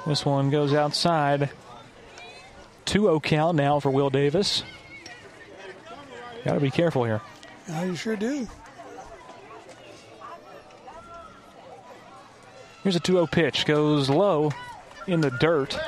[0.05, 1.49] This one goes outside.
[2.85, 4.63] 2 0 count now for Will Davis.
[6.43, 7.21] Got to be careful here.
[7.67, 8.47] Yeah, you sure do.
[12.83, 13.65] Here's a 2 0 pitch.
[13.65, 14.51] Goes low
[15.07, 15.79] in the dirt.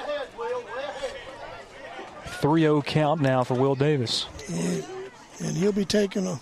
[2.25, 4.27] 3 0 count now for Will Davis.
[4.49, 4.85] And,
[5.39, 6.39] and he'll be taking a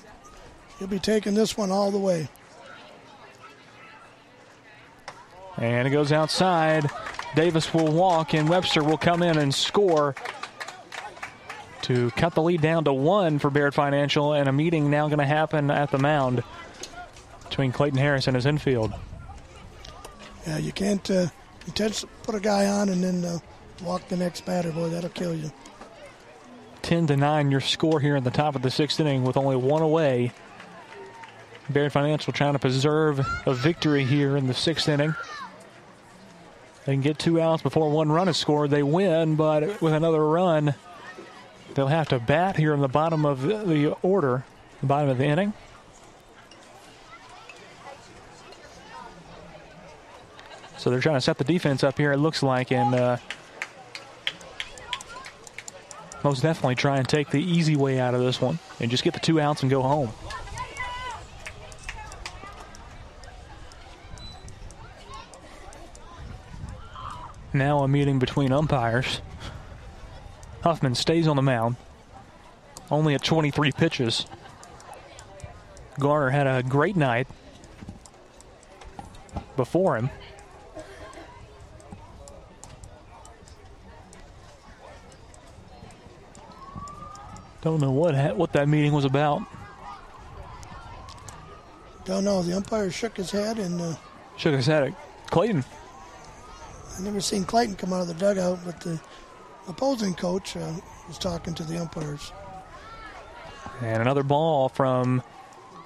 [0.82, 2.28] he'll be taking this one all the way.
[5.58, 6.90] And it goes outside.
[7.36, 10.16] Davis will walk, and Webster will come in and score
[11.84, 14.34] to cut the lead down to one for Baird Financial.
[14.34, 16.44] And a meeting now going to happen at the mound
[17.48, 18.92] between Clayton Harris and his infield.
[20.48, 21.28] Yeah, you can't uh,
[21.68, 21.92] you
[22.24, 23.38] put a guy on and then uh,
[23.84, 24.90] walk the next batter, boy.
[24.90, 25.52] That'll kill you.
[26.82, 29.56] 10 to 9 your score here in the top of the sixth inning with only
[29.56, 30.32] one away.
[31.70, 35.16] Baird Financial trying to preserve a victory here in the sixth inning.
[36.86, 38.72] They can get two outs before one run is scored.
[38.72, 40.74] They win, but with another run,
[41.76, 44.44] they'll have to bat here in the bottom of the order,
[44.80, 45.54] the bottom of the inning.
[50.78, 53.18] So they're trying to set the defense up here, it looks like, and uh,
[56.24, 59.14] most definitely try and take the easy way out of this one and just get
[59.14, 60.10] the two outs and go home.
[67.54, 69.22] Now a meeting between umpires.
[70.64, 71.76] Huffman stays on the mound,
[72.90, 74.26] only at 23 pitches.
[76.00, 77.28] Garner had a great night
[79.56, 80.10] before him.
[87.62, 89.44] Don't know what ha- what that meeting was about.
[92.06, 92.42] Don't know.
[92.42, 93.96] The umpire shook his head, and uh,
[94.38, 95.64] Shook his head at Clayton.
[97.02, 99.02] I never seen Clayton come out of the dugout, but the
[99.68, 100.72] opposing coach uh,
[101.08, 102.32] was talking to the umpires.
[103.82, 105.24] And another ball from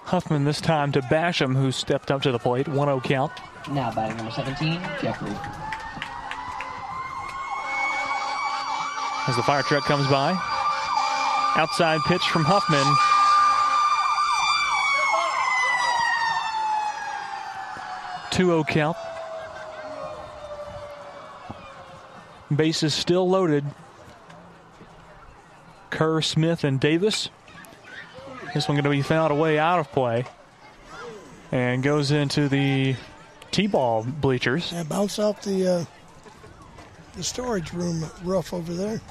[0.04, 2.68] Huffman this time to Basham, who stepped up to the plate.
[2.68, 3.32] 1 0 count.
[3.72, 5.32] Now batting number 17, Jeffrey.
[9.28, 10.38] As the fire truck comes by.
[11.56, 12.86] Outside pitch from Huffman.
[18.32, 18.98] Two zero count.
[22.54, 23.66] Bases still loaded.
[25.90, 27.30] Kerr, Smith, and Davis.
[28.54, 30.26] This one going to be fouled away out of play.
[31.52, 32.96] And goes into the
[33.52, 34.72] T-ball bleachers.
[34.74, 35.86] And bounce off the uh,
[37.16, 39.02] the storage room roof over there.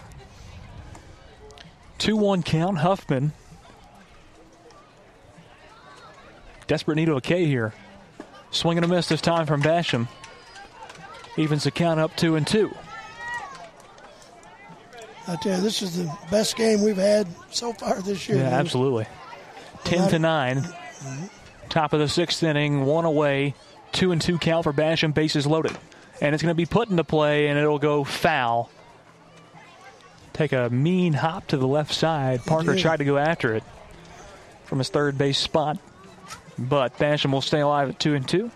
[1.98, 2.78] 2 1 count.
[2.78, 3.32] Huffman.
[6.66, 7.73] Desperate need of a K here.
[8.51, 10.09] Swing and a miss this time from Basham.
[11.36, 12.74] Evens the count up 2 and 2.
[15.27, 18.39] I tell you, this is the best game we've had so far this year.
[18.39, 19.07] Yeah, absolutely.
[19.85, 20.65] 10 to 9.
[21.69, 23.55] Top of the sixth inning, one away.
[23.93, 25.77] 2 and 2 count for Basham, bases loaded.
[26.21, 28.71] And it's going to be put into play, and it'll go foul.
[30.33, 32.45] Take a mean hop to the left side.
[32.45, 33.63] Parker tried to go after it
[34.65, 35.79] from his third base spot.
[36.59, 38.51] But Basham will stay alive at 2 and 2.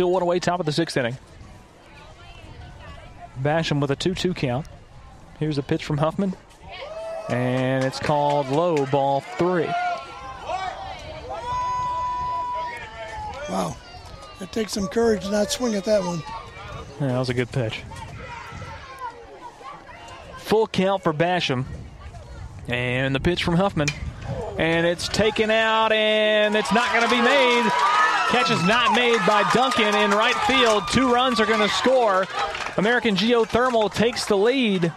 [0.00, 1.18] Still one away, top of the sixth inning.
[3.42, 4.66] Basham with a 2 2 count.
[5.38, 6.34] Here's a pitch from Huffman.
[7.28, 9.68] And it's called low, ball three.
[13.50, 13.76] Wow.
[14.40, 16.22] It takes some courage to not swing at that one.
[16.98, 17.82] Yeah, that was a good pitch.
[20.38, 21.66] Full count for Basham.
[22.68, 23.88] And the pitch from Huffman.
[24.56, 27.70] And it's taken out, and it's not going to be made.
[28.30, 30.84] Catch is not made by Duncan in right field.
[30.92, 32.28] Two runs are going to score.
[32.76, 34.92] American Geothermal takes the lead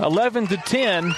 [0.00, 1.14] 11 to 10.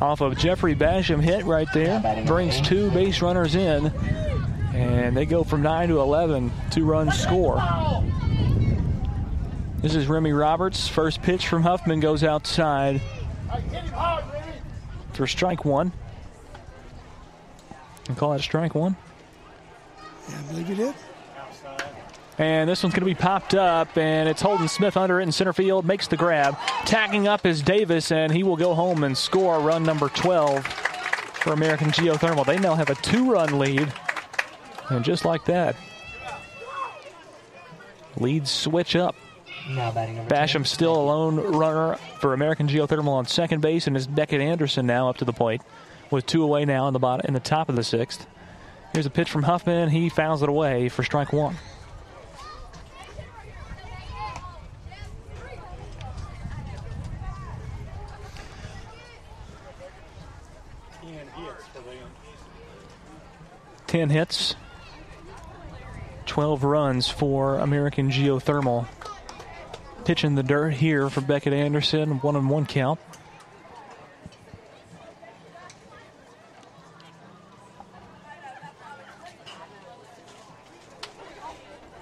[0.00, 2.24] Off of Jeffrey Basham hit right there.
[2.26, 3.92] Brings two base runners in.
[4.72, 6.50] And they go from 9 to 11.
[6.70, 7.56] Two runs score.
[9.80, 10.88] This is Remy Roberts.
[10.88, 13.00] First pitch from Huffman goes outside
[15.12, 15.92] for strike one.
[18.08, 18.96] And call that strike one.
[20.28, 20.94] Yeah, I believe you did.
[22.38, 25.32] And this one's going to be popped up, and it's Holden Smith under it in
[25.32, 26.56] center field, makes the grab.
[26.84, 31.52] Tagging up is Davis, and he will go home and score run number 12 for
[31.52, 32.44] American Geothermal.
[32.44, 33.92] They now have a two run lead.
[34.88, 35.76] And just like that,
[38.16, 39.14] leads switch up.
[40.28, 44.86] Basham still a lone runner for American Geothermal on second base, and it's Beckett Anderson
[44.86, 45.60] now up to the plate
[46.10, 48.26] with two away now in the bottom in the top of the sixth.
[48.92, 49.90] Here's a pitch from Huffman.
[49.90, 51.56] He fouls it away for strike one.
[63.86, 64.54] Ten hits,
[66.26, 68.86] 12 runs for American Geothermal.
[70.08, 72.98] Pitching the dirt here for Beckett Anderson, one on one count.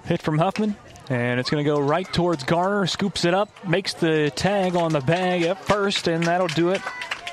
[0.05, 0.77] Hit from Huffman,
[1.09, 2.87] and it's going to go right towards Garner.
[2.87, 6.81] Scoops it up, makes the tag on the bag at first, and that'll do it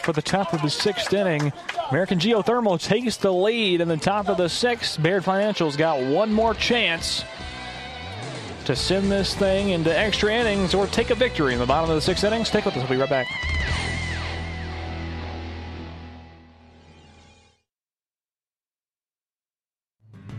[0.02, 1.52] for the top of the sixth inning.
[1.88, 5.00] American Geothermal takes the lead in the top of the sixth.
[5.00, 7.24] Baird Financial's got one more chance
[8.64, 11.96] to send this thing into extra innings or take a victory in the bottom of
[11.96, 12.44] the sixth inning.
[12.44, 12.82] Stick with us.
[12.82, 13.93] We'll be right back.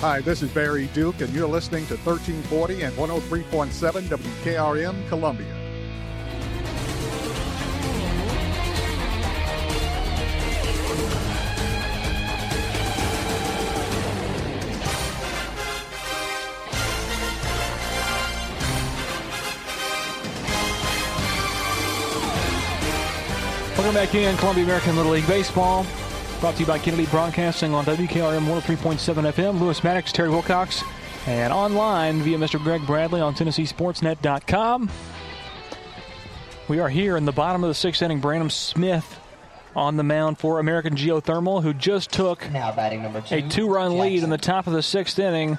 [0.00, 5.46] Hi, this is Barry Duke, and you're listening to 1340 and 103.7 WKRM Columbia.
[23.76, 25.84] Welcome back in Columbia American Little League Baseball.
[26.40, 29.60] Brought to you by Kennedy Broadcasting on WKRM 103.7 FM.
[29.60, 30.82] Lewis Maddox, Terry Wilcox,
[31.26, 32.58] and online via Mr.
[32.58, 34.90] Greg Bradley on TennesseeSportsNet.com.
[36.68, 38.20] We are here in the bottom of the sixth inning.
[38.20, 39.20] Brandon Smith
[39.76, 43.98] on the mound for American Geothermal, who just took now batting number two, a two-run
[43.98, 45.58] lead in the top of the sixth inning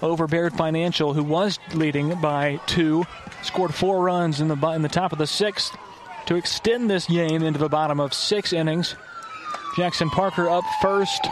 [0.00, 3.04] over Baird Financial, who was leading by two,
[3.42, 5.76] scored four runs in the in the top of the sixth
[6.24, 8.96] to extend this game into the bottom of six innings.
[9.76, 11.26] Jackson Parker up first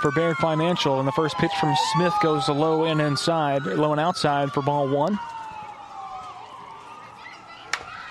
[0.00, 4.00] for Baird Financial, and the first pitch from Smith goes low and inside, low and
[4.00, 5.18] outside for ball one.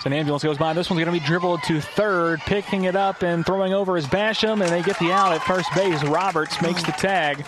[0.01, 0.73] So an ambulance goes by.
[0.73, 4.05] This one's going to be dribbled to third, picking it up and throwing over is
[4.05, 6.03] Basham, and they get the out at first base.
[6.03, 7.43] Roberts makes the tag.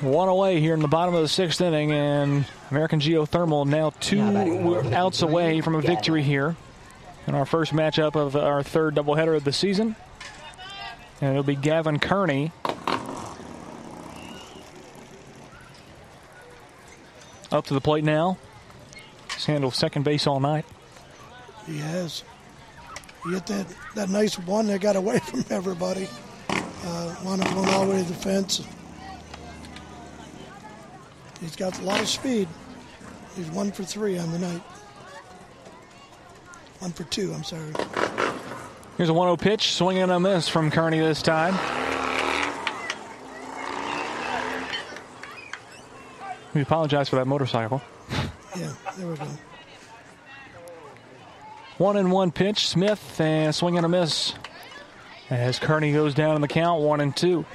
[0.00, 4.22] One away here in the bottom of the sixth inning, and American Geothermal now two
[4.94, 6.56] outs away from a victory here
[7.26, 9.96] in our first matchup of our third doubleheader of the season.
[11.20, 12.52] And it'll be Gavin Kearney.
[17.50, 18.38] Up to the plate now.
[19.34, 20.64] He's handled second base all night.
[21.66, 22.24] He has.
[23.24, 26.08] He hit that, that nice one that got away from everybody.
[26.48, 28.66] Uh, wound up going all the way to the fence.
[31.40, 32.48] He's got a lot of speed.
[33.36, 34.62] He's one for three on the night.
[36.82, 37.72] One for two, I'm sorry.
[38.96, 41.54] Here's a 1 0 pitch, swinging a miss from Kearney this time.
[46.52, 47.80] We apologize for that motorcycle.
[48.54, 49.24] Yeah, there we go.
[51.78, 54.34] One and one pitch, Smith, and swing and a miss.
[55.30, 57.46] As Kearney goes down in the count, one and two.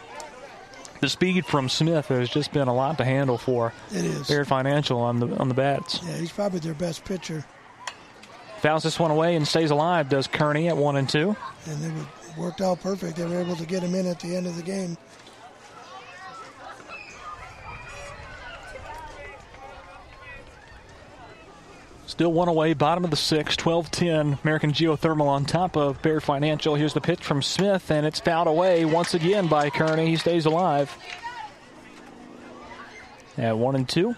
[1.01, 4.27] The speed from Smith has just been a lot to handle for It is.
[4.27, 5.99] Baird Financial on the on the bats.
[6.03, 7.45] Yeah, he's probably their best pitcher.
[8.61, 10.09] Fouls this one away and stays alive.
[10.09, 11.35] Does Kearney at one and two?
[11.67, 13.17] And it worked out perfect.
[13.17, 14.97] They were able to get him in at the end of the game.
[22.07, 24.39] Still one away, bottom of the sixth, 12 10.
[24.43, 26.73] American Geothermal on top of Baird Financial.
[26.73, 30.07] Here's the pitch from Smith, and it's fouled away once again by Kearney.
[30.07, 30.97] He stays alive.
[33.37, 34.15] At one and two.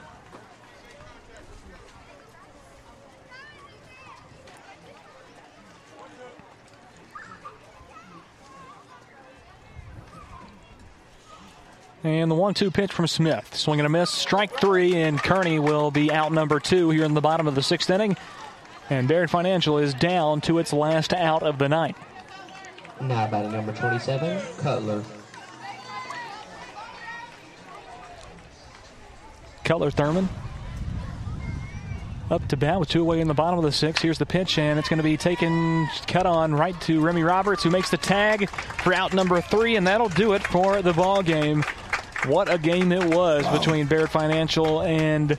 [12.04, 13.56] And the one two pitch from Smith.
[13.56, 14.10] Swing and a miss.
[14.10, 17.64] Strike three, and Kearney will be out number two here in the bottom of the
[17.64, 18.16] sixth inning.
[18.90, 21.96] And Baird Financial is down to its last out of the night.
[23.02, 25.04] Now batting number 27, Cutler.
[29.64, 30.28] Cutler Thurman
[32.32, 34.04] up to bat with two away in the bottom of the sixth.
[34.04, 37.64] Here's the pitch, and it's going to be taken, cut on right to Remy Roberts,
[37.64, 41.24] who makes the tag for out number three, and that'll do it for the ball
[41.24, 41.64] game.
[42.26, 43.58] What a game it was wow.
[43.58, 45.38] between Baird Financial and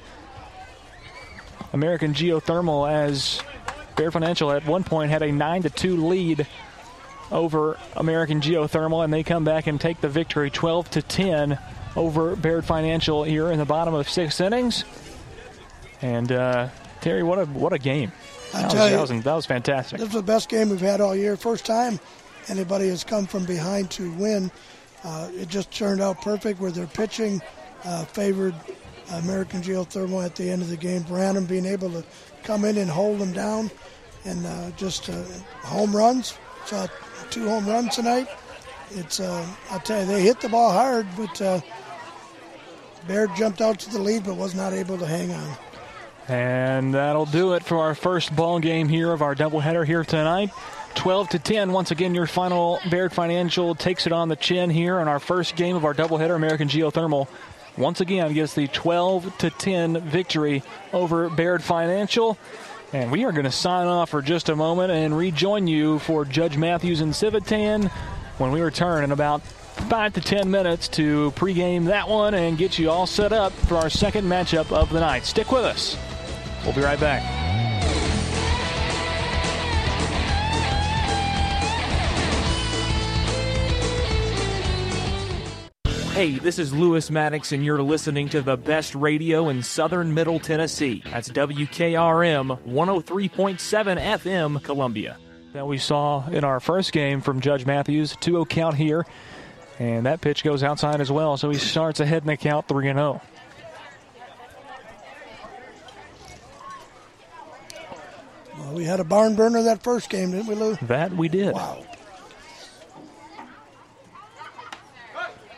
[1.73, 3.43] American Geothermal as
[3.97, 6.47] Baird Financial at one point had a 9 to 2 lead
[7.31, 11.59] over American Geothermal and they come back and take the victory 12 to 10
[11.97, 14.85] over Baird Financial here in the bottom of 6 innings.
[16.03, 16.69] And uh,
[17.03, 18.11] Terry, what a what a game.
[18.55, 19.99] I that, was, you, that was that was fantastic.
[19.99, 21.37] This is the best game we've had all year.
[21.37, 22.01] First time
[22.49, 24.51] anybody has come from behind to win.
[25.05, 27.41] Uh, it just turned out perfect where their pitching
[27.85, 28.55] uh, favored
[29.15, 31.03] American Geothermal at the end of the game.
[31.03, 32.05] Brandon being able to
[32.45, 33.71] come in and hold them down,
[34.25, 35.23] and uh, just uh,
[35.63, 36.39] home runs.
[37.31, 38.29] Two home runs tonight.
[38.93, 41.61] It's uh, I tell you they hit the ball hard, but uh,
[43.07, 45.57] Baird jumped out to the lead, but was not able to hang on.
[46.29, 50.51] And that'll do it for our first ball game here of our doubleheader here tonight.
[51.01, 51.73] 12 to 10.
[51.73, 55.57] Once again, your final Baird Financial takes it on the chin here in our first
[55.57, 56.37] game of our doubleheader.
[56.37, 57.27] American Geothermal
[57.79, 60.63] once again gets the 12 to 10 victory
[60.93, 62.37] over Baird Financial.
[62.93, 66.27] And we are going to sign off for just a moment and rejoin you for
[66.27, 67.89] Judge Matthews and Civitan
[68.37, 72.79] when we return in about five to 10 minutes to pregame that one and get
[72.79, 75.25] you all set up for our second matchup of the night.
[75.25, 75.97] Stick with us.
[76.63, 77.50] We'll be right back.
[86.21, 90.39] Hey, this is Lewis Maddox, and you're listening to the best radio in southern Middle
[90.39, 91.03] Tennessee.
[91.07, 95.17] That's WKRM 103.7 FM, Columbia.
[95.55, 99.07] That we saw in our first game from Judge Matthews, 2 0 count here.
[99.79, 102.85] And that pitch goes outside as well, so he starts ahead in the count 3
[102.85, 103.23] 0.
[108.59, 110.77] Well, we had a barn burner that first game, didn't we, Lou?
[110.83, 111.55] That we did.
[111.55, 111.83] Wow.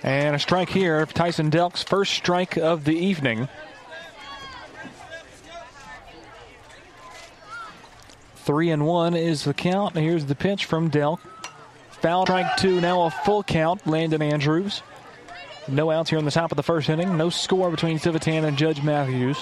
[0.03, 1.07] And a strike here.
[1.07, 3.49] Tyson Delk's first strike of the evening.
[8.37, 9.95] Three and one is the count.
[9.97, 11.21] Here's the pitch from Delk.
[12.01, 13.87] Foul strike two, now a full count.
[13.87, 14.83] Landon Andrews.
[15.69, 17.17] No outs here in the top of the first inning.
[17.17, 19.39] No score between Civitan and Judge Matthews.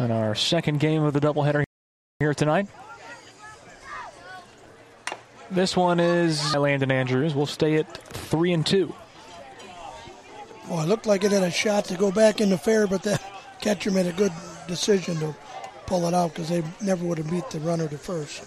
[0.00, 1.62] And our second game of the doubleheader
[2.18, 2.66] here tonight.
[5.50, 7.34] This one is Landon Andrews.
[7.34, 8.94] We'll stay at three and two.
[10.68, 13.02] Well, it looked like it had a shot to go back in the fair, but
[13.02, 13.18] the
[13.60, 14.32] catcher made a good
[14.66, 15.34] decision to
[15.86, 18.44] pull it out because they never would have beat the runner to first.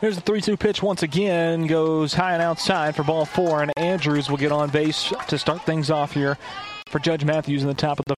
[0.00, 1.68] Here's the 3 2 pitch once again.
[1.68, 5.62] Goes high and outside for ball four, and Andrews will get on base to start
[5.62, 6.36] things off here
[6.88, 8.14] for Judge Matthews in the top of the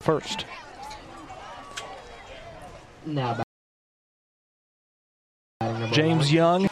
[0.00, 0.46] first.
[3.08, 3.42] Now,
[5.92, 6.68] James Young.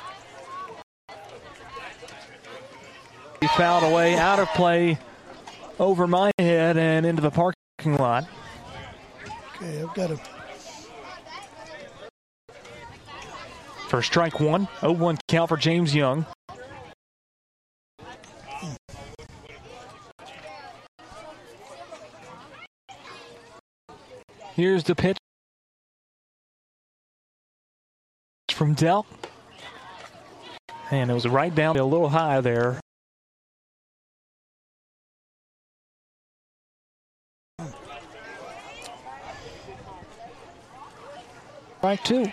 [3.40, 4.98] He fouled away out of play
[5.78, 8.28] over my head and into the parking lot.
[9.54, 10.20] Okay, I've got a
[13.88, 16.26] For strike one, 0 1 count for James Young.
[24.52, 25.16] Here's the pitch
[28.56, 29.04] from Delk.
[30.90, 32.80] And it was right down a little high there.
[41.78, 42.32] Strike two.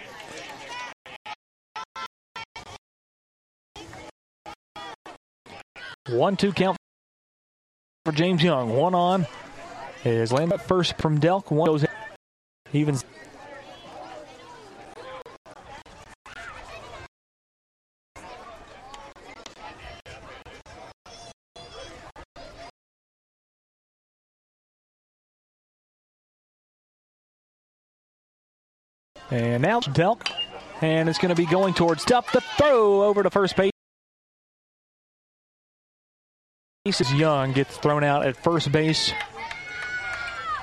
[6.10, 6.78] One two count
[8.06, 8.70] for James Young.
[8.76, 9.28] One on
[10.06, 11.52] is landed first from Delk.
[11.52, 11.86] One goes
[12.72, 12.98] even.
[29.34, 30.32] And now Delk.
[30.82, 33.72] And it's going to be going towards top the throw over to first base.
[36.86, 39.12] Is Young gets thrown out at first base.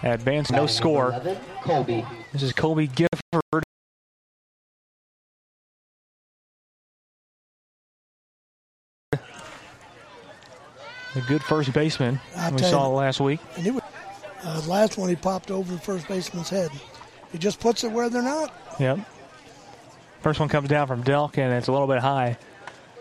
[0.05, 1.21] Advance, no score.
[1.63, 2.05] Colby.
[2.33, 3.65] This is Colby Gifford.
[11.17, 12.95] A good first baseman I we saw you.
[12.95, 13.41] last week.
[13.57, 13.83] And he was,
[14.45, 16.71] uh, last one, he popped over the first baseman's head.
[17.32, 18.52] He just puts it where they're not.
[18.78, 18.98] Yep.
[20.20, 22.36] First one comes down from Delk, and it's a little bit high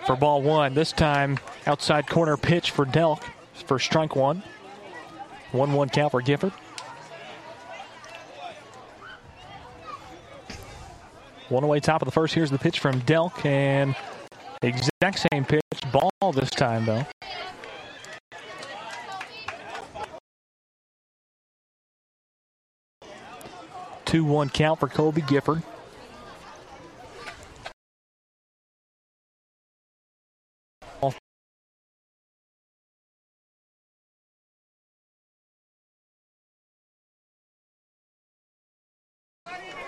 [0.05, 0.73] for ball one.
[0.73, 3.23] This time, outside corner pitch for Delk
[3.65, 4.43] for strike one.
[5.51, 6.53] 1 1 count for Gifford.
[11.49, 12.35] One away, top of the first.
[12.35, 13.95] Here's the pitch from Delk, and
[14.61, 17.05] exact same pitch, ball this time, though.
[24.09, 25.61] Two one count for Colby Gifford.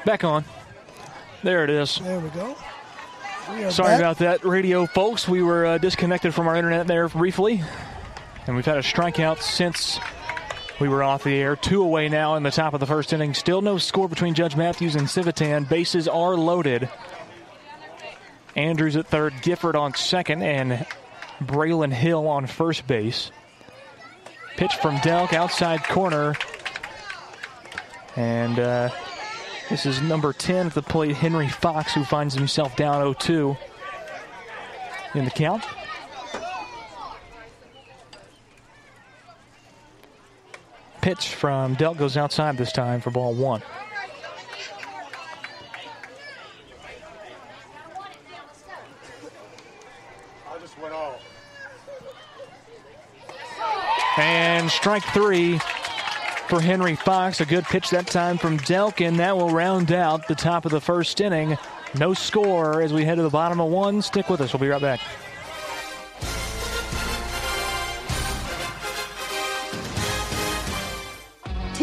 [0.05, 0.45] Back on.
[1.41, 1.97] There it is.
[1.97, 2.55] There we go.
[3.51, 3.99] We Sorry back.
[3.99, 5.27] about that, radio folks.
[5.27, 7.63] We were uh, disconnected from our internet there briefly,
[8.45, 9.99] and we've had a strikeout since
[10.81, 11.55] we were off the air.
[11.55, 13.35] Two away now in the top of the first inning.
[13.35, 15.69] Still no score between Judge Matthews and Civitan.
[15.69, 16.89] Bases are loaded.
[18.55, 20.85] Andrews at third, Gifford on second, and
[21.39, 23.31] Braylon Hill on first base.
[24.57, 26.35] Pitch from Delk, outside corner.
[28.15, 28.89] And uh,
[29.69, 33.57] this is number 10 at the plate, Henry Fox, who finds himself down 0 2
[35.13, 35.63] in the count.
[41.01, 43.61] Pitch from Delk goes outside this time for ball one.
[54.17, 55.57] And strike three
[56.47, 57.41] for Henry Fox.
[57.41, 60.71] A good pitch that time from Delk, and that will round out the top of
[60.71, 61.57] the first inning.
[61.97, 64.01] No score as we head to the bottom of one.
[64.01, 64.53] Stick with us.
[64.53, 64.99] We'll be right back.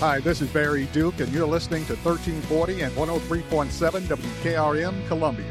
[0.00, 5.44] Hi, this is Barry Duke, and you're listening to 1340 and 103.7 WKRM Columbia.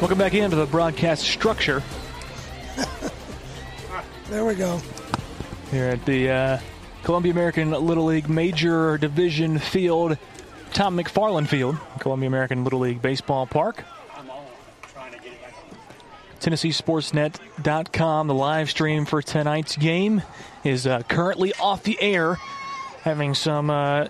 [0.00, 1.84] Welcome back into the broadcast structure
[4.28, 4.80] There we go.
[5.70, 6.58] here at the uh,
[7.04, 10.18] Columbia American Little League Major Division Field,
[10.72, 13.84] Tom McFarland Field, Columbia American Little League Baseball Park.
[16.40, 18.26] TennesseeSportsNet.com.
[18.26, 20.22] The live stream for tonight's game
[20.64, 22.34] is uh, currently off the air,
[23.02, 24.08] having some uh,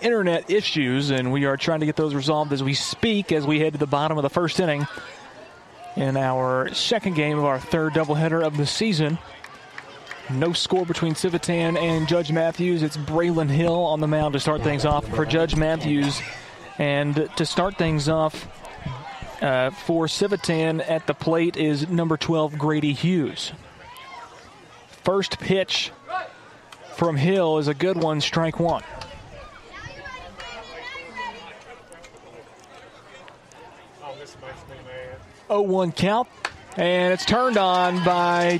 [0.00, 3.58] internet issues, and we are trying to get those resolved as we speak as we
[3.58, 4.86] head to the bottom of the first inning
[5.96, 9.18] in our second game of our third doubleheader of the season.
[10.30, 12.82] No score between Civitan and Judge Matthews.
[12.82, 16.20] It's Braylon Hill on the mound to start things off for Judge Matthews.
[16.78, 18.48] And to start things off
[19.42, 23.52] uh, for Civitan at the plate is number 12, Grady Hughes.
[25.02, 25.92] First pitch
[26.94, 28.82] from Hill is a good one, strike one.
[35.50, 36.28] 0-1 count,
[36.76, 38.58] and it's turned on by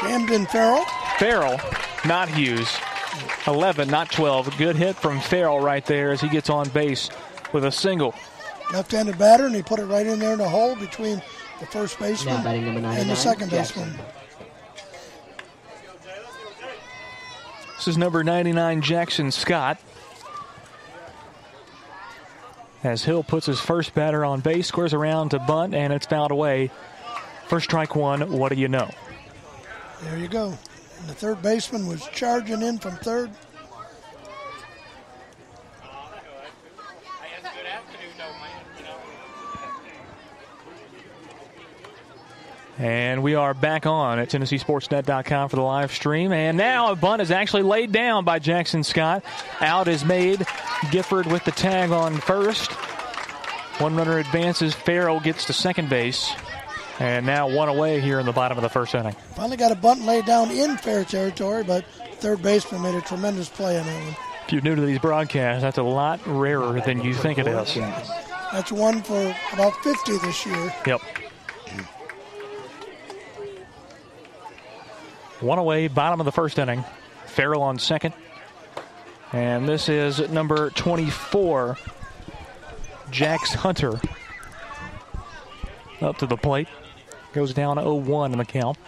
[0.00, 0.84] Camden Farrell.
[1.18, 1.60] Farrell,
[2.04, 2.76] not Hughes.
[3.46, 4.56] 11, not 12.
[4.58, 7.08] Good hit from Farrell right there as he gets on base
[7.52, 8.14] with a single.
[8.72, 11.22] Left-handed batter, and he put it right in there in the hole between
[11.60, 13.96] the first baseman and the second baseman.
[17.76, 19.78] This is number 99, Jackson Scott.
[22.82, 26.30] As Hill puts his first batter on base, squares around to bunt, and it's fouled
[26.30, 26.70] away.
[27.48, 28.90] First strike one, what do you know?
[30.02, 30.56] There you go.
[31.00, 33.30] And the third baseman was charging in from third.
[42.78, 46.30] And we are back on at TennesseeSportsNet.com for the live stream.
[46.32, 49.24] And now a bunt is actually laid down by Jackson Scott.
[49.60, 50.46] Out is made.
[50.90, 52.70] Gifford with the tag on first.
[53.80, 54.74] One runner advances.
[54.74, 56.30] Farrell gets to second base.
[56.98, 59.14] And now one away here in the bottom of the first inning.
[59.34, 63.48] Finally got a bunt laid down in fair territory, but third baseman made a tremendous
[63.48, 64.16] play on that one.
[64.46, 67.74] If you're new to these broadcasts, that's a lot rarer than you think it is.
[67.74, 70.74] That's one for about 50 this year.
[70.86, 71.00] Yep.
[75.40, 76.84] One away, bottom of the first inning.
[77.26, 78.14] Farrell on second.
[79.32, 81.76] And this is number 24,
[83.10, 84.00] Jax Hunter.
[86.00, 86.68] Up to the plate.
[87.36, 88.78] Goes down 0 1 in the count.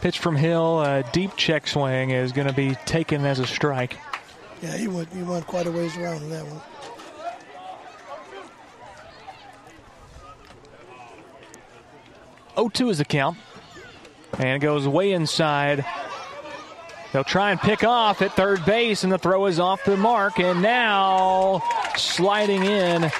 [0.00, 3.96] Pitch from Hill, a deep check swing is going to be taken as a strike.
[4.60, 6.60] Yeah, he went, he went quite a ways around in that one.
[12.56, 13.38] Oh two is the count.
[14.36, 15.84] And it goes way inside.
[17.12, 20.40] They'll try and pick off at third base, and the throw is off the mark.
[20.40, 21.62] And now
[21.94, 23.12] sliding in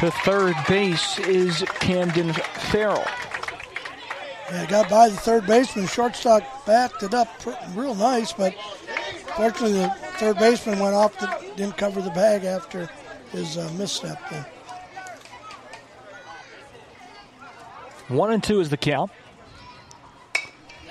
[0.00, 3.04] to third base is Camden Farrell.
[4.50, 5.88] Yeah, got by the third baseman.
[5.88, 7.28] Shortstop backed it up
[7.74, 8.54] real nice, but
[9.36, 9.88] fortunately the
[10.18, 11.26] third baseman went off, the,
[11.56, 12.88] didn't cover the bag after
[13.32, 14.20] his uh, misstep.
[14.30, 14.46] There.
[18.06, 19.10] One and two is the count.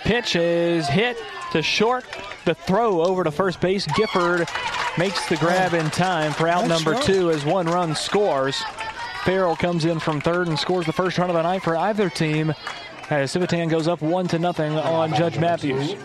[0.03, 1.17] Pitch is hit
[1.53, 2.05] to short.
[2.43, 3.88] The throw over to first base.
[3.95, 4.47] Gifford
[4.97, 8.61] makes the grab in time for out number two as one run scores.
[9.28, 12.10] Farrell comes in from third and scores the first run of the night for either
[12.10, 12.54] team
[13.10, 15.95] as Civitan goes up one to nothing on Judge Matthews.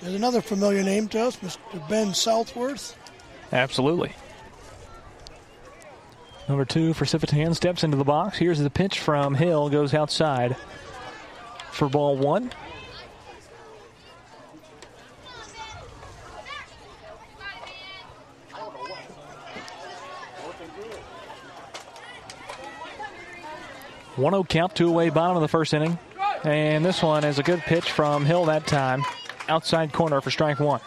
[0.00, 1.58] There's another familiar name to us, Mr.
[1.90, 2.96] Ben Southworth.
[3.52, 4.14] Absolutely.
[6.48, 8.38] Number two for Civitan steps into the box.
[8.38, 10.56] Here's the pitch from Hill, goes outside
[11.70, 12.50] for ball one.
[24.18, 25.96] One zero count, two away, bottom of the first inning,
[26.42, 29.04] and this one is a good pitch from Hill that time,
[29.48, 30.80] outside corner for strike one.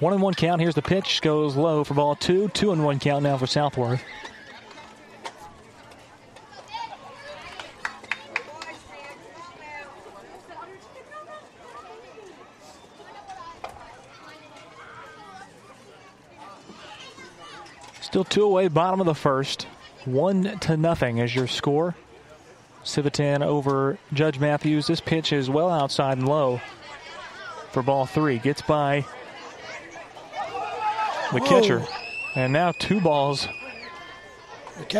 [0.00, 0.60] One and one count.
[0.60, 1.22] Here's the pitch.
[1.22, 2.48] Goes low for ball two.
[2.48, 4.02] Two and one count now for Southworth.
[18.20, 19.66] Still two away, bottom of the first.
[20.04, 21.96] One to nothing is your score.
[22.84, 24.86] Civitan over Judge Matthews.
[24.88, 26.60] This pitch is well outside and low
[27.72, 28.36] for ball three.
[28.36, 29.06] Gets by
[31.32, 31.48] the Whoa.
[31.48, 31.86] catcher.
[32.34, 33.48] And now two balls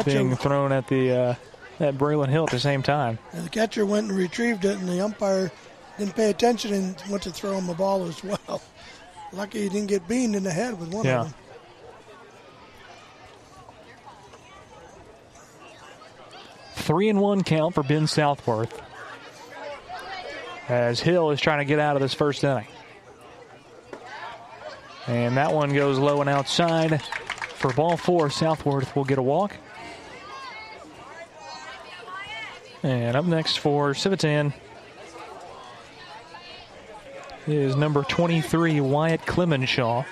[0.07, 1.35] being thrown at the uh,
[1.79, 3.19] at Braylon Hill at the same time.
[3.35, 5.53] And the catcher went and retrieved it, and the umpire
[5.99, 8.63] didn't pay attention and went to throw him the ball as well.
[9.35, 11.21] Lucky he didn't get beamed in the head with one yeah.
[11.21, 11.35] of them.
[16.81, 18.81] Three and one count for Ben Southworth.
[20.69, 22.67] as Hill is trying to get out of this first inning.
[25.07, 27.03] And that one goes low and outside.
[27.03, 29.57] For ball four, Southworth will get a walk.
[32.83, 34.55] And up next for Civitan
[37.47, 40.07] is number 23, Wyatt Clemenshaw.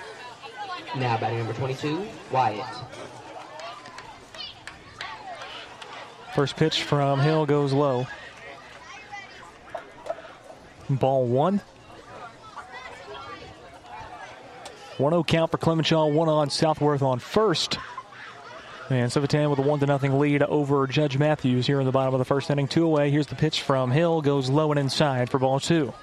[0.97, 2.65] Now batting number 22, Wyatt.
[6.35, 8.07] First pitch from Hill goes low.
[10.89, 11.61] Ball one.
[14.97, 17.79] 1 0 count for Clemenshaw, one on Southworth on first.
[18.89, 22.13] And Civitan with a 1 to nothing lead over Judge Matthews here in the bottom
[22.13, 22.67] of the first inning.
[22.67, 23.09] Two away.
[23.09, 25.93] Here's the pitch from Hill, goes low and inside for ball two.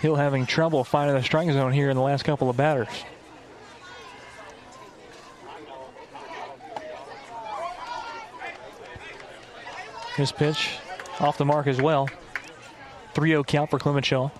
[0.00, 2.88] Hill having trouble finding the strike zone here in the last couple of batters.
[10.16, 10.78] His pitch
[11.20, 12.08] off the mark as well.
[13.14, 14.30] 3 0 count for Clemenshaw.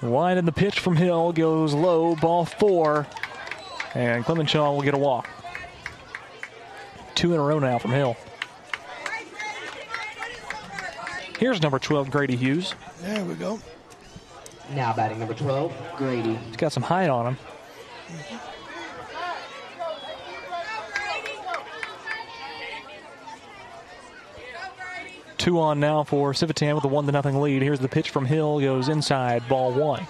[0.00, 3.06] Wide in the pitch from Hill goes low, ball four,
[3.94, 5.28] and Clemenshaw will get a walk.
[7.16, 8.16] Two in a row now from Hill.
[11.38, 12.74] Here's number 12, Grady Hughes.
[13.00, 13.60] There we go.
[14.74, 16.34] Now batting number 12, Grady.
[16.34, 17.38] He's got some height on him.
[25.38, 27.62] Two on now for Civitan with a one to nothing lead.
[27.62, 30.06] Here's the pitch from Hill, goes inside, ball one.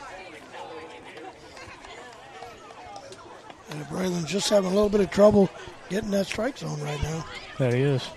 [3.71, 5.51] And Braylon's just having a little bit of trouble
[5.91, 7.25] getting that strike zone right now.
[7.59, 8.09] That he is.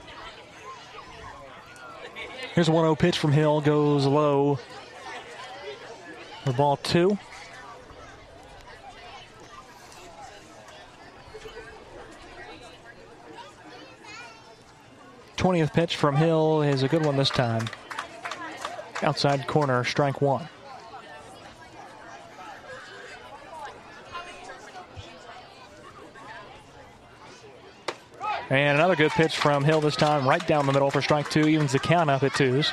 [2.55, 4.57] Here's a 1 0 pitch from Hill, goes low.
[6.43, 7.17] For ball two.
[15.37, 17.67] Twentieth pitch from Hill is a good one this time.
[19.01, 20.47] Outside corner, strike one.
[28.49, 31.47] And another good pitch from Hill this time, right down the middle for strike two,
[31.47, 32.71] evens the count up at twos.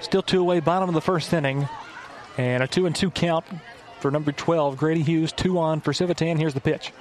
[0.00, 1.68] Still two away, bottom of the first inning.
[2.38, 3.44] And a two and two count
[4.00, 6.38] for number 12, Grady Hughes, two on for Civitan.
[6.38, 6.92] Here's the pitch.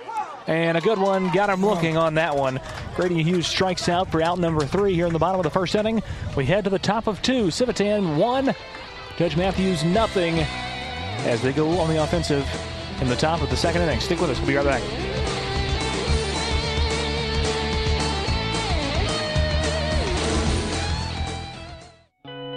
[0.48, 2.60] And a good one, got him looking on that one.
[2.96, 5.76] Grady Hughes strikes out for out number three here in the bottom of the first
[5.76, 6.02] inning.
[6.36, 7.48] We head to the top of two.
[7.48, 8.56] Civitan one,
[9.18, 12.48] Judge Matthews nothing as they go on the offensive
[13.02, 14.00] in the top of the second inning.
[14.00, 15.19] Stick with us, we'll be right back.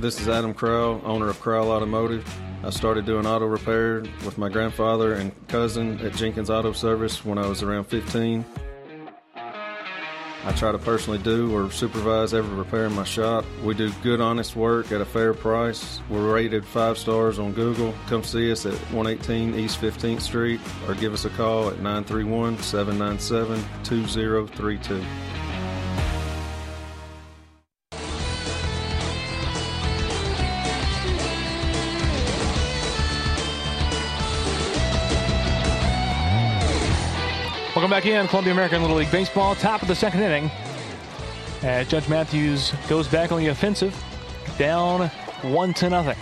[0.00, 2.24] This is Adam Crowell, owner of Crowell Automotive.
[2.62, 7.36] I started doing auto repair with my grandfather and cousin at Jenkins Auto Service when
[7.36, 8.44] I was around 15.
[9.34, 13.44] I try to personally do or supervise every repair in my shop.
[13.64, 16.00] We do good, honest work at a fair price.
[16.08, 17.92] We're rated five stars on Google.
[18.06, 22.58] Come see us at 118 East 15th Street or give us a call at 931
[22.58, 25.04] 797 2032.
[37.88, 40.50] Welcome back in Columbia American Little League Baseball, top of the second inning.
[41.62, 43.96] As Judge Matthews goes back on the offensive,
[44.58, 45.08] down
[45.40, 46.18] one to nothing.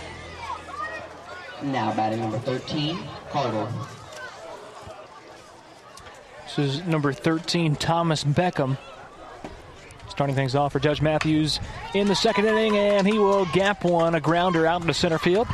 [1.61, 2.97] Now batting number 13,
[3.31, 3.67] Carter.
[6.45, 8.77] This is number 13, Thomas Beckham.
[10.07, 11.59] Starting things off for Judge Matthews
[11.93, 15.49] in the second inning, and he will gap one, a grounder out into center field.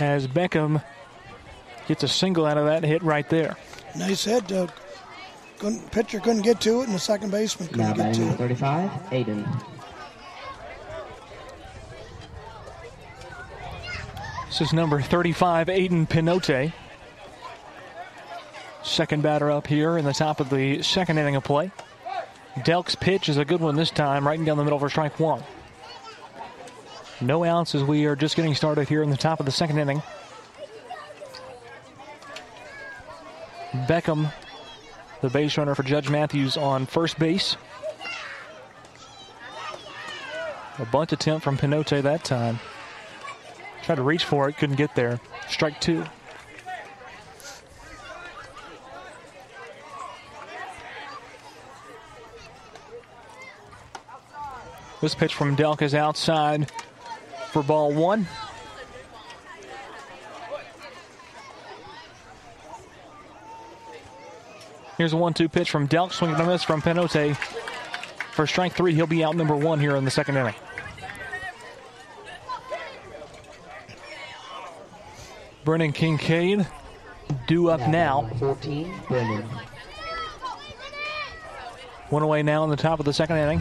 [0.00, 0.82] As Beckham
[1.88, 3.58] gets a single out of that hit right there.
[3.96, 4.70] Nice hit, Doug.
[5.58, 8.26] Couldn't, pitcher couldn't get to it, and the second baseman couldn't Now get batting to
[8.28, 8.58] number it.
[8.58, 9.64] 35, Aiden.
[14.46, 16.72] This is number 35, Aiden Pinote.
[18.82, 21.70] Second batter up here in the top of the second inning of play.
[22.60, 25.42] Delk's pitch is a good one this time, right down the middle for strike one.
[27.20, 29.78] No outs as we are just getting started here in the top of the second
[29.78, 30.02] inning.
[33.72, 34.32] Beckham,
[35.20, 37.56] the base runner for Judge Matthews on first base.
[40.78, 42.60] A bunt attempt from Pinote that time.
[43.82, 45.20] Tried to reach for it, couldn't get there.
[45.48, 46.04] Strike two.
[55.00, 56.70] This pitch from Delk is outside
[57.50, 58.26] for ball one.
[64.98, 67.36] Here's a one-two pitch from Delk, swing swinging a miss from Penote.
[68.32, 70.56] For strike three, he'll be out number one here in the second inning.
[75.64, 76.66] Brennan Kincaid
[77.46, 78.28] due up now.
[78.40, 79.44] 14, Brennan.
[82.10, 83.60] One away now in the top of the second inning.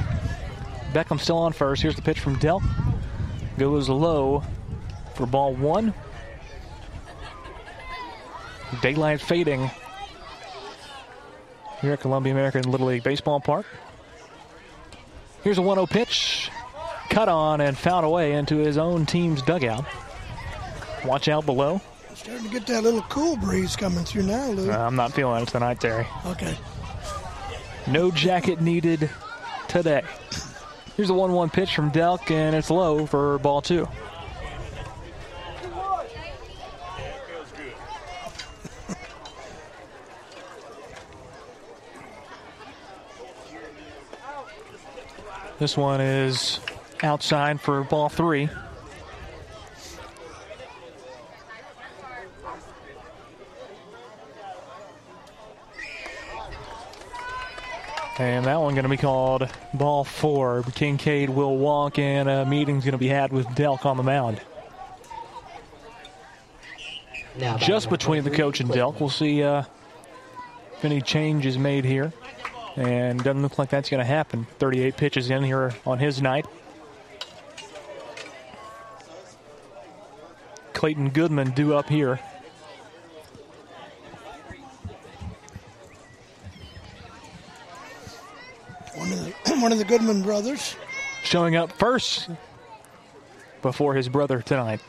[0.91, 1.83] Beckham still on first.
[1.83, 2.63] Here's the pitch from Delk.
[3.59, 4.41] Goes low
[5.13, 5.93] for ball one.
[8.81, 9.69] Daylight fading
[11.81, 13.65] here at Columbia American Little League Baseball Park.
[15.43, 16.49] Here's a 1 0 pitch.
[17.09, 19.85] Cut on and fouled away into his own team's dugout.
[21.05, 21.81] Watch out below.
[22.13, 24.71] Starting to get that little cool breeze coming through now, Lou.
[24.71, 26.05] Uh, I'm not feeling it tonight, Terry.
[26.25, 26.57] Okay.
[27.87, 29.09] No jacket needed
[29.67, 30.01] today.
[30.97, 33.87] Here's a 1 1 pitch from Delk, and it's low for ball two.
[45.59, 46.59] This one is
[47.01, 48.47] outside for ball three.
[58.19, 60.63] And that one going to be called ball four.
[60.73, 64.41] Kincaid will walk, and a meeting's going to be had with Delk on the mound.
[67.37, 68.99] Now Just between the coach and Delk.
[68.99, 69.63] We'll see uh,
[70.77, 72.11] if any change is made here.
[72.77, 74.45] And doesn't look like that's going to happen.
[74.59, 76.45] 38 pitches in here on his night.
[80.73, 82.19] Clayton Goodman due up here.
[88.93, 90.75] One of the one of the Goodman brothers.
[91.23, 92.29] Showing up first
[93.63, 94.81] before his brother tonight.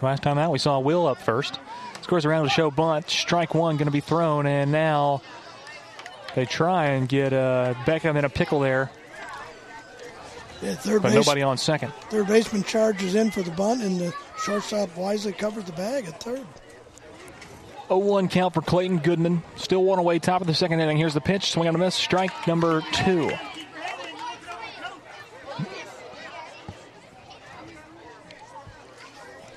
[0.00, 1.60] Last time out, we saw Will up first.
[2.00, 3.10] Scores around to show bunt.
[3.10, 5.20] Strike one going to be thrown, and now
[6.34, 8.90] they try and get uh, Beckham in a pickle there.
[10.62, 11.92] Yeah, third but base, nobody on second.
[12.10, 16.22] Third baseman charges in for the bunt, and the shortstop wisely covers the bag at
[16.22, 16.46] third.
[17.88, 19.42] 0-1 count for Clayton Goodman.
[19.56, 20.96] Still one away, top of the second inning.
[20.96, 21.50] Here's the pitch.
[21.50, 21.94] Swing on a miss.
[21.94, 23.32] Strike number two.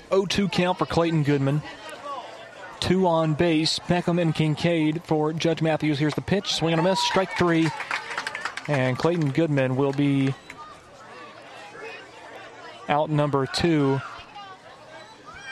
[0.10, 1.62] O two count for Clayton Goodman.
[2.84, 3.80] Two on base.
[3.80, 5.98] Beckham and Kincaid for Judge Matthews.
[5.98, 6.54] Here's the pitch.
[6.54, 7.00] Swing and a miss.
[7.00, 7.70] Strike three.
[8.68, 10.36] And Clayton Goodman will be
[12.90, 14.02] out number two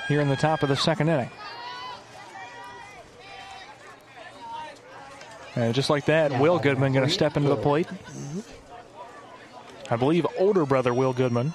[0.09, 1.31] here in the top of the second inning.
[5.55, 7.87] And just like that, Will Goodman going to step into the plate.
[7.87, 8.39] Mm-hmm.
[9.89, 11.53] I believe older brother Will Goodman.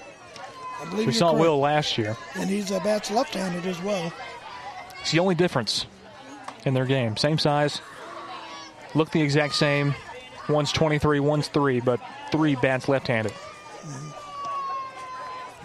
[0.94, 1.40] we saw correct.
[1.42, 2.16] Will last year.
[2.34, 4.10] And he's a bats left-handed as well.
[5.06, 5.86] It's the only difference
[6.64, 7.16] in their game.
[7.16, 7.80] Same size,
[8.96, 9.94] look the exact same.
[10.48, 12.00] One's 23, one's three, but
[12.32, 13.32] three bats left-handed.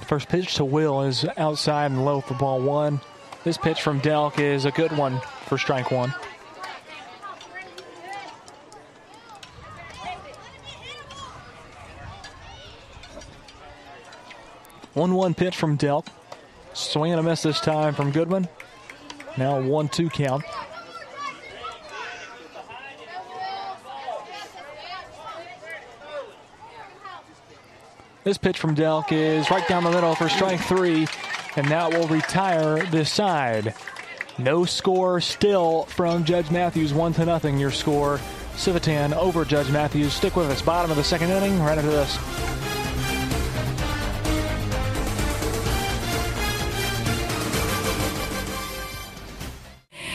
[0.05, 3.01] First pitch to Will is outside and low for ball one.
[3.43, 6.13] This pitch from Delk is a good one for strike one.
[14.93, 16.05] One-one pitch from Delk.
[16.73, 18.47] Swing and a miss this time from Goodman.
[19.37, 20.43] Now one-two count.
[28.23, 31.07] This pitch from Delk is right down the middle for strike three,
[31.55, 33.73] and that will retire this side.
[34.37, 37.57] No score still from Judge Matthews, one to nothing.
[37.57, 38.19] Your score,
[38.55, 40.13] Civitan over Judge Matthews.
[40.13, 40.61] Stick with us.
[40.61, 42.70] Bottom of the second inning, right after this.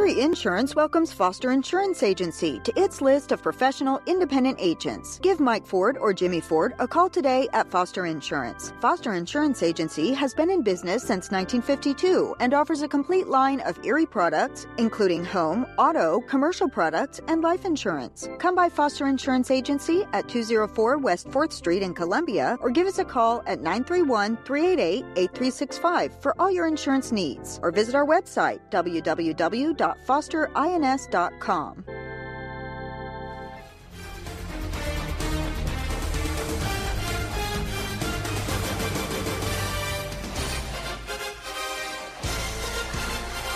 [0.00, 5.18] Erie Insurance welcomes Foster Insurance Agency to its list of professional independent agents.
[5.18, 8.72] Give Mike Ford or Jimmy Ford a call today at Foster Insurance.
[8.80, 13.78] Foster Insurance Agency has been in business since 1952 and offers a complete line of
[13.84, 18.26] Erie products, including home, auto, commercial products, and life insurance.
[18.38, 23.00] Come by Foster Insurance Agency at 204 West 4th Street in Columbia or give us
[23.00, 28.60] a call at 931 388 8365 for all your insurance needs or visit our website
[28.70, 31.84] www www.fosterins.com.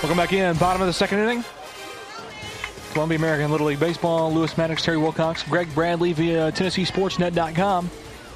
[0.03, 0.57] Welcome back in.
[0.59, 1.43] Bottom of the second inning.
[2.93, 4.31] Columbia American Little League Baseball.
[4.33, 7.91] Lewis Maddox, Terry Wilcox, Greg Bradley via TennesseeSportsNet.com.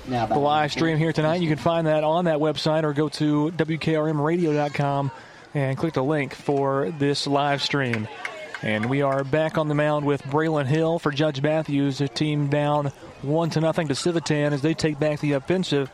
[0.09, 1.43] Now the live stream here tonight.
[1.43, 5.11] You can find that on that website or go to WKRMRadio.com
[5.59, 8.07] and click the link for this live stream.
[8.63, 12.47] And we are back on the mound with Braylon Hill for Judge Matthews, a team
[12.47, 15.91] down one to nothing to Civitan as they take back the offensive.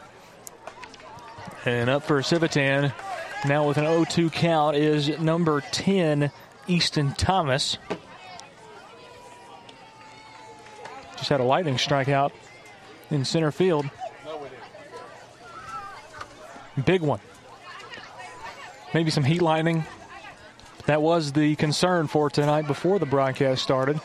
[1.64, 2.92] And up for Civitan
[3.46, 6.30] now with an 0-2 count is number 10,
[6.66, 7.78] Easton Thomas.
[11.16, 12.32] Just had a lightning strikeout
[13.10, 13.88] in center field.
[16.84, 17.20] Big one
[18.94, 19.84] maybe some heat lightning.
[20.86, 24.00] That was the concern for tonight before the broadcast started.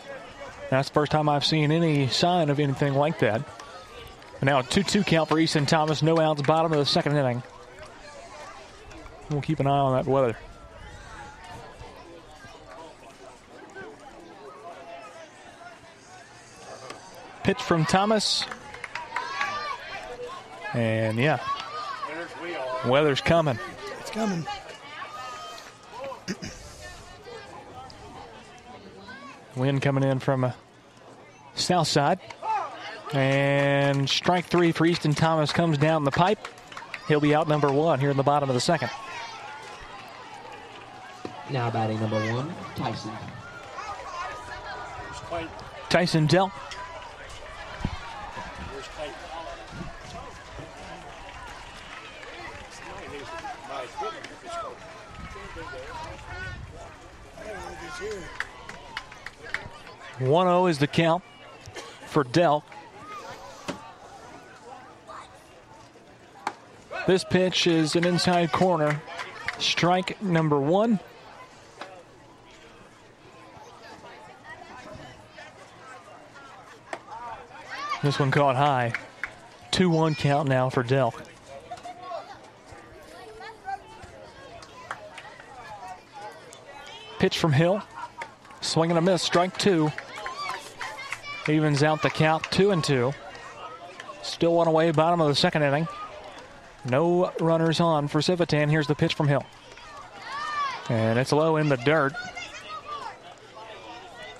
[0.69, 3.41] That's the first time I've seen any sign of anything like that.
[4.41, 6.01] now a 2 2 count for Easton Thomas.
[6.01, 7.43] No outs, bottom of the second inning.
[9.29, 10.35] We'll keep an eye on that weather.
[17.43, 18.45] Pitch from Thomas.
[20.73, 21.39] And yeah,
[22.85, 23.57] weather's coming.
[24.01, 24.45] It's coming.
[29.55, 30.55] Wind coming in from a
[31.55, 32.19] south side.
[33.13, 36.47] And strike three for Easton Thomas comes down the pipe.
[37.07, 38.89] He'll be out number one here in the bottom of the second.
[41.49, 43.11] Now batting number one, Tyson.
[45.89, 46.51] Tyson Delk.
[60.19, 61.23] One zero is the count
[62.07, 62.63] for Delk.
[67.05, 69.01] This pitch is an inside corner.
[69.59, 70.99] Strike number one.
[78.01, 78.93] This one caught high.
[79.71, 81.21] 2 1 count now for Delk.
[87.29, 87.79] Pitch from Hill.
[88.61, 89.21] Swing and a miss.
[89.21, 89.91] Strike two.
[91.47, 92.43] Evens out the count.
[92.45, 93.13] Two and two.
[94.23, 95.87] Still one away, bottom of the second inning.
[96.85, 98.67] No runners on for Civitan.
[98.71, 99.45] Here's the pitch from Hill.
[100.89, 102.13] And it's low in the dirt.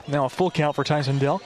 [0.08, 1.42] Now a full count for Tyson Delk.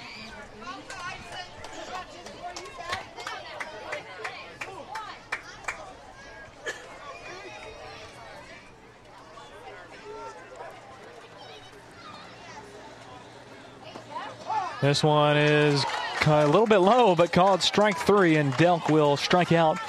[14.84, 15.82] This one is
[16.28, 19.80] a little bit low, but called strike three, and Delk will strike out,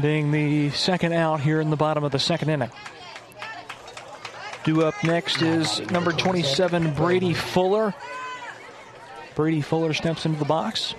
[0.00, 2.70] being the second out here in the bottom of the second inning.
[4.64, 7.92] Due up next is number 27, Brady Fuller.
[9.34, 10.94] Brady Fuller steps into the box.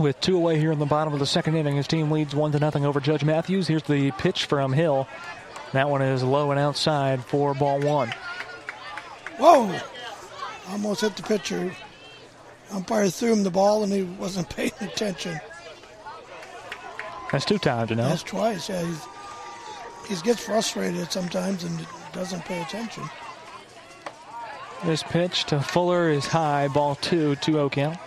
[0.00, 2.50] With two away here in the bottom of the second inning, his team leads one
[2.50, 3.68] to nothing over Judge Matthews.
[3.68, 5.06] Here's the pitch from Hill.
[5.74, 8.12] That one is low and outside for ball one.
[9.38, 9.80] Whoa!
[10.70, 11.74] Almost hit the pitcher.
[12.72, 15.38] Umpire threw him the ball and he wasn't paying attention.
[17.30, 18.08] That's two times, you know.
[18.08, 18.68] That's twice.
[18.68, 19.04] Yeah, he's,
[20.08, 23.04] he gets frustrated sometimes and doesn't pay attention.
[24.84, 27.98] This pitch to Fuller is high, ball two, 2 0 count.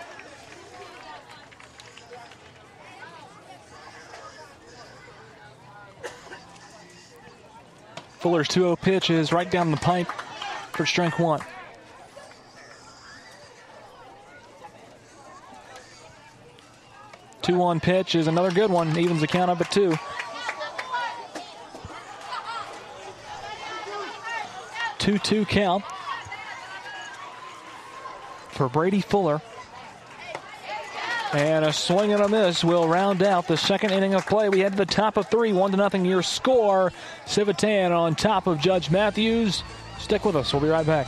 [8.20, 10.12] Fuller's 2 0 pitch is right down the pipe
[10.72, 11.42] for strike one.
[17.48, 19.98] Two one pitch is another good one, evens the count up at two.
[24.98, 25.86] Two two count
[28.50, 29.42] for Brady Fuller.
[31.32, 34.50] And a swing and a miss will round out the second inning of play.
[34.50, 36.92] We head to the top of three, one to nothing your score.
[37.26, 39.64] Civitan on top of Judge Matthews.
[40.00, 40.52] Stick with us.
[40.52, 41.08] We'll be right back.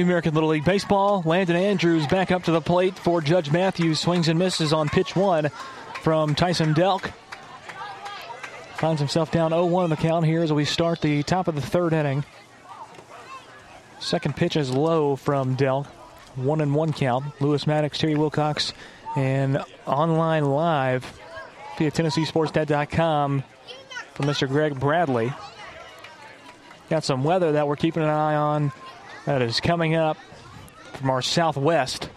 [0.00, 1.22] American Little League Baseball.
[1.26, 4.00] Landon Andrews back up to the plate for Judge Matthews.
[4.00, 5.50] Swings and misses on pitch one
[6.00, 7.12] from Tyson Delk.
[8.76, 11.54] Finds himself down 0 1 in the count here as we start the top of
[11.54, 12.24] the third inning.
[14.00, 15.86] Second pitch is low from Delk.
[16.36, 17.26] One and one count.
[17.40, 18.72] Lewis Maddox, Terry Wilcox,
[19.14, 21.04] and online live
[21.76, 23.44] via TennesseeSportsNet.com
[24.14, 24.48] from Mr.
[24.48, 25.32] Greg Bradley.
[26.90, 28.72] Got some weather that we're keeping an eye on
[29.26, 30.16] that is coming up
[30.94, 32.08] from our southwest.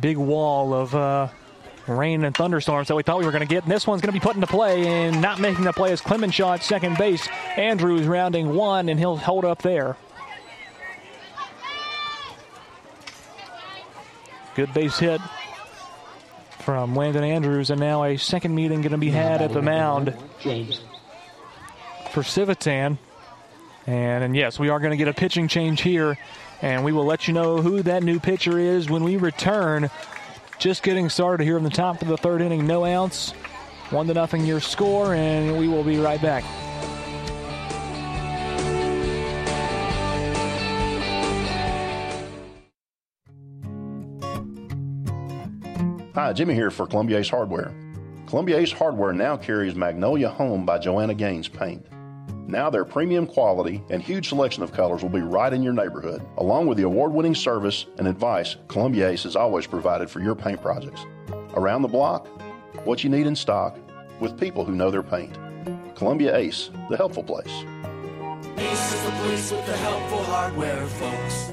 [0.00, 1.28] Big wall of uh,
[1.86, 3.62] rain and thunderstorms that we thought we were going to get.
[3.62, 6.00] And this one's going to be put into play, and not making the play is
[6.00, 7.26] Clemenshaw at second base.
[7.56, 9.96] Andrews rounding one, and he'll hold up there.
[14.54, 15.20] Good base hit
[16.60, 20.14] from Landon Andrews, and now a second meeting going to be had at the mound
[22.10, 22.98] for Civitan.
[23.86, 26.18] And, and yes, we are going to get a pitching change here,
[26.60, 29.88] and we will let you know who that new pitcher is when we return.
[30.58, 33.32] Just getting started here in the top of the third inning, no outs,
[33.90, 36.42] one to nothing your score, and we will be right back.
[46.14, 47.72] Hi, Jimmy here for Columbia Ace Hardware.
[48.26, 51.86] Columbia Ace Hardware now carries Magnolia Home by Joanna Gaines Paint.
[52.48, 56.22] Now their premium quality and huge selection of colors will be right in your neighborhood,
[56.38, 60.62] along with the award-winning service and advice Columbia Ace has always provided for your paint
[60.62, 61.04] projects.
[61.54, 62.28] Around the block,
[62.86, 63.76] what you need in stock,
[64.20, 65.36] with people who know their paint.
[65.96, 67.64] Columbia Ace, the helpful place.
[68.58, 71.52] Ace is the place with the helpful hardware, folks.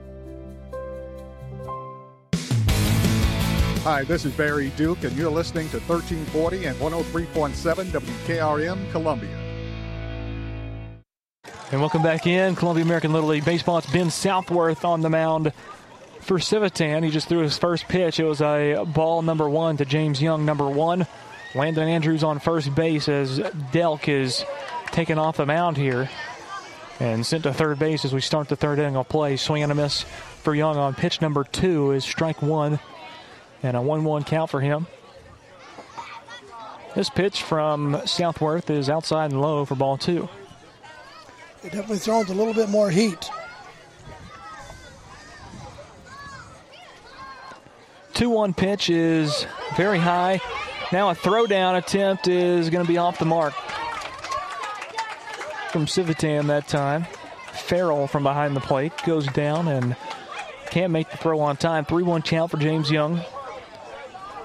[3.83, 9.35] Hi, this is Barry Duke, and you're listening to 1340 and 103.7 WKRM Columbia.
[11.71, 12.55] And welcome back in.
[12.55, 13.79] Columbia American Little League Baseball.
[13.79, 15.51] It's Ben Southworth on the mound
[16.19, 17.03] for Civitan.
[17.03, 18.19] He just threw his first pitch.
[18.19, 21.07] It was a ball number one to James Young, number one.
[21.55, 24.45] Landon Andrews on first base as Delk is
[24.91, 26.07] taken off the mound here
[26.99, 29.37] and sent to third base as we start the third inning of play.
[29.37, 30.03] Swing and a miss
[30.43, 32.79] for Young on pitch number two is strike one.
[33.63, 34.87] And a 1 1 count for him.
[36.95, 40.27] This pitch from Southworth is outside and low for ball two.
[41.63, 43.29] It definitely throws a little bit more heat.
[48.13, 50.41] 2 1 pitch is very high.
[50.91, 53.53] Now a throwdown attempt is going to be off the mark
[55.71, 57.05] from Civitan that time.
[57.53, 59.95] Farrell from behind the plate goes down and
[60.69, 61.85] can't make the throw on time.
[61.85, 63.21] 3 1 count for James Young.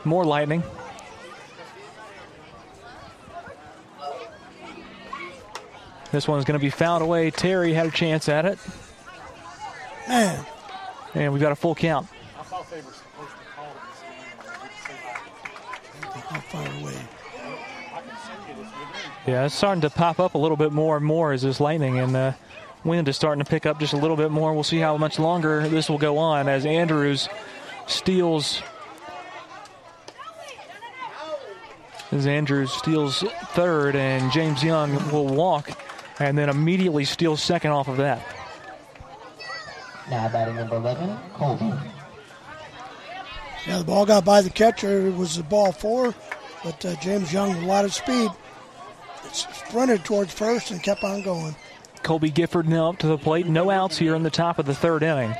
[0.06, 0.62] More lightning.
[6.12, 7.32] This one's going to be fouled away.
[7.32, 8.60] Terry had a chance at it.
[10.08, 10.46] Man.
[11.14, 12.06] And we've got a full count.
[12.36, 12.62] How
[16.40, 16.94] far away?
[19.26, 21.98] Yeah, it's starting to pop up a little bit more and more as this lightning
[21.98, 22.36] and the
[22.84, 24.54] wind is starting to pick up just a little bit more.
[24.54, 27.28] We'll see how much longer this will go on as Andrews
[27.88, 28.62] steals.
[32.12, 35.70] As Andrews steals third and James Young will walk
[36.20, 38.24] and then immediately steals second off of that.
[40.08, 41.72] Now batting number 11, Colby.
[43.66, 45.08] Yeah, the ball got by the catcher.
[45.08, 46.14] It was the ball four,
[46.62, 48.30] but uh, James Young with a lot of speed
[49.32, 51.56] sprinted towards first and kept on going.
[52.04, 53.46] Colby Gifford now up to the plate.
[53.48, 55.34] No outs here in the top of the third inning.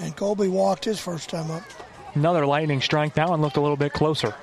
[0.00, 1.62] And Colby walked his first time up.
[2.14, 3.12] Another lightning strike.
[3.14, 4.34] That one looked a little bit closer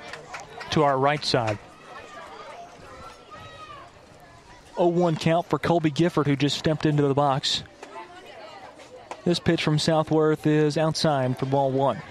[0.71, 1.57] to our right side.
[4.75, 7.63] 0-1 count for Colby Gifford, who just stepped into the box.
[9.23, 12.01] This pitch from Southworth is outside for ball one.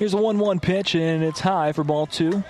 [0.00, 2.42] Here's a 1 1 pitch, and it's high for ball two.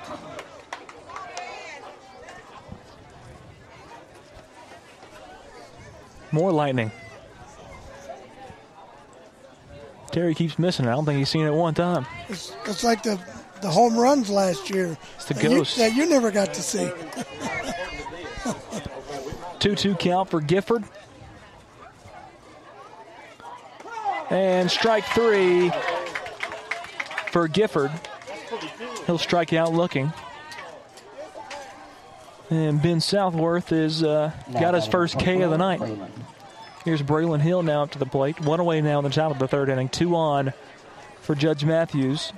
[6.32, 6.92] More lightning.
[10.10, 10.88] Terry keeps missing it.
[10.88, 12.06] I don't think he's seen it one time.
[12.28, 13.20] It's, it's like the,
[13.62, 14.96] the home runs last year.
[15.16, 15.76] It's the that ghost.
[15.76, 16.90] You, that you never got to see.
[19.60, 20.84] 2 2 count for Gifford.
[24.30, 25.72] And strike three
[27.32, 27.90] for Gifford.
[29.06, 30.12] He'll strike out looking.
[32.50, 35.80] And Ben Southworth is uh, got his first K of the night.
[36.84, 38.40] Here's Braylon Hill now up to the plate.
[38.40, 39.88] One away now in the top of the third inning.
[39.88, 40.52] Two on
[41.20, 42.32] for Judge Matthews.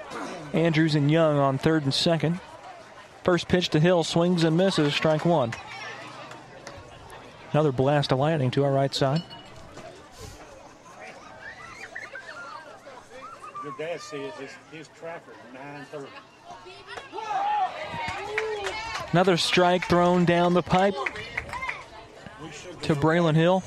[0.52, 2.40] Andrews and Young on third and second.
[3.24, 4.94] First pitch to Hill swings and misses.
[4.94, 5.54] Strike one.
[7.52, 9.22] Another blast of lightning to our right side.
[13.64, 16.08] Your dad says his, his tracker, 930.
[19.12, 20.94] Another strike thrown down the pipe
[22.82, 23.62] to Braylon Hill.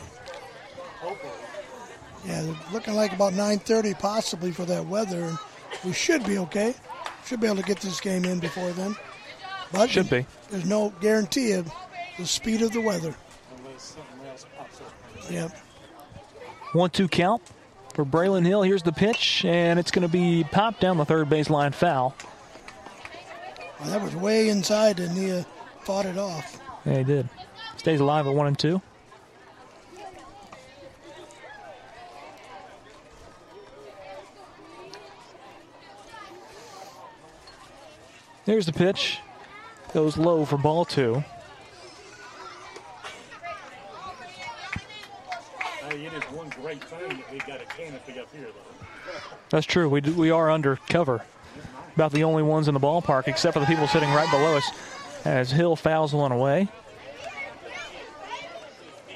[2.25, 5.38] Yeah, looking like about 9:30 possibly for that weather, and
[5.83, 6.74] we should be okay.
[7.25, 8.95] Should be able to get this game in before then.
[9.72, 10.25] But Should be.
[10.49, 11.72] There's no guarantee of
[12.17, 13.14] the speed of the weather.
[15.30, 15.51] Yep.
[16.74, 17.43] One two count
[17.93, 18.64] for Braylon Hill.
[18.64, 22.15] Here's the pitch, and it's going to be popped down the third baseline foul.
[23.85, 25.43] Well, that was way inside, and he uh,
[25.81, 26.59] fought it off.
[26.85, 27.30] Yeah, he did.
[27.77, 28.81] Stays alive at one and two.
[38.45, 39.19] There's the pitch.
[39.93, 41.23] Goes low for ball two.
[45.88, 48.85] Hey, it is one great thing that we got a canopy up here, though.
[49.51, 49.88] That's true.
[49.88, 51.23] We, do, we are under cover.
[51.95, 54.69] About the only ones in the ballpark, except for the people sitting right below us,
[55.24, 56.67] as Hill fouls one away.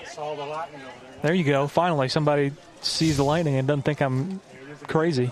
[0.05, 1.19] Saw the lightning over there.
[1.21, 1.67] There you go.
[1.67, 4.39] Finally, somebody sees the lightning and doesn't think I'm
[4.87, 5.29] crazy.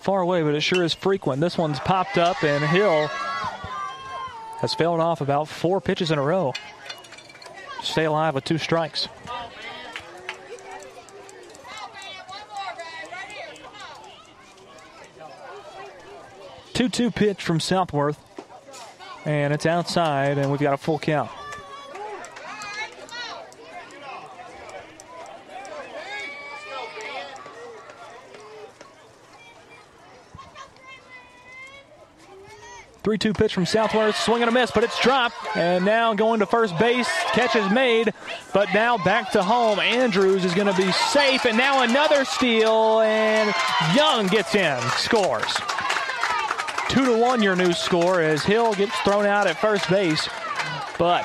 [0.00, 1.40] Far away, but it sure is frequent.
[1.40, 3.06] This one's popped up, and Hill
[4.58, 6.52] has failed off about four pitches in a row.
[7.82, 9.08] Stay alive with two strikes.
[16.74, 18.18] Two-two pitch from Southworth,
[19.24, 21.30] and it's outside, and we've got a full count.
[33.04, 36.46] Three-two pitch from Southworth, swing and a miss, but it's dropped, and now going to
[36.46, 38.12] first base, catch is made,
[38.52, 39.78] but now back to home.
[39.78, 43.54] Andrews is going to be safe, and now another steal, and
[43.94, 45.54] Young gets in, scores.
[46.88, 50.28] Two to one, your new score as Hill gets thrown out at first base,
[50.98, 51.24] but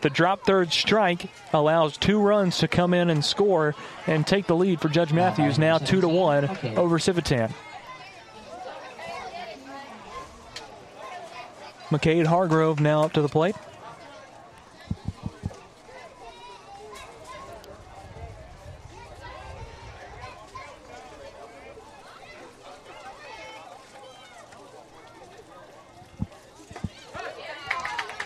[0.00, 3.74] the drop third strike allows two runs to come in and score
[4.06, 5.58] and take the lead for Judge Matthews.
[5.58, 6.46] Now two to one
[6.76, 7.52] over Civitan.
[11.90, 13.56] McCade Hargrove now up to the plate.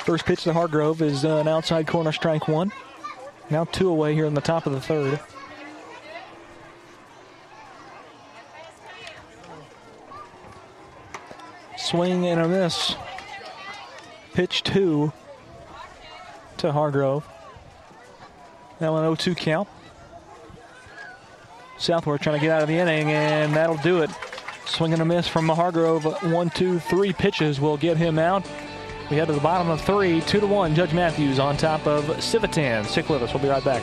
[0.04, 2.72] First pitch to Hargrove is uh, an outside corner strike one.
[3.48, 5.18] Now two away here in the top of the third.
[11.78, 12.96] Swing and a miss.
[14.34, 15.10] Pitch two
[16.58, 17.26] to Hargrove.
[18.80, 19.68] Now an 0 2 count.
[21.78, 24.10] Southworth trying to get out of the inning, and that'll do it.
[24.66, 26.04] Swing and a miss from Hargrove.
[26.30, 28.46] One, two, three pitches will get him out.
[29.10, 30.74] We head to the bottom of three, two to one.
[30.74, 32.86] Judge Matthews on top of Civitan.
[32.86, 33.34] Stick with us.
[33.34, 33.82] We'll be right back.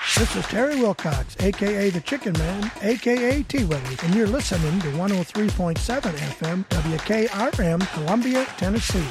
[0.00, 4.88] This is Terry Wilcox, aka the Chicken Man, aka T Willie, and you're listening to
[4.92, 9.06] 103.7 FM WKRM, Columbia, Tennessee.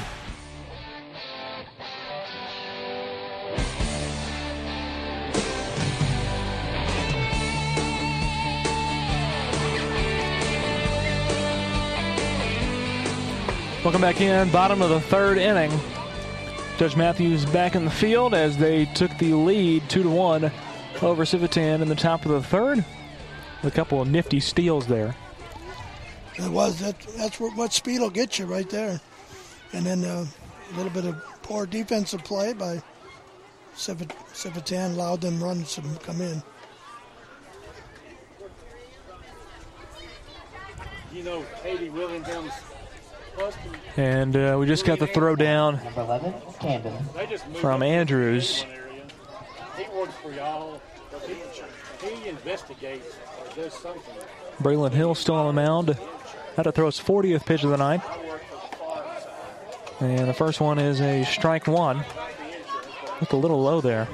[13.84, 14.50] Welcome back in.
[14.50, 15.70] Bottom of the third inning.
[16.78, 20.50] Judge Matthews back in the field as they took the lead two to one
[21.02, 22.84] over Civitan in the top of the third.
[23.62, 25.14] A couple of nifty steals there.
[26.36, 26.98] It was that.
[27.16, 29.00] That's what, what speed will get you right there,
[29.72, 30.24] and then uh,
[30.72, 32.82] a little bit of poor defensive play by
[33.76, 36.42] Civitan allowed them runs to come in.
[41.12, 42.28] You know, Katie Williams
[43.96, 45.78] And uh, we just got the throw down
[47.60, 48.64] from Andrews.
[51.26, 51.34] He
[52.06, 54.14] he investigates or does something.
[54.62, 55.98] Braylon Hill still on the mound.
[56.56, 58.00] Had to throw his 40th pitch of the night.
[60.00, 62.04] And the first one is a strike one.
[63.20, 64.08] Looked a little low there.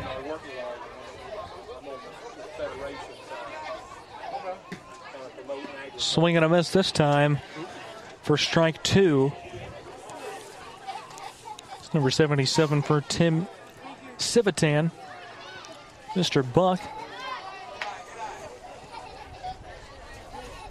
[5.97, 7.39] Swing and a miss this time
[8.23, 9.33] for strike two.
[11.79, 13.47] It's number 77 for Tim
[14.19, 14.91] Civitan.
[16.15, 16.45] Mr.
[16.53, 16.81] Buck.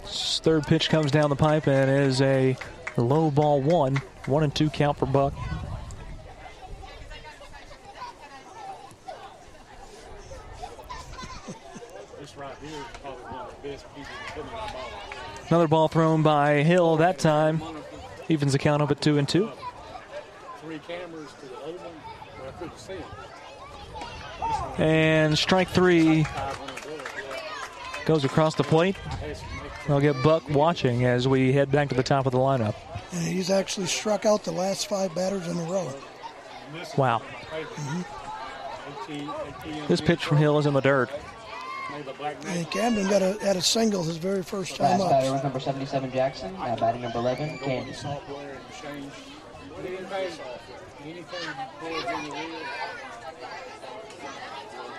[0.06, 2.56] Third pitch comes down the pipe and is a
[2.96, 3.96] low ball one.
[4.26, 5.34] One and two count for Buck.
[15.48, 17.62] Another ball thrown by Hill that time.
[18.28, 19.50] Evens the count up at two and two.
[24.78, 26.26] And strike three
[28.04, 28.96] goes across the plate.
[29.86, 32.74] They'll get Buck watching as we head back to the top of the lineup.
[33.12, 35.88] And he's actually struck out the last five batters in a row.
[36.96, 37.22] Wow.
[37.76, 38.04] Mhm.
[39.86, 41.10] This pitch from Hill is in the dirt.
[42.46, 45.32] And Camden got a, had a single his very first time Last batter up.
[45.34, 46.52] was number 77, Jackson.
[46.54, 47.94] Now batting number 11, Camden.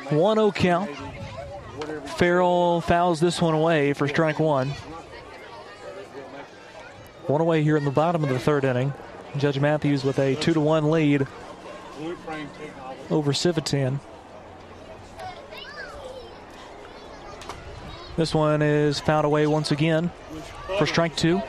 [0.09, 0.89] One 0 count.
[2.17, 4.69] Farrell fouls this one away for strike one.
[7.27, 8.93] One away here in the bottom of the third inning.
[9.37, 11.27] Judge Matthews with a two to one lead
[13.09, 13.99] over Civitan.
[18.15, 20.09] This one is fouled away once again
[20.79, 21.41] for strike two.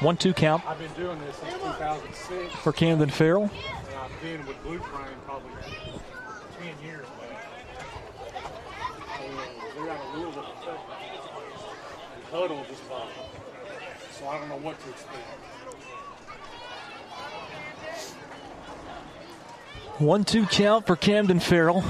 [0.00, 2.54] One two count I've been doing this since 2006.
[2.56, 3.42] for Camden Farrell.
[3.42, 3.52] And
[3.96, 7.36] I've been with Blue Frame probably 10 years now.
[9.20, 9.38] And
[9.76, 10.80] they got a rule that affect
[12.16, 13.08] and huddle just about.
[14.18, 15.16] So I don't know what to expect.
[19.98, 21.84] One two count for Camden Farrell.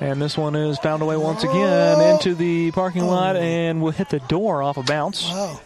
[0.00, 4.08] And this one is found away once again into the parking lot and will hit
[4.08, 5.60] the door off a bounce Wow.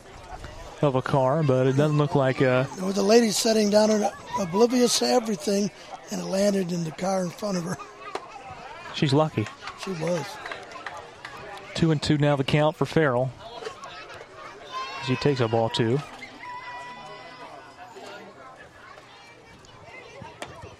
[0.82, 3.90] of a car, but it doesn't look like uh, There was a lady sitting down
[3.90, 5.70] and oblivious to everything,
[6.10, 7.78] and it landed in the car in front of her.
[8.94, 9.46] she's lucky.
[9.82, 10.26] She was.
[11.76, 13.30] Two and two now the count for Farrell.
[15.02, 15.98] As he takes a ball two.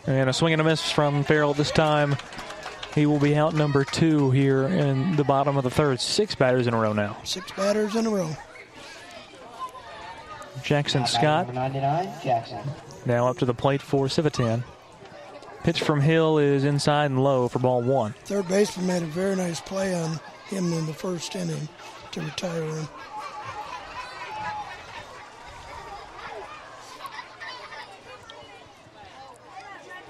[0.07, 2.17] And a swing and a miss from Farrell this time.
[2.95, 6.01] He will be out number two here in the bottom of the third.
[6.01, 7.19] Six batters in a row now.
[7.25, 8.35] Six batters in a row.
[10.63, 12.61] Jackson Now Scott 99, Jackson.
[13.05, 14.65] now up to the plate for Civitan.
[15.63, 18.15] Pitch from Hill is inside and low for ball one.
[18.25, 21.69] Third baseman made a very nice play on him in the first inning
[22.13, 22.89] to retire him.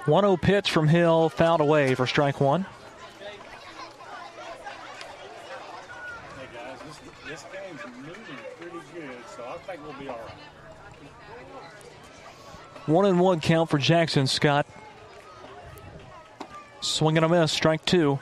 [0.05, 2.65] One 0 pitch from Hill, fouled away for strike one.
[3.19, 3.27] Hey
[6.53, 8.23] guys, this, this game's moving
[8.57, 10.31] pretty good, so I think we'll be all right.
[12.87, 14.65] One and one count for Jackson Scott.
[16.79, 18.17] Swing and a miss, strike two.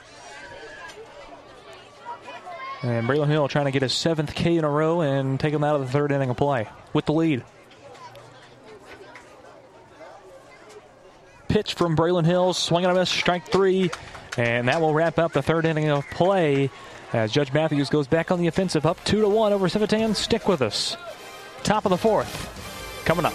[2.86, 5.64] And Braylon Hill trying to get his seventh K in a row and take him
[5.64, 7.42] out of the third inning of play with the lead.
[11.48, 13.90] Pitch from Braylon Hill, swing and a miss, strike three.
[14.38, 16.70] And that will wrap up the third inning of play
[17.12, 20.14] as Judge Matthews goes back on the offensive, up two to one over Civitan.
[20.14, 20.96] Stick with us.
[21.64, 23.34] Top of the fourth, coming up.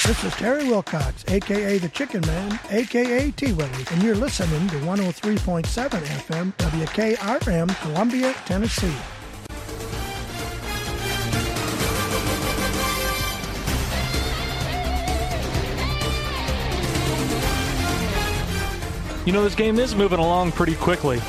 [0.00, 4.76] This is Terry Wilcox, aka the Chicken Man, aka T Willie, and you're listening to
[4.78, 8.92] 103.7 FM WKRM, Columbia, Tennessee.
[19.24, 21.20] You know, this game is moving along pretty quickly,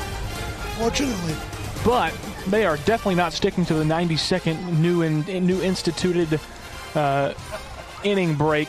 [0.78, 1.36] Fortunately,
[1.84, 2.12] but
[2.48, 6.40] they are definitely not sticking to the 90 second new in, new instituted
[6.96, 7.34] uh,
[8.04, 8.68] inning break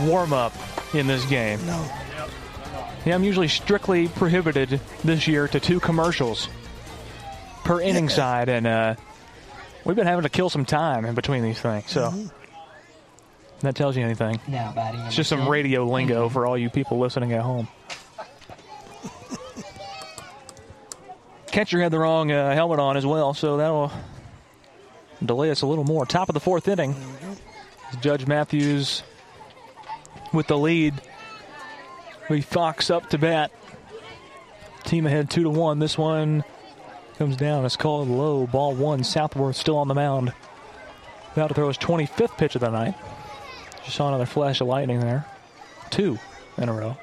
[0.00, 0.52] warm up
[0.94, 1.64] in this game.
[1.66, 1.84] no.
[3.04, 6.48] Yeah, I'm usually strictly prohibited this year to two commercials
[7.64, 8.94] per inning side, and uh,
[9.84, 11.90] we've been having to kill some time in between these things.
[11.90, 12.26] So Mm-hmm.
[13.66, 14.38] that tells you anything.
[14.46, 17.66] Now batting It's just some radio lingo for all you people listening at home.
[21.48, 23.90] Catcher had the wrong uh, helmet on as well, so that'll
[25.24, 26.06] delay us a little more.
[26.06, 26.94] Top of the fourth inning.
[28.00, 29.02] Judge Matthews
[30.32, 30.94] with the lead.
[32.30, 33.50] We Fox up to bat.
[34.84, 35.78] Team ahead two to one.
[35.78, 36.44] This one
[37.22, 37.64] Comes down.
[37.64, 38.46] It's called low.
[38.46, 39.04] Ball one.
[39.04, 40.32] Southworth still on the mound.
[41.34, 42.94] About to throw his 25th pitch of the night.
[43.84, 45.24] Just saw another flash of lightning there.
[45.90, 46.18] Two
[46.58, 46.96] in a row.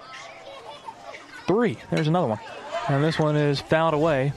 [1.48, 1.78] Three.
[1.90, 2.40] There's another one.
[2.88, 4.34] And this one is fouled away.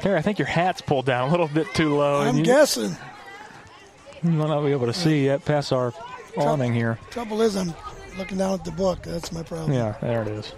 [0.00, 2.22] Terry, I think your hat's pulled down a little bit too low.
[2.22, 2.96] I'm guessing.
[4.22, 5.92] You might not be able to see yet past our
[6.36, 6.98] awning here.
[7.10, 7.72] Trouble is, I'm
[8.16, 9.02] looking down at the book.
[9.02, 9.72] That's my problem.
[9.72, 10.52] Yeah, there it is.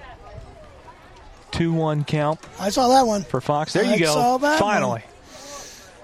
[1.52, 2.40] 2 1 count.
[2.58, 3.22] I saw that one.
[3.24, 3.72] For Fox.
[3.72, 4.14] There I you go.
[4.14, 5.02] saw that Finally.
[5.02, 5.02] one.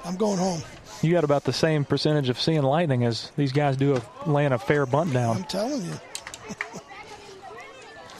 [0.04, 0.60] I'm going home.
[1.02, 4.52] You got about the same percentage of seeing lightning as these guys do of laying
[4.52, 5.36] a fair bunt down.
[5.36, 5.92] I'm telling you.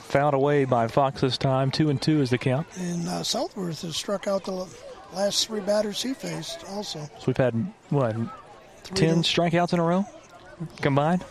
[0.09, 1.71] Fouled away by Fox this time.
[1.71, 2.67] 2 and 2 is the count.
[2.79, 4.67] And uh, Southworth has struck out the
[5.15, 7.01] last three batters he faced also.
[7.01, 7.55] So we've had,
[7.91, 8.15] what,
[8.95, 10.07] 10 strikeouts in a row
[10.81, 11.25] combined?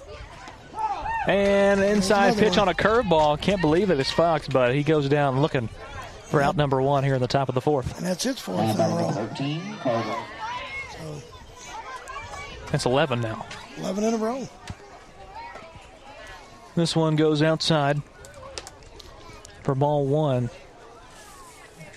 [1.28, 2.60] And inside pitch one.
[2.60, 3.42] on a curveball.
[3.42, 4.00] Can't believe it.
[4.00, 5.70] It's Fox, but he goes down looking
[6.26, 7.98] for out number one here in the top of the fourth.
[7.98, 9.10] And that's his fourth in a row.
[9.10, 9.78] 13,
[10.92, 11.22] So
[12.72, 13.46] That's 11 now.
[13.80, 14.48] 11 in a row.
[16.76, 18.02] This one goes outside
[19.64, 20.50] for ball one.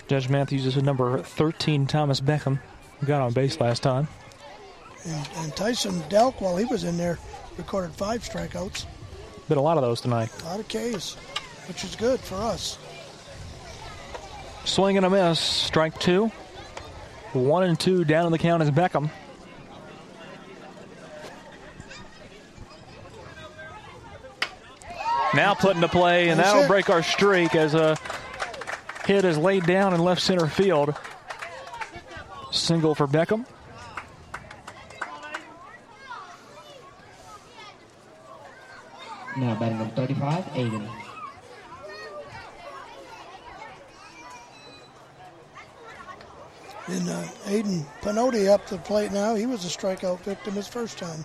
[0.07, 2.59] Judge Matthews is a number 13, Thomas Beckham,
[3.05, 4.07] got on base last time.
[5.05, 7.17] And, and Tyson Delk, while he was in there,
[7.57, 8.85] recorded five strikeouts.
[9.47, 10.29] Been a lot of those tonight.
[10.41, 11.15] A lot of Ks,
[11.67, 12.77] which is good for us.
[14.65, 15.39] Swing and a miss.
[15.39, 16.31] Strike two.
[17.33, 19.09] One and two down in the count is Beckham.
[25.33, 27.97] Now put into play, and that'll break our streak as a
[29.05, 30.95] hit is laid down in left center field.
[32.51, 33.45] Single for Beckham.
[39.37, 40.89] Now batting number 35, Aiden.
[46.87, 49.35] And uh, Aiden Pinotti up to the plate now.
[49.35, 51.23] He was a strikeout victim his first time.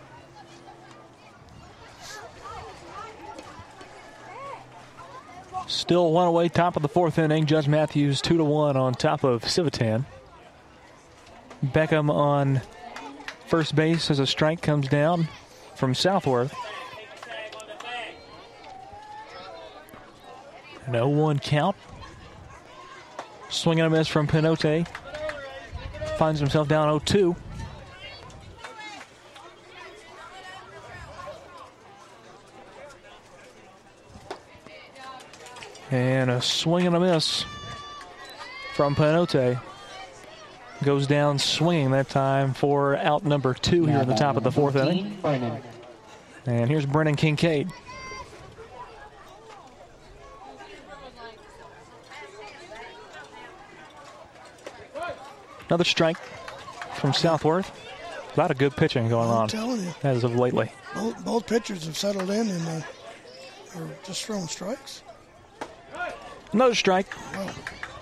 [5.66, 7.46] Still one away, top of the fourth inning.
[7.46, 10.04] Judge Matthews two to one on top of Civitan.
[11.64, 12.60] Beckham on
[13.46, 15.28] first base as a strike comes down
[15.76, 16.54] from Southworth.
[20.88, 21.76] No one count.
[23.48, 24.86] Swing and a miss from Pinote.
[26.18, 27.36] Finds himself down 0 2.
[35.90, 37.44] And a swing and a miss
[38.74, 39.60] from Panote.
[40.82, 44.50] Goes down swinging that time for out number two here in the top of the
[44.50, 45.16] fourth inning.
[46.46, 47.70] And here's Brennan Kincaid.
[55.74, 56.18] Another strike
[56.94, 57.68] from Southworth.
[58.36, 59.92] A lot of good pitching going I'm on telling you.
[60.04, 60.70] as of lately.
[60.94, 62.80] Both, both pitchers have settled in and uh,
[63.80, 65.02] are just throwing strikes.
[66.52, 67.08] Another strike.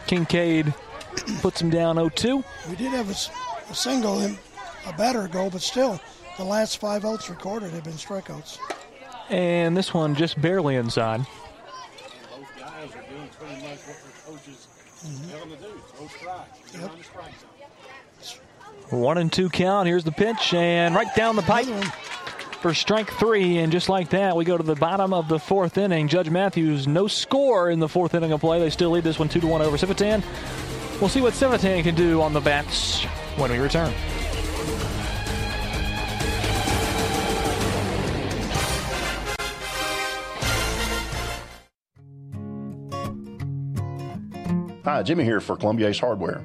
[0.06, 0.74] Kincaid
[1.40, 2.44] puts him down 0 2.
[2.68, 4.36] We did have a, a single in
[4.86, 5.98] a batter ago, but still,
[6.36, 8.58] the last five outs recorded have been strikeouts.
[9.30, 11.20] And this one just barely inside.
[11.20, 14.66] Both guys are doing pretty much what their coaches
[15.02, 15.80] tell them to do.
[15.96, 16.72] Throw strikes.
[16.72, 17.48] Get on the strike zone.
[18.92, 19.88] One and two count.
[19.88, 21.66] Here's the pitch, and right down the pipe
[22.60, 23.56] for strike three.
[23.58, 26.08] And just like that, we go to the bottom of the fourth inning.
[26.08, 28.60] Judge Matthews, no score in the fourth inning of play.
[28.60, 30.22] They still lead this one two to one over Civitan.
[31.00, 33.02] We'll see what Civitan can do on the bats
[33.36, 33.92] when we return.
[44.84, 46.44] Hi, Jimmy here for Columbia Ace Hardware.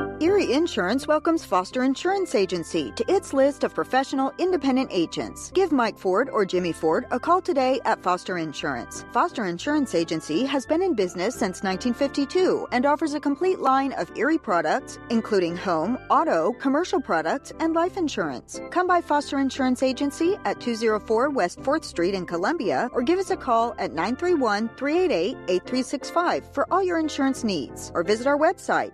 [0.21, 5.49] Erie Insurance welcomes Foster Insurance Agency to its list of professional independent agents.
[5.49, 9.03] Give Mike Ford or Jimmy Ford a call today at Foster Insurance.
[9.13, 14.15] Foster Insurance Agency has been in business since 1952 and offers a complete line of
[14.15, 18.61] Erie products, including home, auto, commercial products, and life insurance.
[18.69, 23.31] Come by Foster Insurance Agency at 204 West 4th Street in Columbia or give us
[23.31, 28.91] a call at 931 388 8365 for all your insurance needs or visit our website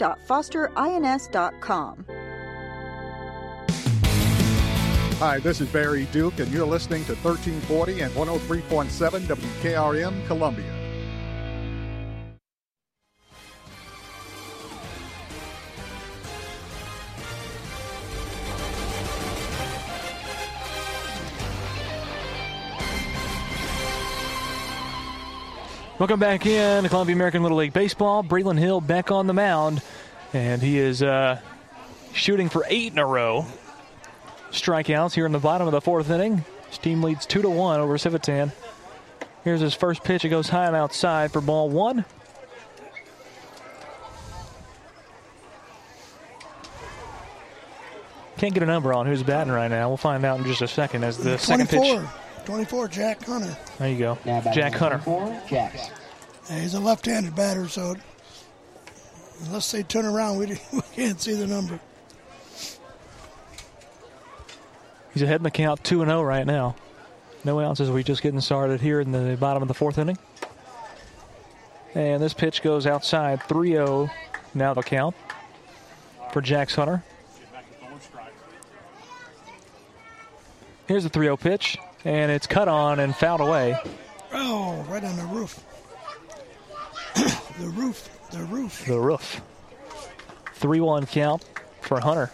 [0.00, 2.04] www.fosterins.com.
[5.18, 10.79] Hi, this is Barry Duke, and you're listening to 1340 and 103.7 WKRM Columbia.
[26.00, 28.24] Welcome back in Columbia American Little League Baseball.
[28.24, 29.82] Braylon Hill back on the mound,
[30.32, 31.38] and he is uh,
[32.14, 33.44] shooting for eight in a row.
[34.50, 36.42] Strikeouts here in the bottom of the fourth inning.
[36.70, 38.50] His team leads two to one over Civitan.
[39.44, 40.24] Here's his first pitch.
[40.24, 42.06] It goes high and outside for ball one.
[48.38, 49.88] Can't get a number on who's batting right now.
[49.88, 52.00] We'll find out in just a second as the second pitch.
[52.50, 53.56] 24, Jack Hunter.
[53.78, 54.18] There you go.
[54.24, 54.98] Now Jack Hunter.
[54.98, 55.88] Four, Jacks.
[56.48, 57.94] Yeah, he's a left-handed batter, so
[59.44, 61.78] unless they turn around, we, we can't see the number.
[65.14, 66.74] He's ahead in the count 2 0 right now.
[67.44, 70.18] No outs as we just getting started here in the bottom of the fourth inning.
[71.94, 74.10] And this pitch goes outside 3 0
[74.54, 75.14] now the count
[76.32, 77.04] for Jax Hunter.
[80.88, 83.76] Here's the 3 0 pitch, and it's cut on and fouled away.
[84.32, 85.62] Oh, right on the roof.
[87.58, 88.08] the roof.
[88.30, 88.86] The roof.
[88.86, 89.40] The roof.
[90.54, 91.44] 3 1 count
[91.80, 92.30] for Hunter.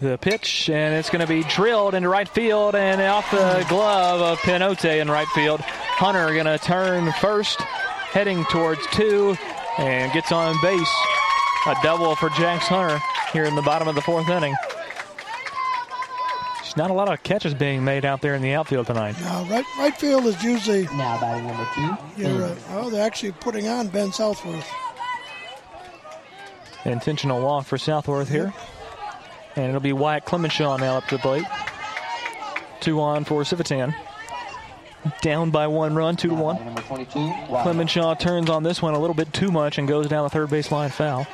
[0.00, 4.22] The pitch, and it's going to be drilled into right field and off the glove
[4.22, 5.60] of Pinote in right field.
[5.60, 9.36] Hunter going to turn first, heading towards two,
[9.76, 11.19] and gets on base.
[11.66, 12.98] A double for Jax Hunter
[13.32, 14.54] here in the bottom of the fourth inning.
[16.62, 19.20] There's not a lot of catches being made out there in the outfield tonight.
[19.20, 20.84] Now, right, right field is usually.
[20.84, 22.22] Now batting number two.
[22.22, 22.58] You're right.
[22.70, 24.70] Oh, they're actually putting on Ben Southworth.
[26.84, 28.54] Intentional walk for Southworth here.
[29.56, 31.44] And it'll be Wyatt Clemenshaw now up to the plate.
[32.80, 33.94] Two on for Civitan.
[35.22, 36.64] Down by one run, two to one.
[36.64, 37.18] Number 22.
[37.18, 40.50] Clemenshaw turns on this one a little bit too much and goes down the third
[40.50, 41.26] base line foul.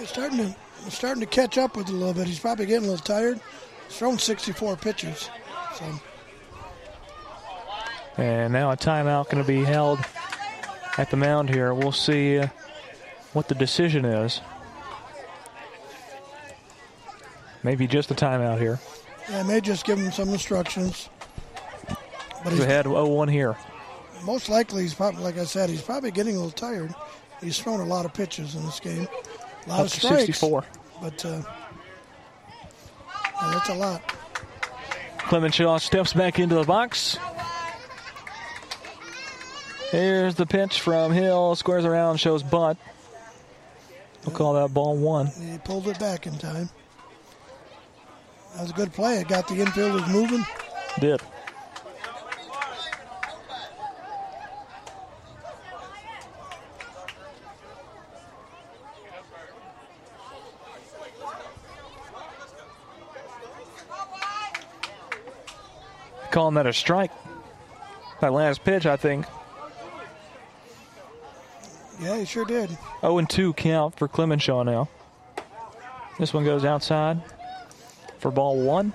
[0.00, 2.26] He's starting to starting to catch up with a little bit.
[2.26, 3.38] He's probably getting a little tired.
[3.86, 5.28] He's thrown 64 pitches.
[5.74, 6.00] So
[8.16, 10.00] And now a timeout going to be held
[10.96, 11.74] at the mound here.
[11.74, 12.48] We'll see uh,
[13.34, 14.40] what the decision is.
[17.62, 18.80] Maybe just a timeout here.
[19.28, 21.10] yeah, I may just give him some instructions.
[22.42, 23.54] But he's, ahead, 0 1 here.
[24.24, 26.94] most likely he's probably, like I said, he's probably getting a little tired.
[27.42, 29.06] He's thrown a lot of pitches in this game,
[29.66, 30.26] a lot of strikes.
[30.26, 30.64] 64.
[31.00, 31.42] But uh,
[33.42, 34.02] yeah, that's a lot.
[35.18, 37.18] Clemenshaw steps back into the box.
[39.90, 41.54] Here's the pitch from Hill.
[41.56, 42.76] Squares around, shows butt.
[44.24, 45.26] We'll call that ball one.
[45.26, 46.68] He pulled it back in time.
[48.54, 49.18] That was a good play.
[49.18, 50.44] It got the infielders moving.
[51.00, 51.20] Did.
[66.30, 67.10] Calling that a strike.
[68.20, 69.26] That last pitch, I think.
[72.00, 72.70] Yeah, he sure did.
[73.00, 74.88] 0 and 2 count for Clemenshaw now.
[76.18, 77.20] This one goes outside
[78.18, 78.92] for ball one.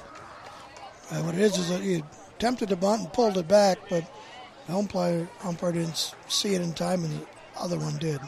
[1.11, 2.03] Uh, what it is is that he
[2.37, 4.03] attempted to bunt and pulled it back, but
[4.67, 7.25] the umpire, umpire didn't see it in time, and the
[7.59, 8.19] other one did.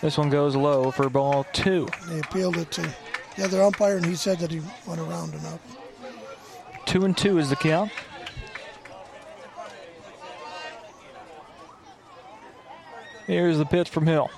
[0.00, 1.88] This one goes low for ball two.
[2.08, 2.94] They appealed it to
[3.36, 5.60] the other umpire, and he said that he went around enough.
[6.86, 7.90] Two and two is the count.
[13.26, 14.30] Here's the pitch from Hill.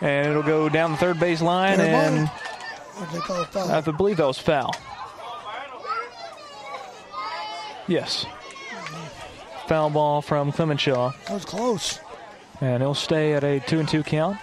[0.00, 1.86] And it'll go down the third base line, ball.
[1.86, 3.70] and What they call foul.
[3.70, 4.74] I believe that was foul.
[7.86, 8.24] Yes.
[9.66, 12.00] Foul ball from Clemenshaw, That was close.
[12.60, 14.38] and he'll stay at a two and two count.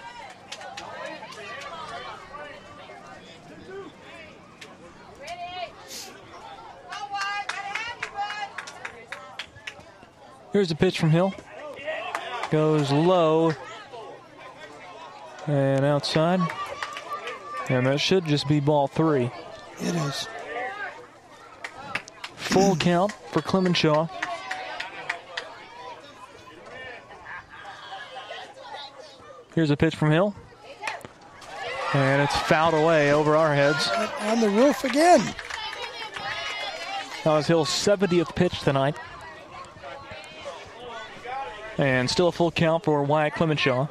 [10.52, 11.34] Here's the pitch from Hill.
[12.50, 13.52] Goes low
[15.46, 16.40] and outside.
[17.68, 19.30] And that should just be ball three.
[19.80, 20.26] It is.
[22.36, 24.08] Full count for Clemenshaw.
[29.54, 30.34] Here's a pitch from Hill.
[31.94, 33.88] And it's fouled away over our heads.
[34.22, 35.20] On the roof again.
[37.24, 38.96] That was Hill's 70th pitch tonight.
[41.78, 43.88] And still a full count for Wyatt Clemenshaw.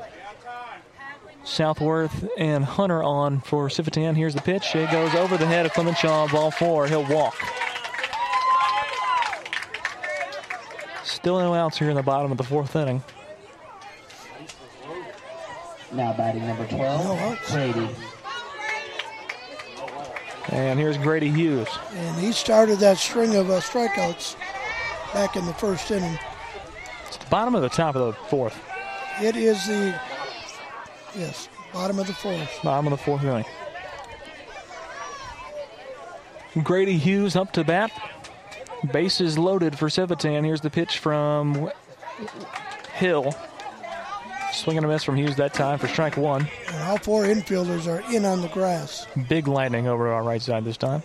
[1.44, 4.16] Southworth and Hunter on for Civitan.
[4.16, 4.76] Here's the pitch.
[4.76, 6.30] It goes over the head of Clemenshaw.
[6.30, 6.88] Ball four.
[6.88, 7.36] He'll walk.
[11.06, 13.02] Still no outs here in the bottom of the fourth inning.
[15.94, 17.90] Now batting number 12, Grady.
[20.50, 21.68] And here's Grady Hughes.
[21.94, 24.36] And he started that string of uh, strikeouts
[25.14, 26.20] back in the first inning.
[27.08, 28.58] It's the bottom of the top of the fourth.
[29.22, 30.00] It is the,
[31.18, 32.60] yes, bottom of the fourth.
[32.64, 33.46] Bottom of the fourth inning.
[36.64, 37.92] Grady Hughes up to bat.
[38.92, 40.44] Bases loaded for Civitan.
[40.44, 41.72] Here's the pitch from
[42.94, 43.34] Hill.
[44.54, 46.48] Swing and a miss from Hughes that time for strike one.
[46.68, 49.08] And all four infielders are in on the grass.
[49.28, 51.04] Big lightning over our right side this time.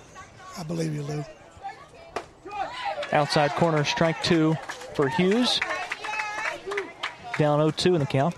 [0.58, 1.24] I believe you, Lou.
[3.12, 4.56] Outside corner, strike two
[4.94, 5.60] for Hughes.
[7.38, 8.34] Down 0 2 in the count.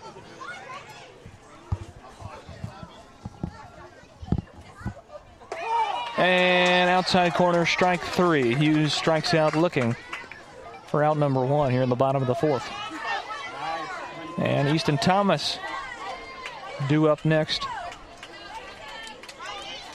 [6.17, 8.55] And outside corner, strike three.
[8.55, 9.97] Hughes strikes out looking
[10.87, 12.71] for out number one here in the bottom of the fourth.
[14.39, 15.59] And Easton Thomas
[16.89, 17.67] due up next.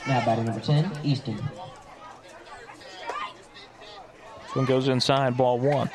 [0.07, 1.37] Now batting number 10, Easton.
[4.43, 5.89] This one goes inside, ball one.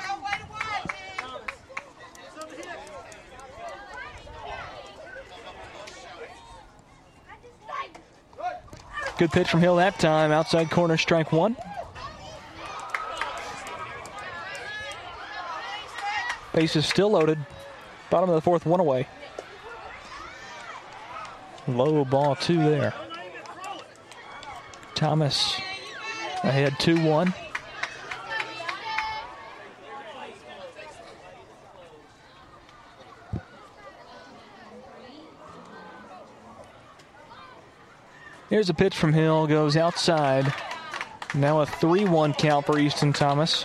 [9.19, 10.33] Good pitch from Hill that time.
[10.33, 11.57] Outside corner, strike one.
[16.53, 17.39] Base is still loaded.
[18.11, 19.09] Bottom of the fourth, one away.
[21.67, 22.95] Low ball two there.
[24.95, 25.61] Thomas
[26.43, 27.35] ahead 2 1.
[38.55, 40.55] Here's a pitch from Hill, goes outside.
[41.35, 43.65] Now a 3 1 count for Easton Thomas.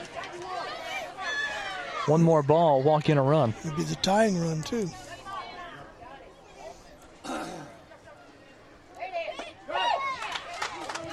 [2.07, 3.53] One more ball, walk in a run.
[3.59, 4.89] It'd be the tying run, too.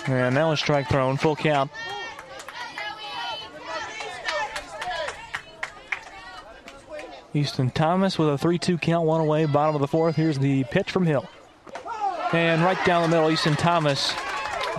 [0.07, 1.71] And now a strike thrown, full count.
[7.35, 10.17] Easton Thomas with a 3 2 count, one away, bottom of the fourth.
[10.17, 11.29] Here's the pitch from Hill.
[12.33, 14.13] And right down the middle, Easton Thomas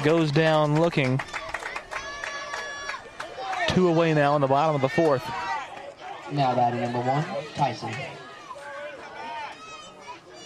[0.03, 1.19] goes down looking.
[3.69, 5.23] Two away now in the bottom of the fourth.
[6.31, 7.23] Now batting number one,
[7.55, 7.93] Tyson.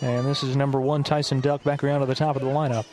[0.01, 2.85] And this is number one, Tyson Delk, back around to the top of the lineup.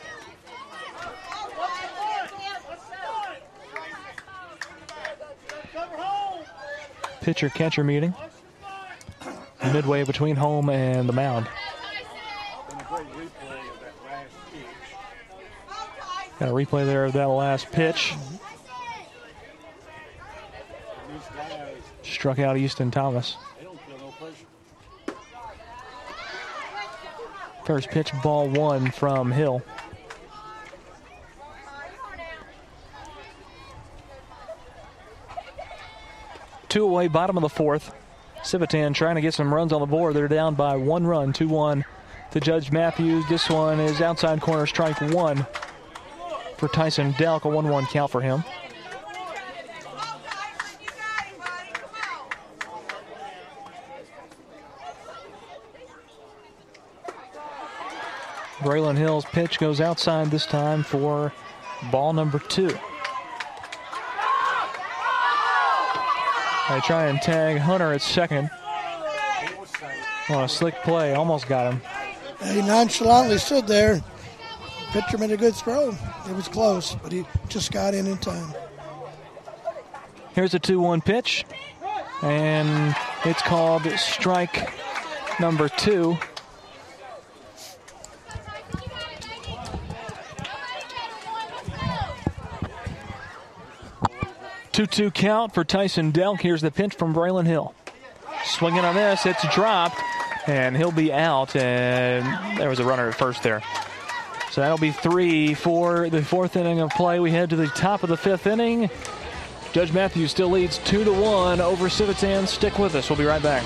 [7.21, 8.13] Pitcher catcher meeting.
[9.71, 11.47] Midway between home and the mound.
[16.39, 18.15] Got a replay there of that last pitch.
[22.01, 23.35] Struck out Easton Thomas.
[27.65, 29.61] First pitch, ball one from Hill.
[36.69, 37.93] Two away, bottom of the fourth.
[38.43, 40.15] Civitan trying to get some runs on the board.
[40.15, 41.83] They're down by one run, 2 1
[42.31, 43.25] to Judge Matthews.
[43.27, 45.45] This one is outside corner, strike one
[46.59, 48.43] for Tyson Delk, a 1 1 count for him.
[58.59, 61.31] Braylon Hill's pitch goes outside this time for
[61.91, 62.67] ball number two.
[66.67, 68.49] They try and tag Hunter at second.
[70.29, 71.81] On a slick play, almost got him.
[72.53, 74.03] He nonchalantly stood there.
[74.91, 75.95] Pitcher made a good throw.
[76.29, 78.53] It was close, but he just got in in time.
[80.33, 81.43] Here's a 2 1 pitch,
[82.21, 84.71] and it's called strike
[85.39, 86.17] number two.
[94.71, 96.39] Two-two count for Tyson Delk.
[96.39, 97.73] Here's the pinch from Braylon Hill.
[98.45, 99.99] Swinging on this, it's dropped,
[100.47, 101.53] and he'll be out.
[101.55, 103.61] And there was a runner at first there.
[104.51, 107.19] So that'll be three for the fourth inning of play.
[107.19, 108.89] We head to the top of the fifth inning.
[109.71, 112.47] Judge Matthews still leads two to one over Civitan.
[112.47, 113.09] Stick with us.
[113.09, 113.63] We'll be right back.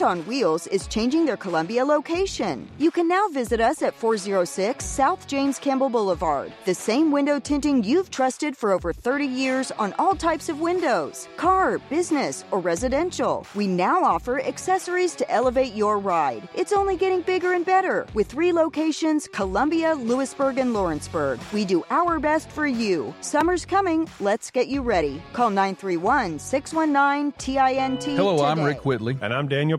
[0.00, 2.66] Tint on Wheels is changing their Columbia location.
[2.78, 6.54] You can now visit us at 406 South James Campbell Boulevard.
[6.64, 11.28] The same window tinting you've trusted for over 30 years on all types of windows
[11.36, 13.46] car, business, or residential.
[13.54, 16.48] We now offer accessories to elevate your ride.
[16.54, 21.40] It's only getting bigger and better with three locations Columbia, Lewisburg, and Lawrenceburg.
[21.52, 23.14] We do our best for you.
[23.20, 24.08] Summer's coming.
[24.18, 25.20] Let's get you ready.
[25.34, 28.16] Call 931 619 TINT.
[28.16, 28.60] Hello, I'm.
[28.60, 29.18] Rick Whitley.
[29.20, 29.78] And I'm Daniel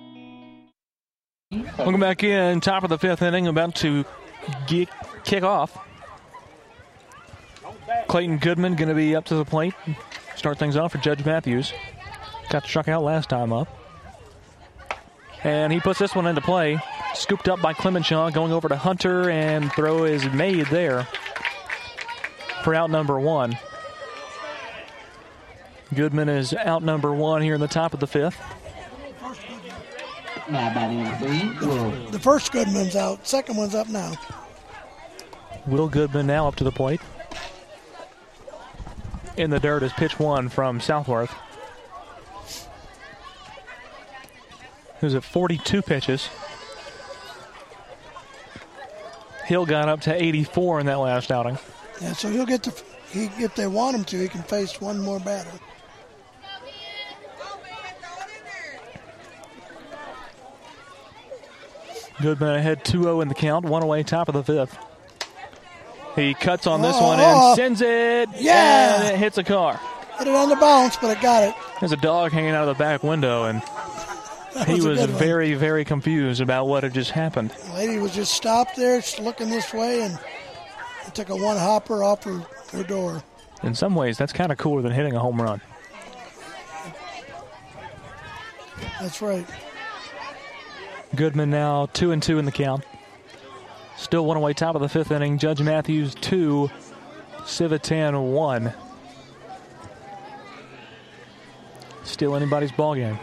[1.51, 2.61] Welcome back in.
[2.61, 4.05] Top of the fifth inning, about to
[4.67, 4.87] get,
[5.25, 5.77] kick off.
[8.07, 9.73] Clayton Goodman going to be up to the plate.
[10.37, 11.73] Start things off for Judge Matthews.
[12.49, 13.67] Got struck out last time up.
[15.43, 16.79] And he puts this one into play.
[17.15, 21.05] Scooped up by Clemenshaw, going over to Hunter, and throw is made there
[22.63, 23.57] for out number one.
[25.93, 28.41] Goodman is out number one here in the top of the fifth.
[30.51, 31.91] Now number three, Will.
[32.11, 33.25] The first Goodman's out.
[33.25, 34.13] Second one's up now.
[35.65, 36.99] Will Goodman now up to the plate.
[39.37, 41.33] In the dirt is pitch one from Southworth.
[44.99, 46.27] Who's at 42 pitches.
[49.45, 51.57] Hill got up to 84 in that last outing.
[52.01, 52.73] Yeah, so he'll get to.
[53.09, 55.49] He, if they want him to, he can face one more batter.
[62.21, 64.77] Goodman ahead 2 0 in the count, one away, top of the fifth.
[66.15, 67.49] He cuts on this Oh, one oh.
[67.49, 68.29] and sends it.
[68.37, 69.01] Yeah.
[69.03, 69.79] And it hits a car.
[70.17, 71.55] Hit it on the bounce, but it got it.
[71.79, 73.61] There's a dog hanging out of the back window, and
[74.53, 77.51] That he was very, very confused about what had just happened.
[77.51, 80.19] The lady was just stopped there, just looking this way, and
[81.07, 82.39] it took a one hopper off her,
[82.73, 83.23] her door.
[83.63, 85.61] In some ways, that's kind of cooler than hitting a home run.
[88.99, 89.45] That's right.
[91.15, 92.85] Goodman now two and two in the count.
[93.97, 95.37] Still one away, top of the fifth inning.
[95.37, 96.69] Judge Matthews two,
[97.39, 98.73] Civitan one.
[102.03, 103.17] Still anybody's ball game.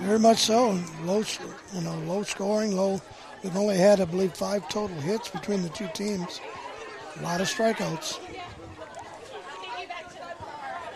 [0.00, 0.78] Very much so.
[1.02, 1.24] Low,
[1.74, 3.00] you know, low scoring, low.
[3.42, 6.40] We've only had, I believe, five total hits between the two teams.
[7.18, 8.18] A lot of strikeouts.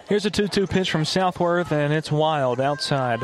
[0.09, 3.21] Here's a 2 2 pitch from Southworth, and it's wild outside.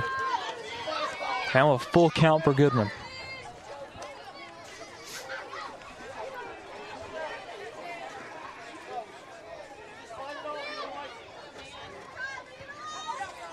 [1.55, 2.91] Now a full count for Goodman.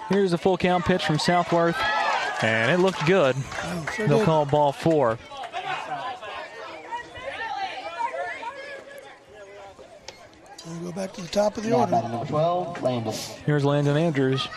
[0.09, 1.77] Here's a full count pitch from Southworth,
[2.43, 3.35] and it looked good.
[3.95, 4.25] sure They'll did.
[4.25, 5.17] call ball four.
[10.67, 11.91] And we go back to the top of the Now order.
[11.91, 13.13] number 12, Landon.
[13.45, 14.47] Here's Landon Andrews.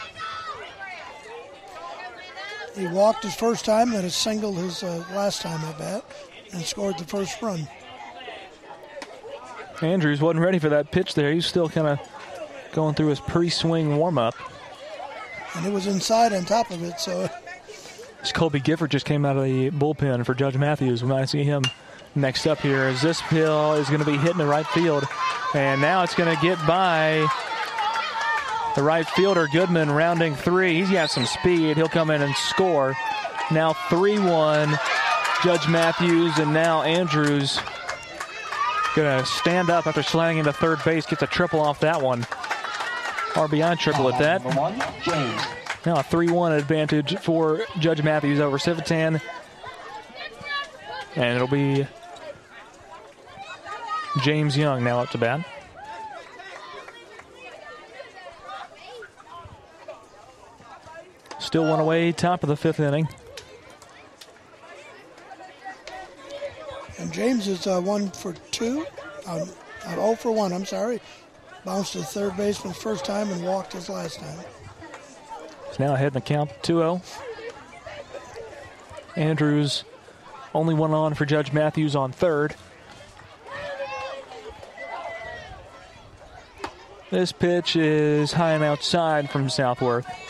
[2.78, 6.05] He walked his first time, then he singled his uh, last time at bat,
[6.52, 7.66] and scored the first run.
[9.82, 11.32] Andrews wasn't ready for that pitch there.
[11.32, 12.00] He's still kind of
[12.73, 14.34] going through his pre swing warm up.
[15.55, 17.28] And it was inside on top of it, so
[18.23, 21.02] As Colby Gifford just came out of the bullpen for Judge Matthews.
[21.02, 21.62] We might see him
[22.15, 25.05] next up here as this pill is going to be hitting the right field.
[25.55, 27.28] And now it's going to get by
[28.74, 30.74] the right fielder, Goodman, rounding three.
[30.74, 31.76] He's got some speed.
[31.76, 32.97] He'll come in and score.
[33.50, 34.78] Now 3 1,
[35.42, 37.60] Judge Matthews, and now Andrews
[38.94, 42.22] going to stand up after sliding into third base, gets a triple off that one.
[43.34, 44.44] RBI triple at that.
[44.44, 45.40] Number one, James.
[45.86, 49.20] Now a 3 1 advantage for Judge Matthews over Civitan.
[51.14, 51.86] And it'll be
[54.22, 55.47] James Young now up to bat.
[61.48, 63.08] Still one away, top of the fifth inning.
[66.98, 68.84] and James is uh, one for two,
[69.26, 69.46] uh,
[69.88, 70.52] 0 for one.
[70.52, 71.00] I'm sorry.
[71.64, 74.38] Bounced to third baseman first time and walked his last time.
[75.68, 77.02] It's now ahead in the count 2 0.
[79.16, 79.84] Andrews
[80.52, 82.56] only one on for Judge Matthews on third.
[87.08, 90.27] This pitch is high and outside from Southworth.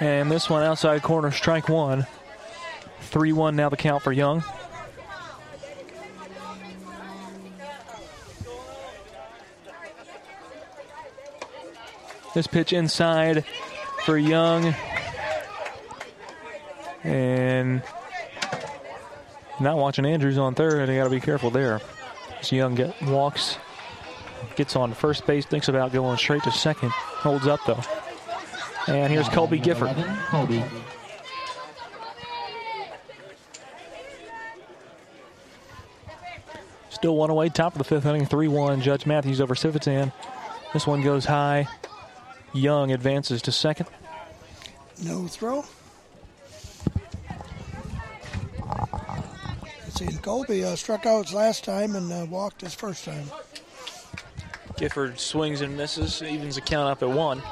[0.00, 2.06] And this one outside corner, strike one.
[3.00, 4.44] 3 1 now the count for Young.
[12.34, 13.46] This pitch inside
[14.04, 14.74] for Young.
[17.02, 17.82] And
[19.60, 20.86] not watching Andrews on third.
[20.88, 21.80] They got to be careful there.
[22.38, 23.56] As Young get, walks,
[24.56, 26.90] gets on first base, thinks about going straight to second.
[26.90, 27.80] Holds up though.
[28.88, 29.96] And here's Colby Gifford.
[30.28, 30.62] Colby.
[36.90, 38.80] Still one away, top of the fifth inning, 3 1.
[38.80, 40.12] Judge Matthews over Civitan.
[40.72, 41.68] This one goes high.
[42.52, 43.86] Young advances to second.
[45.04, 45.64] No throw.
[49.82, 53.30] Let's see, Colby uh, struck out his last time and uh, walked his first time.
[54.76, 57.42] Gifford swings and misses, evens the count up at one.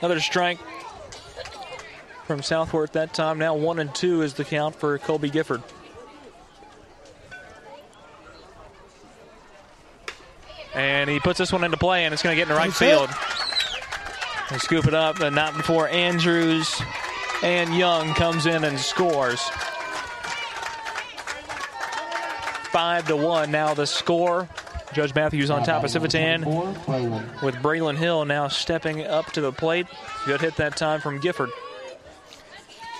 [0.00, 0.58] Another strike
[2.26, 3.38] from Southworth that time.
[3.38, 5.62] Now one and two is the count for Colby Gifford.
[10.74, 12.72] And he puts this one into play, and it's going to get in the right
[12.72, 13.10] field.
[14.50, 16.80] They scoop it up, but not before Andrews
[17.42, 19.40] and Young comes in and scores.
[22.70, 23.50] Five to one.
[23.50, 24.48] Now the score.
[24.92, 26.44] Judge Matthews on top of Civitan
[27.42, 29.86] with Braylon Hill now stepping up to the plate.
[30.26, 31.50] Good hit that time from Gifford.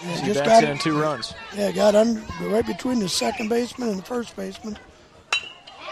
[0.03, 1.35] Yeah, just got in two runs.
[1.55, 4.79] Yeah, got under right between the second baseman and the first baseman.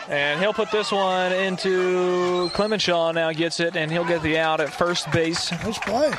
[0.09, 4.60] And he'll put this one into Clemenshaw now gets it, and he'll get the out
[4.60, 5.52] at first base.
[5.52, 6.15] Nice play.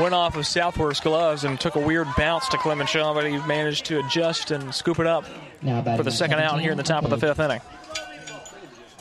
[0.00, 3.84] Went off of Southworth's gloves and took a weird bounce to Clemenshaw, but he managed
[3.86, 5.24] to adjust and scoop it up
[5.62, 7.60] Now for the second out here in the top of the fifth inning.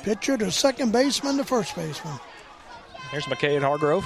[0.04, 2.20] Pitcher to second baseman to first baseman.
[3.10, 4.06] Here's McKay at Hargrove.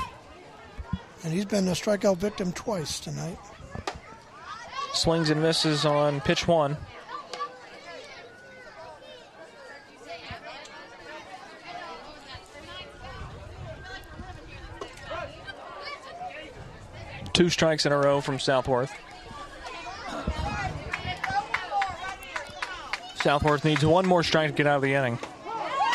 [1.24, 3.38] And he's been a strikeout victim twice tonight.
[4.94, 6.78] Swings and misses on pitch one.
[17.38, 18.92] Two strikes in a row from Southworth.
[23.22, 25.20] Southworth needs one more strike to get out of the inning.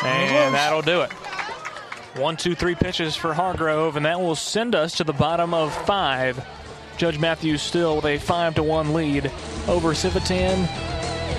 [0.05, 1.11] And that'll do it.
[2.15, 5.75] One, two, three pitches for Hargrove, and that will send us to the bottom of
[5.85, 6.41] five.
[6.95, 9.29] Judge Matthews still with a five to one lead
[9.67, 10.65] over Civitan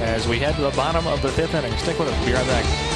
[0.03, 1.75] as we head to the bottom of the fifth inning.
[1.79, 2.27] Stick with us.
[2.27, 2.94] Be right back.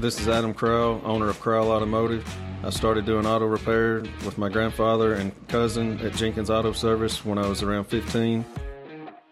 [0.00, 2.26] This is Adam Crow, owner of Crowell Automotive.
[2.64, 7.36] I started doing auto repair with my grandfather and cousin at Jenkins Auto Service when
[7.36, 8.42] I was around 15.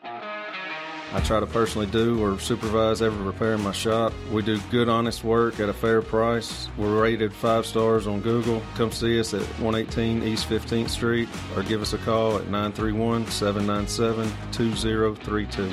[0.05, 4.13] I try to personally do or supervise every repair in my shop.
[4.31, 6.69] We do good, honest work at a fair price.
[6.77, 8.63] We're rated five stars on Google.
[8.75, 13.27] Come see us at 118 East 15th Street or give us a call at 931
[13.29, 15.73] 797 2032.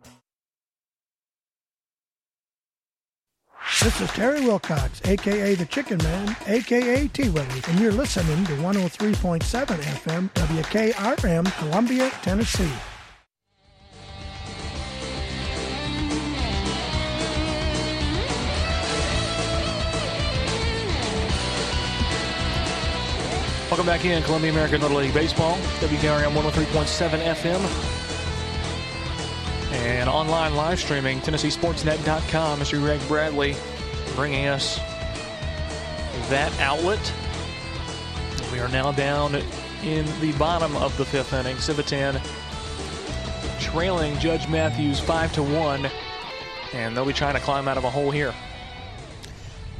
[3.79, 8.51] This is Terry Wilcox, aka the Chicken Man, aka T Willie, and you're listening to
[8.57, 12.69] 103.7 FM WKRM, Columbia, Tennessee.
[23.69, 28.00] Welcome back in Columbia American Little League Baseball, WKRM 103.7 FM.
[29.81, 32.59] And online live streaming, TennesseeSportsNet.com.
[32.59, 32.79] Mr.
[32.79, 33.55] Greg Bradley
[34.15, 34.77] bringing us
[36.29, 37.13] that outlet.
[38.51, 39.35] We are now down
[39.83, 41.55] in the bottom of the fifth inning.
[41.57, 42.21] Civitan
[43.59, 45.89] trailing Judge Matthews 5 to 1,
[46.73, 48.35] and they'll be trying to climb out of a hole here.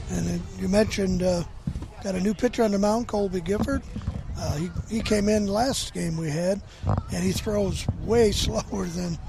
[0.10, 1.44] And you mentioned uh,
[2.04, 3.84] got a new pitcher on the mound, Colby Gifford.
[4.38, 6.60] Uh, he, he came in last game we had,
[7.14, 9.20] and he throws way slower than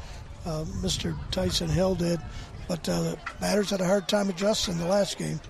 [0.45, 1.17] uh, Mr.
[1.31, 2.21] Tyson Hill did.
[2.69, 5.41] But uh, the batters had a hard time adjusting the last game.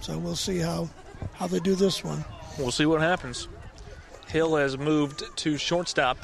[0.00, 0.88] So we'll see how
[1.32, 2.24] how they do this one.
[2.58, 3.48] We'll see what happens.
[4.28, 6.18] Hill has moved to shortstop,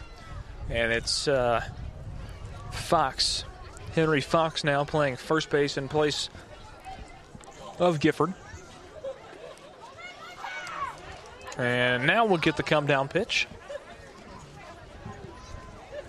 [0.69, 1.63] and it's uh,
[2.71, 3.45] Fox.
[3.95, 6.31] Henry Fox now playing first base in place
[7.79, 8.33] of Gifford.
[11.59, 13.47] And now we'll get the come down pitch.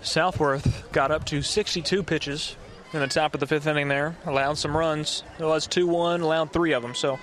[0.02, 2.56] Southworth got up to 62 pitches
[2.92, 5.22] in the top of the fifth inning there, allowed some runs.
[5.38, 6.94] It was 2 1, allowed three of them.
[6.94, 7.18] So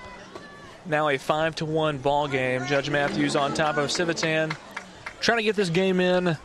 [0.86, 2.66] now a 5 to 1 ball game.
[2.66, 4.56] Judge Matthews on top of Civitan,
[5.20, 6.36] trying to get this game in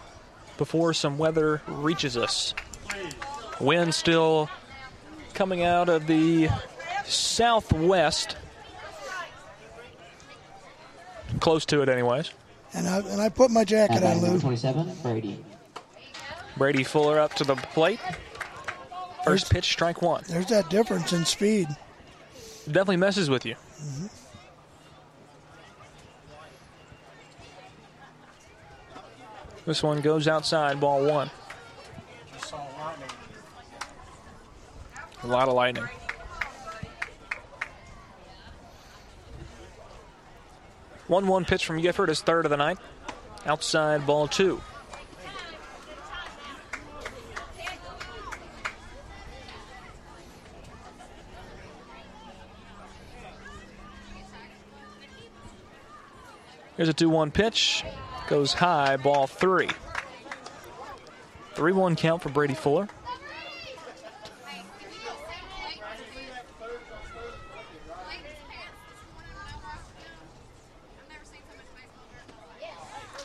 [0.57, 2.53] before some weather reaches us.
[3.59, 4.49] Wind still
[5.33, 6.49] coming out of the
[7.05, 8.35] southwest.
[11.39, 12.31] Close to it, anyways.
[12.73, 14.39] And I, and I put my jacket on, Lou.
[14.39, 15.43] 27, Brady.
[16.57, 17.99] Brady Fuller up to the plate.
[19.23, 20.23] First pitch, strike one.
[20.27, 21.67] There's that difference in speed.
[22.65, 23.55] Definitely messes with you.
[23.55, 24.05] Mm-hmm.
[29.65, 31.31] This one goes outside, ball one.
[35.23, 35.87] A lot of lightning.
[41.07, 42.77] One one pitch from Gifford is third of the night.
[43.45, 44.61] Outside ball two.
[56.77, 57.83] Here's a 2 1 pitch.
[58.27, 59.69] Goes high, ball three.
[61.53, 62.89] 3 1 count for Brady Fuller.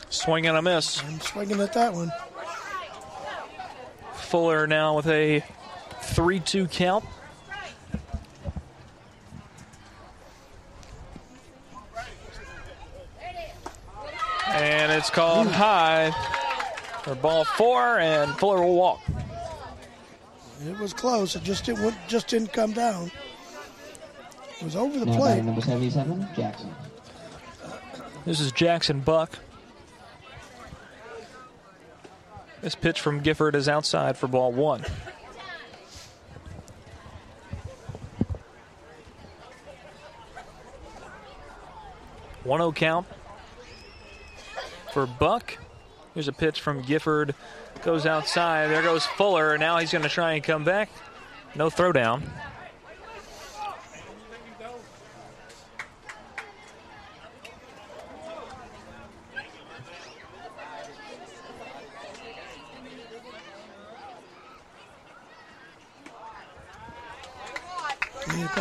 [0.09, 1.03] Swing and a miss.
[1.03, 2.11] I'm swinging at that one.
[4.13, 5.43] Fuller now with a
[6.01, 7.03] 3 2 count.
[14.81, 16.09] And it's called high
[17.03, 18.99] for ball four, and Fuller will walk.
[20.67, 21.35] It was close.
[21.35, 23.11] It just didn't just didn't come down.
[24.57, 25.43] It was over the Now plate.
[25.43, 26.73] number 77, Jackson.
[28.25, 29.37] This is Jackson Buck.
[32.63, 34.83] This pitch from Gifford is outside for ball one.
[42.43, 43.05] One zero count
[44.91, 45.57] for Buck.
[46.13, 47.35] Here's a pitch from Gifford.
[47.83, 48.69] Goes outside.
[48.69, 49.57] There goes Fuller.
[49.57, 50.89] Now he's going to try and come back.
[51.55, 52.23] No throwdown.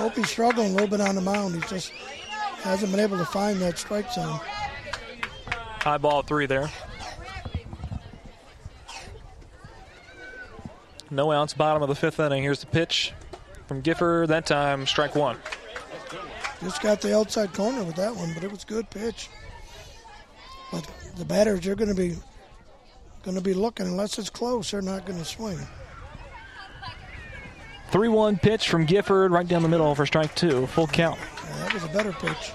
[0.00, 1.55] Colby's struggling a little bit on the mound.
[1.55, 1.91] He just
[2.62, 4.41] hasn't been able to find that strike zone.
[5.81, 6.70] High ball three there.
[11.10, 12.42] No outs, bottom of the fifth inning.
[12.42, 13.12] Here's the pitch
[13.67, 14.28] from Gifford.
[14.28, 15.39] That time, strike one.
[16.60, 19.28] Just got the outside corner with that one, but it was a good pitch.
[20.70, 20.86] But
[21.17, 22.17] the batters are going to be
[23.23, 24.70] going to be looking unless it's close.
[24.70, 25.59] They're not going to swing.
[27.91, 30.67] 3 1 pitch from Gifford right down the middle for strike two.
[30.68, 31.18] Full count.
[31.18, 32.52] Yeah, that was a better pitch.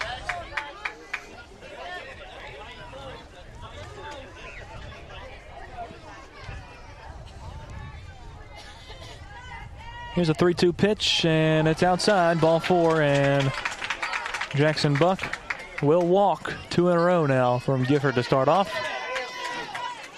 [10.16, 12.40] Here's a 3 2 pitch, and it's outside.
[12.40, 13.52] Ball four, and
[14.56, 15.22] Jackson Buck
[15.84, 18.74] will walk two in a row now from Gifford to start off.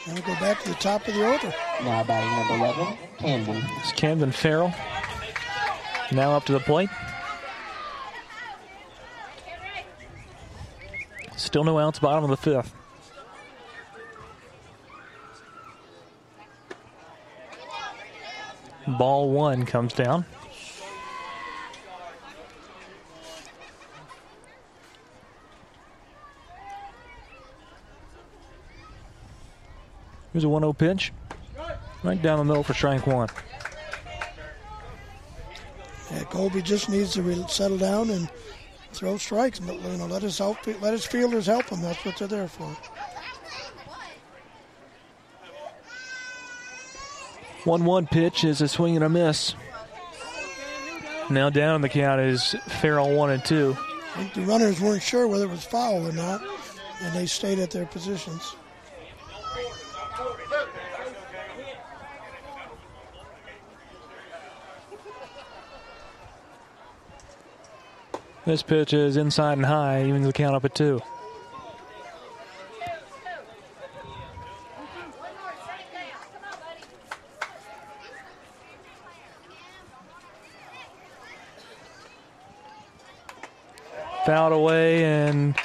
[0.08, 1.51] Now go back to the top of the order.
[1.84, 3.64] Now batting number 11, Camden.
[3.80, 4.72] It's Camden Farrell
[6.11, 6.90] now up to the plate.
[11.35, 12.77] Still no outs, bottom of the fifth.
[18.88, 20.26] Ball one comes down.
[30.32, 31.12] Here's a 1 0 pitch.
[32.04, 33.28] Right down the middle for strike one.
[36.12, 38.30] Yeah, Colby just needs to settle down and
[38.94, 39.60] throw strikes.
[39.60, 41.82] But you know, let his help, let his fielders help him.
[41.82, 42.78] That's what they're there for.
[47.68, 49.54] One-one pitch is a swing and a miss.
[51.30, 53.76] Now down the count is Farrell one and two.
[54.16, 56.42] I think the runners weren't sure whether it was foul or not,
[57.02, 58.56] and they stayed at their positions.
[68.46, 71.02] This pitch is inside and high, even the count up at two.
[84.28, 85.56] Fouled away and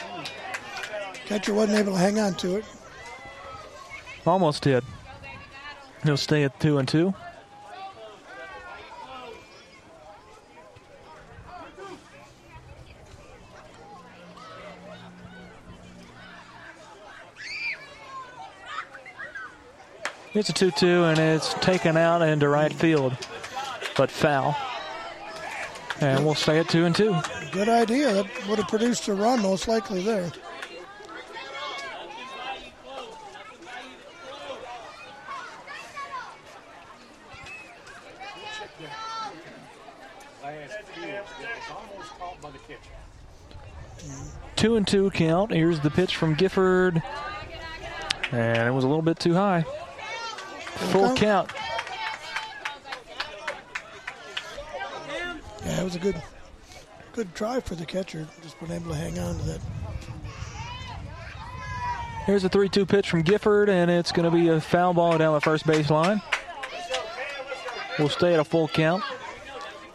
[1.26, 2.64] Catcher wasn't able to hang on to it.
[4.24, 4.84] almost did.
[6.04, 7.12] He'll stay at two and two.
[20.34, 23.16] It's a 2 2, and it's taken out into right field,
[23.96, 24.56] but foul.
[26.02, 27.14] And we'll stay at 2 and 2.
[27.52, 28.12] Good idea.
[28.12, 30.32] That would have produced a run, most likely there.
[40.42, 42.80] Last field, it was almost caught by the catcher.
[44.56, 45.52] Two and two count.
[45.52, 47.00] Here's the pitch from Gifford.
[48.32, 49.64] And it was a little bit too high.
[50.90, 51.52] Full count.
[55.64, 56.20] Yeah, it was a good,
[57.12, 58.26] good try for the catcher.
[58.42, 59.60] Just been able to hang on to that.
[62.26, 65.18] Here's a 3 2 pitch from Gifford, and it's going to be a foul ball
[65.18, 66.22] down the first base line.
[67.98, 69.02] We'll stay at a full count.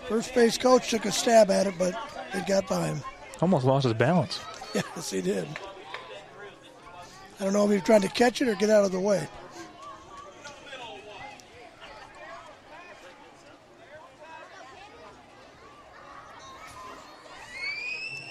[0.07, 1.95] First base coach took a stab at it, but
[2.33, 3.01] it got by him.
[3.41, 4.39] Almost lost his balance.
[4.75, 5.47] Yes, he did.
[7.39, 8.99] I don't know if he was trying to catch it or get out of the
[8.99, 9.27] way.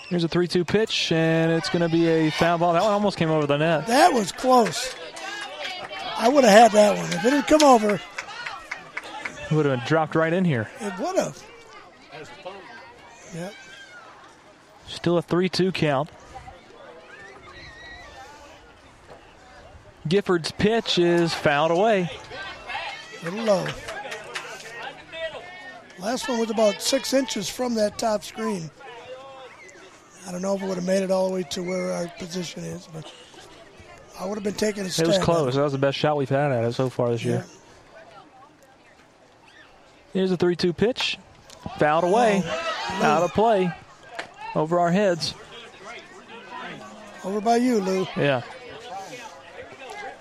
[0.08, 2.72] Here's a 3 2 pitch, and it's going to be a foul ball.
[2.74, 3.86] That one almost came over the net.
[3.88, 4.94] That was close.
[6.16, 7.06] I would have had that one.
[7.12, 7.94] If it had come over,
[9.50, 10.68] it Would have dropped right in here.
[10.80, 11.42] it would have.
[13.34, 13.50] Yeah.
[14.86, 16.08] Still a 3 2 count.
[20.08, 22.08] Gifford's pitch is fouled away.
[23.24, 23.66] little low.
[25.98, 28.70] Last one was about six inches from that top screen.
[30.26, 32.08] I don't know if it would have made it all the way to where our
[32.18, 33.12] position is, but
[34.18, 35.55] I would have been taking a It was close.
[35.55, 37.44] That was the best shot we've had at it so far this year.
[40.12, 41.18] Here's a 3 2 pitch.
[41.78, 42.42] Fouled oh, away.
[43.02, 43.70] Out of play.
[44.55, 45.34] Over our heads.
[47.24, 48.06] Over by you, Lou.
[48.16, 48.42] Yeah.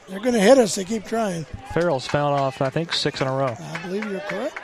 [0.10, 0.76] They're going to hit us.
[0.76, 1.46] They keep trying.
[1.74, 3.56] Farrell's fouled off, I think, six in a row.
[3.58, 4.60] I believe you're correct.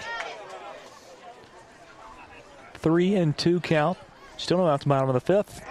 [2.76, 3.98] Three and two count.
[4.42, 5.62] Still no outs bottom of the fifth.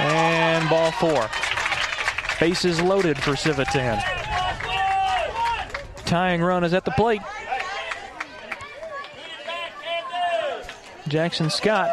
[0.00, 1.30] And ball four.
[2.40, 4.02] Bases loaded for Civitan.
[6.04, 7.22] Tying run is at the plate.
[11.06, 11.90] Jackson Scott.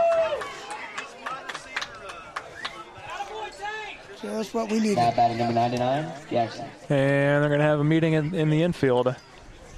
[4.20, 4.98] Just what we needed.
[4.98, 6.66] Now batting number 99, Jackson.
[6.90, 9.16] And they're going to have a meeting in, in the infield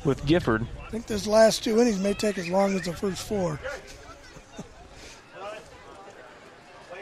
[0.06, 0.66] with Gifford.
[0.86, 3.60] I think this last two innings may take as long as the first four.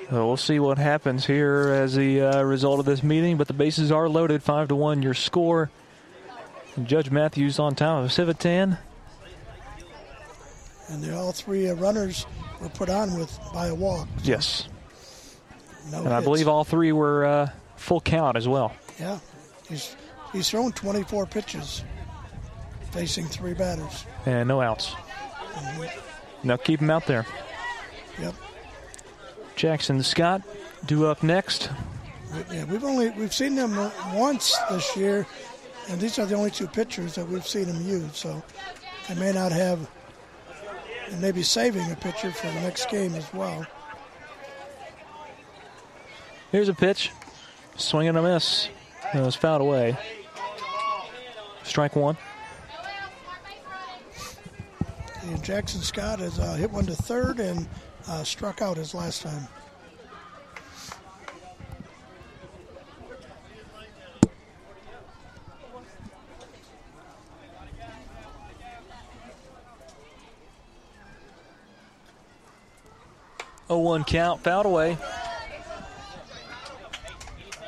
[0.10, 3.38] So we'll see what happens here as the uh, result of this meeting.
[3.38, 5.02] But the bases are loaded, five to one.
[5.02, 5.72] Your score.
[6.84, 8.78] Judge Matthews on top of Civitan.
[10.90, 12.26] And all three uh, runners
[12.62, 14.08] were put on with by a walk.
[14.24, 14.68] Yes.
[15.92, 18.74] No and I believe all three were uh, full count as well.
[19.00, 19.20] Yeah,
[19.70, 19.96] he's
[20.34, 21.84] he's thrown 24 pitches,
[22.92, 24.06] facing three batters.
[24.26, 24.94] And no outs.
[26.44, 27.26] Now keep him out there.
[28.20, 28.34] Yep.
[29.56, 30.42] Jackson Scott
[30.86, 31.70] due up next.
[32.52, 33.76] Yeah, we've only we've seen them
[34.14, 35.26] once this year,
[35.90, 38.18] and these are the only two pitchers that we've seen them use.
[38.18, 38.44] So
[39.08, 39.90] they may not have,
[41.10, 43.66] and maybe saving a pitcher for the next game as well.
[46.52, 47.12] Here's a pitch.
[47.78, 48.70] Swing and a miss.
[49.14, 49.98] It was fouled away.
[51.64, 52.18] Strike one.
[55.24, 57.68] And Jackson Scott has uh, hit one to third and
[58.08, 59.48] uh, struck out his last time.
[73.68, 74.98] Oh one count, fouled away.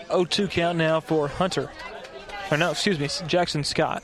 [0.09, 1.69] 0-2 count now for Hunter.
[2.49, 4.03] Or no, excuse me, Jackson Scott.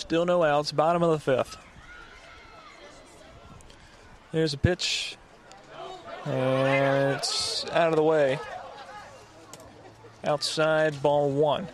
[0.00, 1.58] Still no outs, bottom of the fifth.
[4.32, 5.18] There's a pitch.
[6.24, 8.38] And it's out of the way.
[10.24, 11.68] Outside, ball one.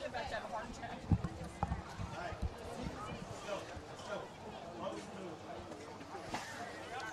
[6.33, 6.39] I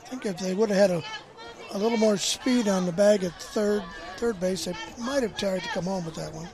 [0.06, 1.03] think if they would have had a,
[1.74, 3.83] a little more speed on the bag at third
[4.17, 6.50] third base, they might have tried to come home with that one.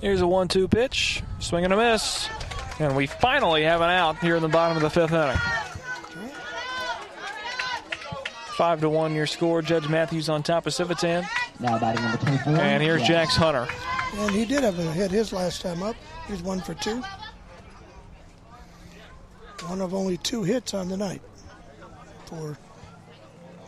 [0.00, 2.28] Here's a one-two pitch, swing and a miss,
[2.78, 5.36] and we finally have an out here in the bottom of the fifth inning.
[8.54, 9.62] Five to one your score.
[9.62, 11.28] Judge Matthews on top of Civitan.
[11.60, 12.56] Now batting number 24.
[12.56, 13.68] And here's Jax Hunter.
[14.16, 15.94] And he did have a hit his last time up.
[16.26, 17.02] He's one for two.
[19.66, 21.22] One of only two hits on the night
[22.26, 22.56] for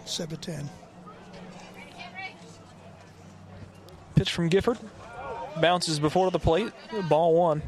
[0.07, 0.69] Civitan.
[4.15, 4.79] Pitch from Gifford.
[5.59, 6.73] Bounces before the plate.
[7.09, 7.63] Ball one.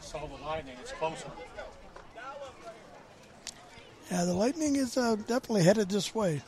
[0.00, 0.76] Saw the lightning.
[0.80, 1.30] It's closer.
[4.10, 6.40] Yeah, the Lightning is uh, definitely headed this way.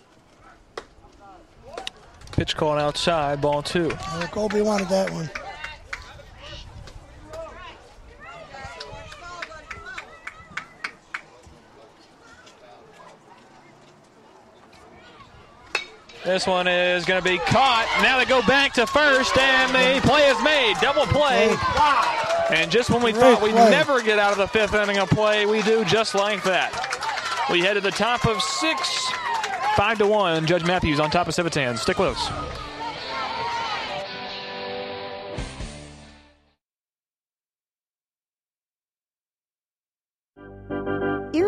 [2.32, 3.42] Pitch called outside.
[3.42, 3.90] Ball two.
[3.92, 5.28] Uh, Colby wanted that one.
[16.24, 17.86] This one is going to be caught.
[18.02, 20.74] Now they go back to first, and the play is made.
[20.80, 21.54] Double play.
[22.50, 23.70] And just when we Great thought we'd play.
[23.70, 27.46] never get out of the fifth inning of play, we do just like that.
[27.50, 29.10] We head to the top of six,
[29.76, 30.46] five to one.
[30.46, 31.78] Judge Matthews on top of Civitan.
[31.78, 32.69] Stick with us.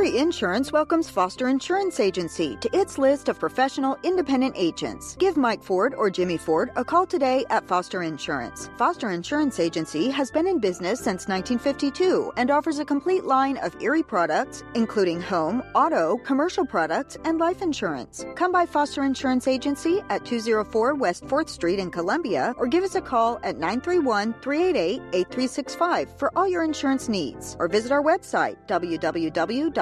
[0.03, 5.15] Erie Insurance welcomes Foster Insurance Agency to its list of professional independent agents.
[5.15, 8.69] Give Mike Ford or Jimmy Ford a call today at Foster Insurance.
[8.77, 13.81] Foster Insurance Agency has been in business since 1952 and offers a complete line of
[13.81, 18.27] Erie products, including home, auto, commercial products, and life insurance.
[18.35, 22.97] Come by Foster Insurance Agency at 204 West 4th Street in Columbia or give us
[22.97, 28.57] a call at 931 388 8365 for all your insurance needs or visit our website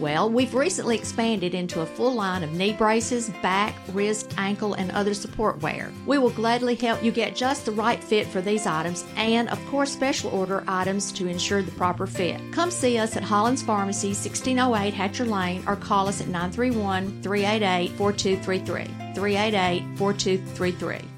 [0.00, 4.90] Well, we've recently expanded into a full line of knee braces, back, wrist, ankle, and
[4.90, 5.92] other support wear.
[6.06, 9.64] We will gladly help you get just the right fit for these items and, of
[9.66, 12.40] course, special order items to ensure the proper fit.
[12.52, 17.90] Come see us at Hollins Pharmacy, 1608 Hatcher Lane, or call us at 931 388
[17.92, 19.14] 4233.
[19.14, 21.13] 388 4233.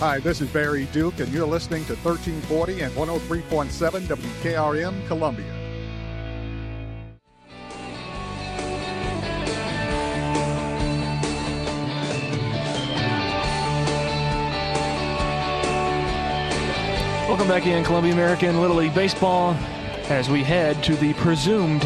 [0.00, 5.44] Hi, this is Barry Duke, and you're listening to 1340 and 103.7 WKRM Columbia.
[17.26, 19.54] Welcome back in Columbia American Little League Baseball
[20.08, 21.82] as we head to the presumed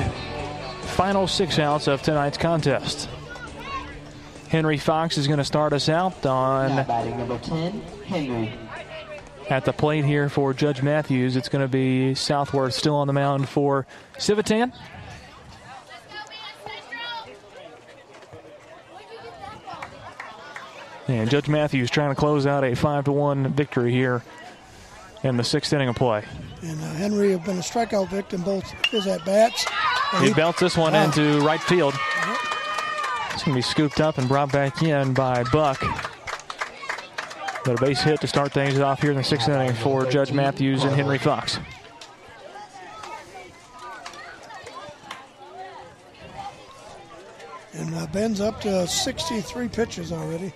[0.82, 3.08] final six outs of tonight's contest.
[4.52, 8.01] Henry Fox is going to start us out Now on batting number 10, Henry.
[9.50, 11.36] At the plate here for Judge Matthews.
[11.36, 13.86] It's going to be Southworth still on the mound for
[14.18, 14.72] Civitan.
[21.08, 24.22] And Judge Matthews trying to close out a five to one victory here
[25.24, 26.24] in the sixth inning of play.
[26.62, 29.66] And uh, Henry have been a strikeout victim both his at bats.
[30.20, 31.04] He belts this one Wow.
[31.04, 31.94] into right field.
[33.32, 35.82] It's going to be scooped up and brought back in by Buck.
[37.64, 40.32] But a base hit to start things off here in the sixth inning for Judge
[40.32, 41.58] Matthews and Henry Fox.
[47.74, 50.52] And uh, Ben's up to 63 pitches already.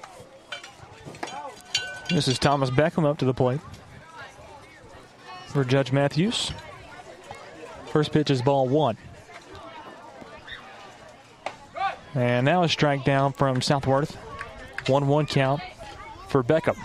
[2.10, 3.60] This is Thomas Beckham up to the plate
[5.48, 6.52] for Judge Matthews.
[7.86, 8.96] First pitch is ball one.
[12.14, 14.16] And now a strike down from Southworth.
[14.86, 15.60] 1 1 count
[16.28, 16.76] for Beckham.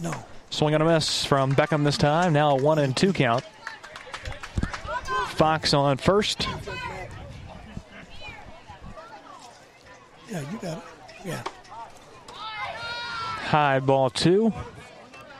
[0.00, 0.12] No.
[0.54, 2.32] Swing and a miss from Beckham this time.
[2.32, 3.44] Now a 1 and 2 count.
[5.30, 6.46] Fox on first.
[10.30, 10.84] Yeah, you got it.
[11.24, 11.42] Yeah.
[12.28, 14.52] High ball two.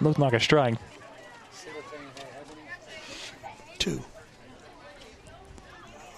[0.01, 0.75] Looked like a strike.
[3.79, 4.03] Two.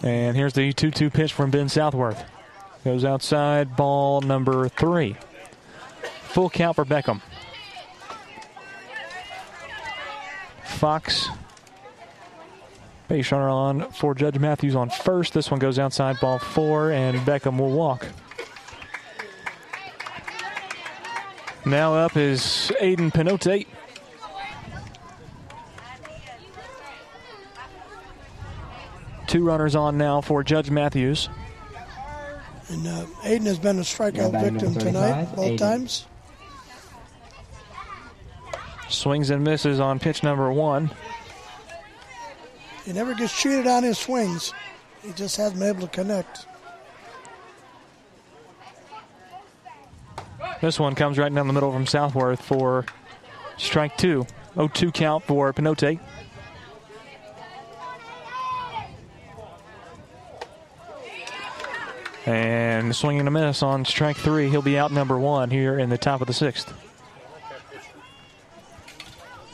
[0.02, 2.25] And here's the 2 2 pitch from Ben Southworth.
[2.83, 5.16] Goes outside, ball number three.
[6.28, 7.20] Full count for Beckham.
[13.09, 15.33] Base runner on for Judge Matthews on first.
[15.33, 18.07] This one goes outside ball four, and Beckham will walk.
[21.65, 23.67] Now up is Aiden Pinote.
[29.27, 31.29] Two runners on now for Judge Matthews.
[32.69, 35.59] And uh, Aiden has been a strikeout victim tonight, both Aiden.
[35.59, 36.07] times.
[38.89, 40.90] Swings and misses on pitch number one.
[42.84, 44.52] He never gets cheated on his swings.
[45.02, 46.47] He just hasn't been able to connect.
[50.60, 52.86] This one comes right down the middle from Southworth for
[53.56, 54.26] strike two.
[54.55, 56.00] 0 2 count for Pinote.
[62.24, 64.48] And swinging a miss on strike three.
[64.48, 66.73] He'll be out number one here in the top of the sixth.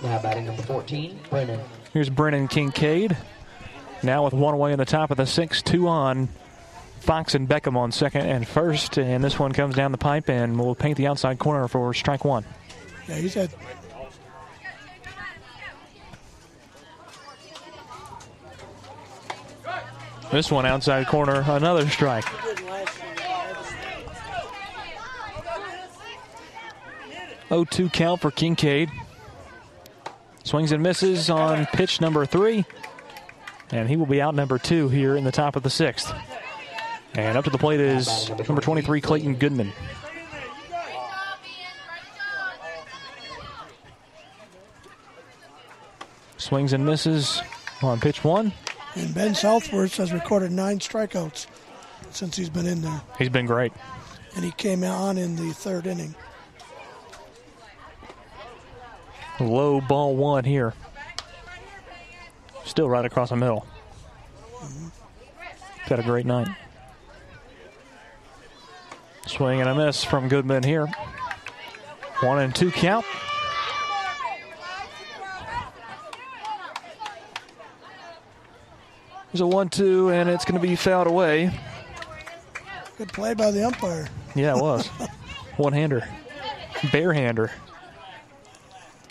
[0.03, 1.61] Now batting number 14, Brennan.
[1.93, 3.17] Here's Brennan Kincaid.
[4.03, 6.29] Now with one away in the top of the sixth, two on.
[7.01, 10.57] Fox and Beckham on second and first, and this one comes down the pipe and
[10.57, 12.45] will paint the outside corner for strike one.
[13.09, 13.51] Yeah, he's had.
[20.31, 22.25] This one outside corner, another strike.
[27.51, 28.91] Oh two count for Kincaid.
[30.45, 32.65] Swings and misses on pitch number three.
[33.71, 36.13] And he will be out number two here in the top of the sixth.
[37.15, 39.73] And up to the plate is number 23, Clayton Goodman.
[46.37, 47.41] Swings and misses
[47.83, 48.53] on pitch one.
[48.95, 51.47] And Ben Southworth has recorded nine strikeouts
[52.11, 53.01] since he's been in there.
[53.19, 53.73] He's been great.
[54.35, 56.15] And he came on in the third inning.
[59.41, 60.75] Low ball one here.
[62.65, 63.67] Still right across the middle.
[65.81, 66.49] Had a great night.
[69.27, 70.87] Swing and a miss from Goodman here.
[72.21, 73.05] One and two count.
[79.33, 81.59] There's a one-two, and it's going to be fouled away.
[82.99, 84.07] Good play by the umpire.
[84.35, 84.87] Yeah, it was.
[85.57, 86.07] One-hander,
[86.75, 87.51] barehander.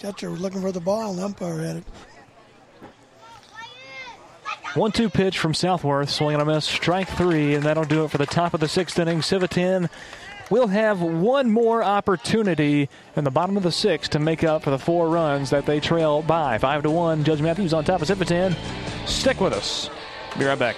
[0.02, 1.84] Catcher was looking for the ball, and umpire had it.
[4.74, 8.10] One two pitch from Southworth, swing and a miss, strike three, and that'll do it
[8.10, 9.20] for the top of the sixth inning.
[9.20, 9.92] Civitan
[10.50, 14.72] will have one more opportunity in the bottom of the sixth to make up for
[14.72, 16.58] the four runs that they trail by.
[16.58, 17.24] Five to one.
[17.24, 18.56] Judge Matthews on top of Civitan.
[19.08, 19.88] Stick with us.
[20.40, 20.78] Be right back.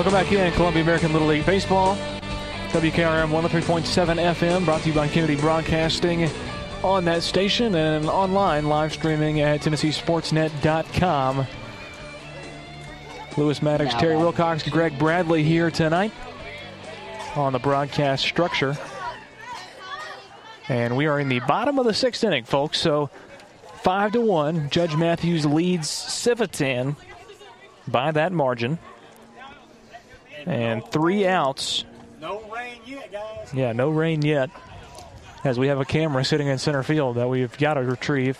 [0.00, 1.94] Welcome back in Columbia American Little League Baseball.
[2.70, 3.84] WKRM 103.7
[4.32, 6.26] FM brought to you by Kennedy Broadcasting
[6.82, 11.46] on that station and online live streaming at TennesseeSportsNet.com.
[13.36, 16.12] Lewis Maddox, Terry Wilcox, Greg Bradley here tonight
[17.36, 18.78] on the broadcast structure.
[20.70, 22.80] And we are in the bottom of the sixth inning, folks.
[22.80, 23.10] So
[23.82, 24.70] five to one.
[24.70, 26.96] Judge Matthews leads Civitan
[27.86, 28.78] by that margin.
[30.46, 31.84] And three outs.
[32.20, 33.52] No rain yet, guys.
[33.54, 34.50] Yeah, no rain yet.
[35.42, 38.38] As we have a camera sitting in center field that we've got to retrieve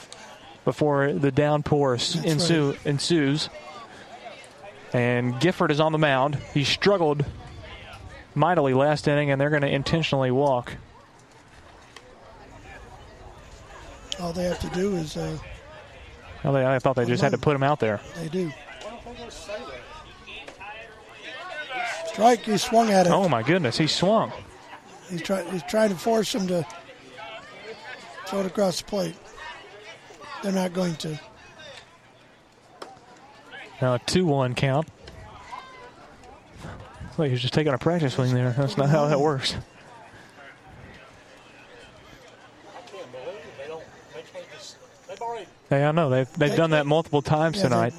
[0.65, 2.87] before the downpour ensue, right.
[2.87, 3.49] ensues.
[4.93, 6.37] And Gifford is on the mound.
[6.53, 7.25] He struggled
[8.35, 10.73] mightily last inning, and they're going to intentionally walk.
[14.21, 15.17] All they have to do is.
[15.17, 15.39] Uh,
[16.45, 18.01] well, they, I thought they just had to put him out there.
[18.17, 18.53] They do.
[22.13, 23.11] Strike, he swung at it.
[23.13, 24.33] Oh, my goodness, he swung.
[25.09, 26.67] He's, try, he's trying to force him to
[28.27, 29.15] throw it across the plate.
[30.43, 31.21] They're not going to.
[33.81, 34.89] Now a 2 1 count.
[37.17, 38.55] Like he's just taking a practice swing there.
[38.57, 39.55] That's not how that works.
[45.69, 47.95] Hey, I know they've they've done that multiple times yeah, tonight.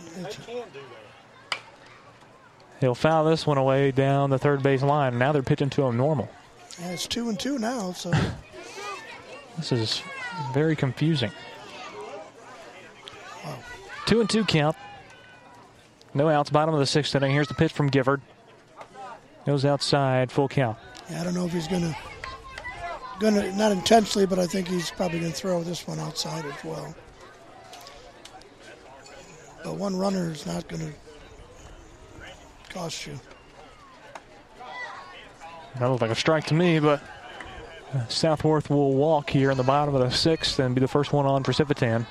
[2.82, 5.18] He'll foul this one away down the third base line.
[5.20, 6.30] Now they're pitching to him normal.
[6.80, 7.94] Yeah, it's two and two now.
[7.94, 8.12] So
[9.58, 10.02] this is
[10.54, 11.32] very confusing.
[13.46, 13.60] Wow.
[14.08, 14.76] Two and two count.
[16.16, 16.50] No outs.
[16.50, 17.32] Bottom of the sixth inning.
[17.32, 18.22] Here's the pitch from Gifford.
[19.46, 20.32] Goes outside.
[20.32, 20.78] Full count.
[21.10, 21.96] Yeah, I don't know if he's gonna
[23.20, 26.96] gonna not intentionally, but I think he's probably gonna throw this one outside as well.
[29.64, 31.11] But one runner is not going to
[32.72, 33.20] cost you.
[35.80, 37.02] That looked like a strike to me, but
[38.10, 41.26] Southworth will walk here in the bottom of the sixth and be the first one
[41.26, 42.06] on for Civitan.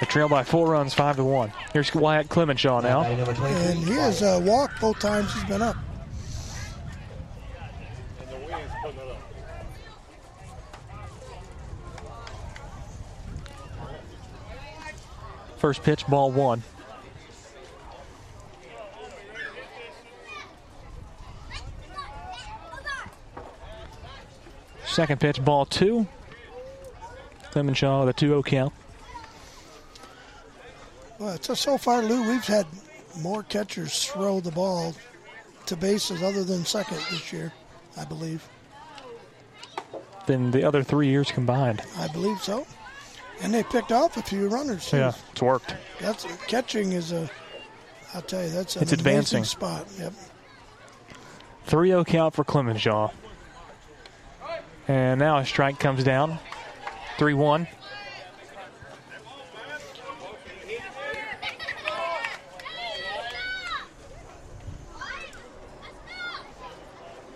[0.00, 1.52] They trail by four runs, five to one.
[1.72, 3.02] Here's Wyatt Clemenshaw now.
[3.02, 5.76] And he has uh, walked both times he's been up.
[15.58, 16.64] First pitch, ball one.
[24.92, 26.06] Second pitch, ball two.
[27.50, 28.72] Clemenshaw with a 2 0 count.
[31.18, 32.66] Well, so, so far, Lou, we've had
[33.20, 34.94] more catchers throw the ball
[35.64, 37.52] to bases other than second this year,
[37.96, 38.46] I believe.
[40.26, 41.80] Than the other three years combined.
[41.96, 42.66] I believe so.
[43.40, 44.90] And they picked off a few runners.
[44.90, 44.98] Too.
[44.98, 45.74] Yeah, it's worked.
[46.00, 47.30] That's catching is a.
[48.12, 49.86] I'll tell you, that's an it's advancing spot.
[49.98, 50.12] Yep.
[51.66, 53.10] 3-0 count for Clemenshaw.
[54.88, 56.38] And now a strike comes down.
[57.18, 57.68] 3-1.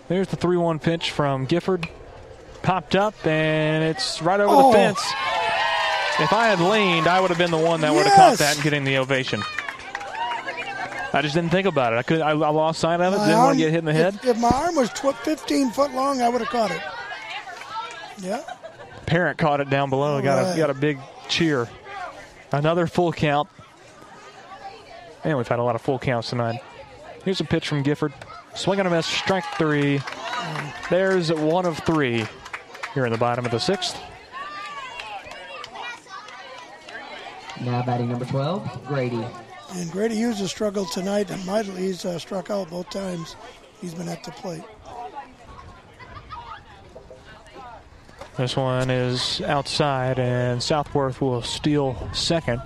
[0.07, 1.87] There's the 3 1 pitch from Gifford.
[2.61, 4.71] Popped up, and it's right over oh.
[4.71, 4.99] the fence.
[6.19, 7.95] If I had leaned, I would have been the one that yes.
[7.95, 9.41] would have caught that and getting the ovation.
[11.13, 11.97] I just didn't think about it.
[11.97, 12.21] I could.
[12.21, 13.17] I, I lost sight of it.
[13.17, 14.15] My didn't arm, want to get hit in the head.
[14.15, 16.81] If, if my arm was 15 foot long, I would have caught it.
[18.19, 18.43] Yeah.
[19.05, 20.15] Parent caught it down below.
[20.15, 20.55] All got right.
[20.55, 21.69] a got a big cheer.
[22.51, 23.49] Another full count.
[25.23, 26.61] And we've had a lot of full counts tonight.
[27.23, 28.13] Here's a pitch from Gifford.
[28.55, 29.05] Swing and a miss.
[29.05, 30.01] Strike three.
[30.89, 32.25] There's one of three
[32.93, 33.97] here in the bottom of the sixth.
[37.61, 39.25] Now batting number 12, Grady.
[39.73, 43.35] And Grady Hughes has struggled tonight, and mightily he's uh, struck out both times
[43.81, 44.63] he's been at the plate.
[48.37, 52.61] This one is outside, and Southworth will steal second.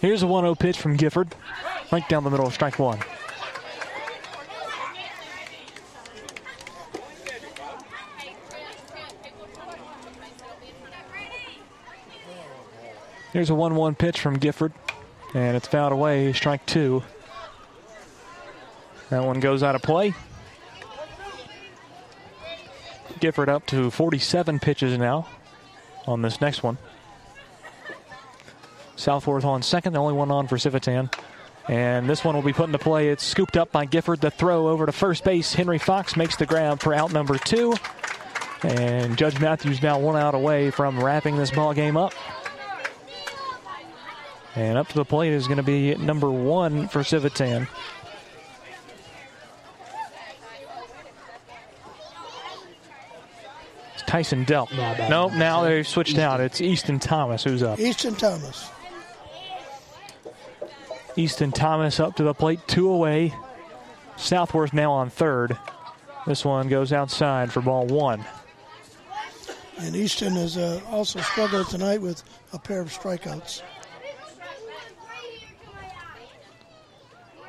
[0.00, 1.34] Here's a 1 0 pitch from Gifford.
[1.92, 2.98] Right down the middle of strike one.
[13.32, 14.72] Here's a 1 1 pitch from Gifford,
[15.32, 17.02] and it's fouled away, strike two.
[19.08, 20.14] That one goes out of play.
[23.20, 25.26] Gifford up to 47 pitches now
[26.06, 26.76] on this next one.
[28.96, 31.10] Southworth on second, the only one on for Civitan.
[31.68, 33.08] And this one will be put into play.
[33.08, 34.20] It's scooped up by Gifford.
[34.20, 35.54] The throw over to first base.
[35.54, 37.74] Henry Fox makes the grab for out number two.
[38.62, 42.12] And Judge Matthews now one out away from wrapping this ball game up.
[44.54, 47.66] And up to the plate is going to be number one for Civitan.
[53.94, 54.70] It's Tyson Delk.
[54.72, 56.24] No, nope, now they've switched Easton.
[56.24, 56.40] out.
[56.40, 57.78] It's Easton Thomas who's up.
[57.78, 58.68] Easton Thomas.
[61.16, 63.34] Easton Thomas up to the plate, two away.
[64.16, 65.56] Southworth now on third.
[66.26, 68.24] This one goes outside for ball one.
[69.78, 72.22] And Easton has uh, also struggled tonight with
[72.52, 73.62] a pair of strikeouts.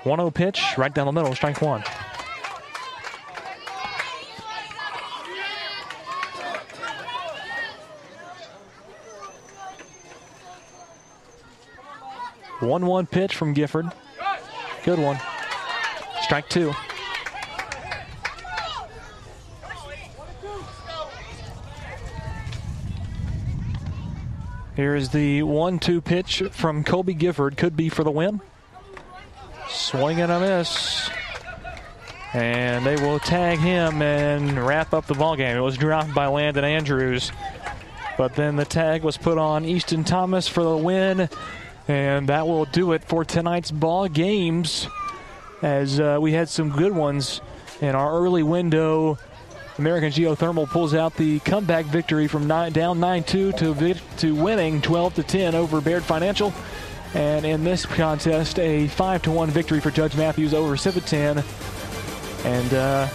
[0.04, 1.84] 1 0 pitch, right down the middle, strike one.
[12.64, 13.92] One one pitch from Gifford.
[14.86, 15.20] Good one.
[16.22, 16.74] Strike two.
[24.76, 27.58] Here's the one two pitch from Colby Gifford.
[27.58, 28.40] Could be for the win.
[29.74, 31.10] Swing and a miss.
[32.34, 35.58] And they will tag him and wrap up the ball game.
[35.58, 37.32] It was dropped by Landon Andrews.
[38.18, 41.28] But then the tag was put on Easton Thomas for the win.
[41.88, 44.88] And that will do it for tonight's ball games.
[45.62, 47.42] As uh, we had some good ones
[47.82, 49.18] in our early window.
[49.80, 55.16] American Geothermal pulls out the comeback victory from nine, down 9-2 to to winning 12
[55.16, 56.54] to 10 over Baird Financial.
[57.14, 61.44] And in this contest, a 5 to 1 victory for Judge Matthews over Civitan.
[62.46, 63.08] And uh,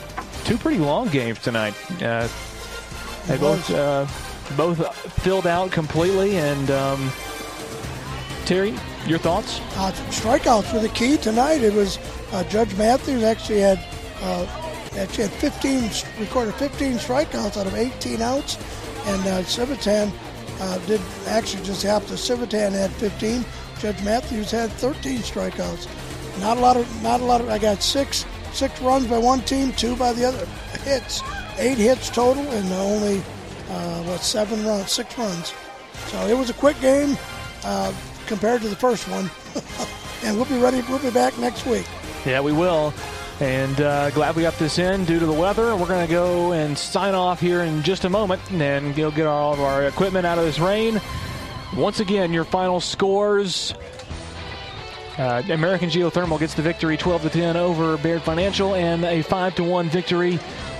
[0.45, 1.75] two pretty long games tonight.
[2.03, 2.29] Uh,
[3.27, 4.07] they both uh,
[4.57, 6.39] both filled out completely.
[6.39, 7.11] And um,
[8.47, 8.75] Terry,
[9.07, 9.61] your thoughts?
[9.77, 11.63] Uh, strikeouts were the key tonight.
[11.63, 11.99] It was
[12.33, 13.79] uh, Judge Matthews actually had
[14.23, 14.47] uh,
[14.97, 18.57] actually had 15 recorded 15 strikeouts out of 18 outs,
[19.07, 20.11] and uh, Civitan
[20.61, 23.45] uh, did actually just half the Civitan had 15.
[23.79, 25.87] Judge Matthews had 13 strikeouts.
[26.41, 27.49] Not a lot of not a lot of.
[27.49, 30.47] I got six six runs by one team, two by the other.
[30.85, 31.23] Hits,
[31.59, 33.23] eight hits total, and only
[33.71, 35.53] uh, what seven runs, six runs.
[36.07, 37.17] So it was a quick game
[37.65, 37.93] uh,
[38.27, 39.31] compared to the first one.
[40.25, 40.81] and we'll be ready.
[40.89, 41.87] We'll be back next week.
[42.25, 42.95] Yeah, we will.
[43.41, 45.77] And uh, glad we got this in due to the weather.
[45.77, 49.27] We're going to go and sign off here in just a moment and go get
[49.27, 51.01] all of our equipment out of this rain.
[51.77, 53.75] Once again, your final scores.
[55.19, 59.55] Uh, American Geothermal gets the victory 12 to 10 over Baird Financial and a 5
[59.57, 60.39] to 1 victory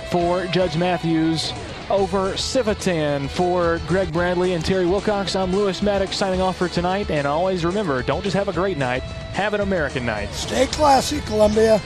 [0.09, 1.53] for Judge Matthews
[1.89, 3.29] over Civitan.
[3.29, 7.11] For Greg Bradley and Terry Wilcox, I'm Lewis Maddox signing off for tonight.
[7.11, 10.33] And always remember don't just have a great night, have an American night.
[10.33, 11.81] Stay classy, Columbia.